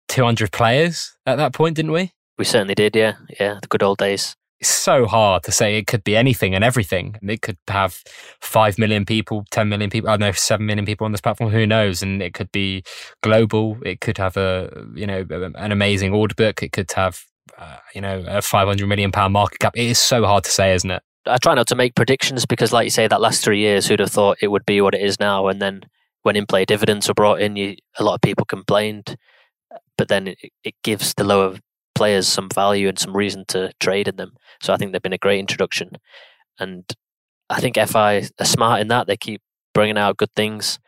200 0.08 0.52
players 0.52 1.16
at 1.26 1.36
that 1.36 1.52
point, 1.52 1.76
didn't 1.76 1.92
we? 1.92 2.12
We 2.38 2.44
certainly 2.44 2.76
did. 2.76 2.94
Yeah, 2.94 3.14
yeah, 3.40 3.58
the 3.60 3.68
good 3.68 3.82
old 3.82 3.98
days. 3.98 4.36
It's 4.60 4.70
so 4.70 5.06
hard 5.06 5.44
to 5.44 5.52
say. 5.52 5.78
It 5.78 5.86
could 5.86 6.02
be 6.02 6.16
anything 6.16 6.54
and 6.54 6.64
everything. 6.64 7.16
It 7.22 7.42
could 7.42 7.58
have 7.68 8.02
five 8.40 8.76
million 8.78 9.04
people, 9.04 9.44
ten 9.50 9.68
million 9.68 9.90
people. 9.90 10.08
I 10.10 10.12
don't 10.12 10.20
know, 10.20 10.32
seven 10.32 10.66
million 10.66 10.84
people 10.84 11.04
on 11.04 11.12
this 11.12 11.20
platform. 11.20 11.50
Who 11.50 11.66
knows? 11.66 12.02
And 12.02 12.22
it 12.22 12.34
could 12.34 12.50
be 12.52 12.82
global. 13.22 13.78
It 13.84 14.00
could 14.00 14.18
have 14.18 14.36
a 14.36 14.84
you 14.94 15.06
know 15.06 15.26
an 15.30 15.72
amazing 15.72 16.12
order 16.12 16.34
book. 16.34 16.62
It 16.62 16.72
could 16.72 16.90
have 16.92 17.24
uh, 17.56 17.78
you 17.94 18.00
know, 18.00 18.24
a 18.26 18.42
500 18.42 18.86
million 18.86 19.12
pound 19.12 19.32
market 19.32 19.58
cap. 19.58 19.72
It 19.76 19.86
is 19.86 19.98
so 19.98 20.24
hard 20.24 20.44
to 20.44 20.50
say, 20.50 20.74
isn't 20.74 20.90
it? 20.90 21.02
I 21.26 21.36
try 21.38 21.54
not 21.54 21.66
to 21.68 21.76
make 21.76 21.94
predictions 21.94 22.46
because, 22.46 22.72
like 22.72 22.84
you 22.84 22.90
say, 22.90 23.06
that 23.06 23.20
last 23.20 23.44
three 23.44 23.60
years, 23.60 23.86
who'd 23.86 24.00
have 24.00 24.10
thought 24.10 24.38
it 24.40 24.48
would 24.48 24.64
be 24.64 24.80
what 24.80 24.94
it 24.94 25.02
is 25.02 25.20
now? 25.20 25.48
And 25.48 25.60
then 25.60 25.82
when 26.22 26.36
in 26.36 26.46
play 26.46 26.64
dividends 26.64 27.08
were 27.08 27.14
brought 27.14 27.40
in, 27.40 27.56
you, 27.56 27.76
a 27.98 28.04
lot 28.04 28.14
of 28.14 28.20
people 28.20 28.44
complained, 28.44 29.16
but 29.96 30.08
then 30.08 30.28
it, 30.28 30.38
it 30.64 30.74
gives 30.82 31.14
the 31.14 31.24
lower 31.24 31.58
players 31.94 32.28
some 32.28 32.48
value 32.48 32.88
and 32.88 32.98
some 32.98 33.16
reason 33.16 33.44
to 33.48 33.72
trade 33.80 34.08
in 34.08 34.16
them. 34.16 34.32
So 34.62 34.72
I 34.72 34.76
think 34.76 34.92
they've 34.92 35.02
been 35.02 35.12
a 35.12 35.18
great 35.18 35.40
introduction, 35.40 35.92
and 36.58 36.84
I 37.50 37.60
think 37.60 37.76
FI 37.76 38.28
are 38.38 38.44
smart 38.44 38.80
in 38.80 38.88
that 38.88 39.06
they 39.06 39.16
keep 39.16 39.42
bringing 39.74 39.98
out 39.98 40.16
good 40.16 40.32
things, 40.34 40.78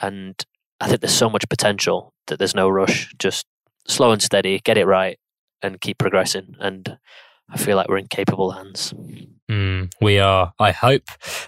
and 0.00 0.34
I 0.80 0.88
think 0.88 1.00
there's 1.00 1.12
so 1.12 1.30
much 1.30 1.48
potential 1.48 2.12
that 2.26 2.38
there's 2.38 2.54
no 2.54 2.68
rush. 2.68 3.12
Just 3.18 3.46
slow 3.86 4.12
and 4.12 4.22
steady, 4.22 4.60
get 4.60 4.78
it 4.78 4.86
right, 4.86 5.18
and 5.62 5.80
keep 5.80 5.98
progressing. 5.98 6.56
And 6.58 6.98
I 7.50 7.56
feel 7.56 7.76
like 7.76 7.88
we're 7.88 7.98
in 7.98 8.08
capable 8.08 8.52
hands. 8.52 8.94
Mm, 9.50 9.92
we 10.00 10.18
are, 10.18 10.54
I 10.58 10.70
hope. 10.70 11.02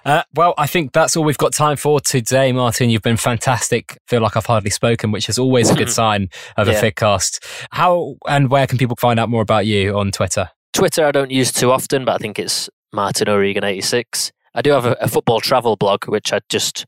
Uh, 0.05 0.25
well, 0.35 0.53
I 0.59 0.67
think 0.67 0.93
that's 0.93 1.17
all 1.17 1.25
we've 1.25 1.39
got 1.39 1.55
time 1.55 1.77
for 1.77 2.01
today, 2.01 2.53
Martin. 2.53 2.91
You've 2.91 3.03
been 3.03 3.17
fantastic. 3.17 3.99
feel 4.07 4.21
like 4.21 4.37
I've 4.37 4.45
hardly 4.45 4.71
spoken, 4.71 5.11
which 5.11 5.29
is 5.29 5.39
always 5.39 5.71
a 5.71 5.75
good 5.75 5.91
sign 6.03 6.29
of 6.57 6.69
yeah. 6.69 6.75
a 6.75 6.83
Figcast. 6.83 7.43
How 7.71 8.17
and 8.29 8.51
where 8.51 8.67
can 8.67 8.77
people 8.77 8.97
find 9.01 9.19
out 9.19 9.31
more 9.31 9.43
about 9.43 9.67
you 9.67 9.97
on 9.97 10.11
Twitter? 10.11 10.51
Twitter, 10.75 11.07
I 11.07 11.13
don't 11.13 11.31
use 11.31 11.53
too 11.53 11.71
often, 11.71 12.05
but 12.05 12.17
I 12.17 12.19
think 12.19 12.39
it's 12.39 12.69
Martin 12.93 13.29
O'Regan86. 13.29 14.33
I 14.55 14.61
do 14.61 14.73
have 14.73 14.85
a, 14.85 14.93
a 15.01 15.09
football 15.09 15.41
travel 15.41 15.77
blog, 15.77 16.07
which 16.07 16.33
I 16.33 16.41
just 16.49 16.85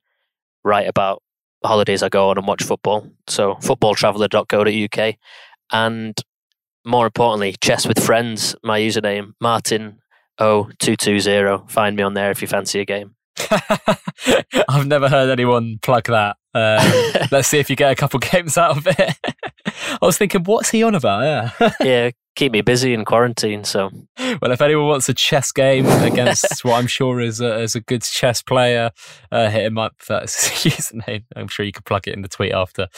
write 0.64 0.88
about 0.88 1.22
holidays 1.64 2.02
I 2.02 2.08
go 2.08 2.28
on 2.28 2.38
and 2.38 2.46
watch 2.46 2.62
football. 2.62 3.08
So 3.26 3.54
footballtraveller.co.uk. 3.54 5.14
And 5.72 6.16
more 6.86 7.06
importantly, 7.06 7.56
chess 7.60 7.86
with 7.86 8.02
friends. 8.02 8.54
My 8.62 8.80
username 8.80 9.32
Martin 9.40 9.98
O 10.38 10.70
two 10.78 10.96
two 10.96 11.20
zero. 11.20 11.66
Find 11.68 11.96
me 11.96 12.02
on 12.02 12.14
there 12.14 12.30
if 12.30 12.40
you 12.40 12.48
fancy 12.48 12.80
a 12.80 12.84
game. 12.84 13.14
I've 14.68 14.86
never 14.86 15.08
heard 15.08 15.28
anyone 15.28 15.78
plug 15.82 16.04
that. 16.04 16.36
Um, 16.54 17.28
let's 17.30 17.48
see 17.48 17.58
if 17.58 17.68
you 17.68 17.76
get 17.76 17.92
a 17.92 17.96
couple 17.96 18.18
games 18.32 18.56
out 18.56 18.76
of 18.76 18.86
it. 18.86 19.16
I 19.66 19.98
was 20.00 20.16
thinking, 20.16 20.44
what's 20.44 20.70
he 20.70 20.82
on 20.82 20.94
about? 20.94 21.22
Yeah, 21.22 21.70
yeah, 21.80 22.10
keep 22.36 22.52
me 22.52 22.60
busy 22.60 22.94
in 22.94 23.04
quarantine. 23.04 23.64
So, 23.64 23.90
well, 24.40 24.52
if 24.52 24.60
anyone 24.60 24.86
wants 24.86 25.08
a 25.08 25.14
chess 25.14 25.50
game 25.50 25.86
against 25.86 26.64
what 26.64 26.74
I'm 26.74 26.86
sure 26.86 27.20
is 27.20 27.40
a, 27.40 27.60
is 27.60 27.74
a 27.74 27.80
good 27.80 28.02
chess 28.02 28.42
player, 28.42 28.92
uh, 29.32 29.48
hit 29.48 29.64
him 29.64 29.78
up. 29.78 29.94
That's 30.08 30.46
his 30.46 30.74
username. 30.74 31.24
I'm 31.34 31.48
sure 31.48 31.64
you 31.64 31.72
could 31.72 31.84
plug 31.84 32.06
it 32.06 32.14
in 32.14 32.22
the 32.22 32.28
tweet 32.28 32.52
after. 32.52 32.88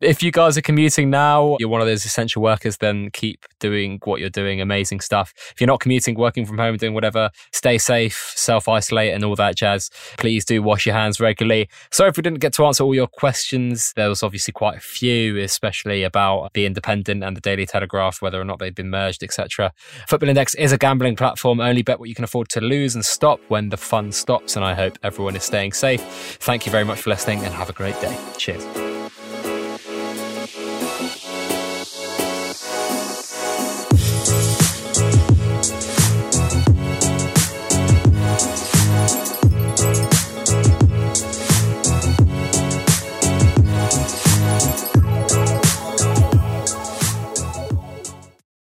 If 0.00 0.22
you 0.22 0.30
guys 0.30 0.58
are 0.58 0.62
commuting 0.62 1.08
now, 1.08 1.56
you're 1.60 1.68
one 1.68 1.80
of 1.80 1.86
those 1.86 2.04
essential 2.04 2.42
workers, 2.42 2.78
then 2.78 3.10
keep 3.12 3.46
doing 3.60 4.00
what 4.04 4.20
you're 4.20 4.28
doing. 4.28 4.60
Amazing 4.60 5.00
stuff. 5.00 5.32
If 5.52 5.60
you're 5.60 5.68
not 5.68 5.80
commuting, 5.80 6.16
working 6.16 6.44
from 6.44 6.58
home, 6.58 6.76
doing 6.76 6.94
whatever, 6.94 7.30
stay 7.52 7.78
safe, 7.78 8.32
self 8.34 8.68
isolate, 8.68 9.14
and 9.14 9.24
all 9.24 9.36
that 9.36 9.56
jazz. 9.56 9.90
Please 10.18 10.44
do 10.44 10.62
wash 10.62 10.84
your 10.84 10.96
hands 10.96 11.20
regularly. 11.20 11.68
Sorry 11.92 12.10
if 12.10 12.16
we 12.16 12.22
didn't 12.22 12.40
get 12.40 12.52
to 12.54 12.66
answer 12.66 12.82
all 12.82 12.94
your 12.94 13.06
questions. 13.06 13.92
There 13.94 14.08
was 14.08 14.24
obviously 14.24 14.52
quite 14.52 14.78
a 14.78 14.80
few, 14.80 15.38
especially 15.38 16.02
about 16.02 16.52
the 16.54 16.66
Independent 16.66 17.22
and 17.22 17.36
the 17.36 17.40
Daily 17.40 17.64
Telegraph, 17.64 18.20
whether 18.20 18.40
or 18.40 18.44
not 18.44 18.58
they'd 18.58 18.74
been 18.88 18.98
merged, 18.98 19.22
etc. 19.22 19.72
Football 20.06 20.28
Index 20.28 20.54
is 20.54 20.72
a 20.72 20.78
gambling 20.78 21.16
platform. 21.16 21.60
Only 21.60 21.82
bet 21.82 21.98
what 21.98 22.08
you 22.08 22.14
can 22.14 22.24
afford 22.24 22.48
to 22.50 22.60
lose 22.60 22.94
and 22.94 23.04
stop 23.04 23.40
when 23.48 23.68
the 23.68 23.76
fun 23.76 24.12
stops. 24.12 24.56
And 24.56 24.64
I 24.64 24.74
hope 24.74 24.98
everyone 25.02 25.36
is 25.36 25.44
staying 25.44 25.72
safe. 25.72 26.02
Thank 26.40 26.66
you 26.66 26.72
very 26.72 26.84
much 26.84 27.00
for 27.00 27.10
listening 27.10 27.44
and 27.44 27.54
have 27.54 27.70
a 27.70 27.74
great 27.74 28.00
day. 28.00 28.16
Cheers. 28.36 28.97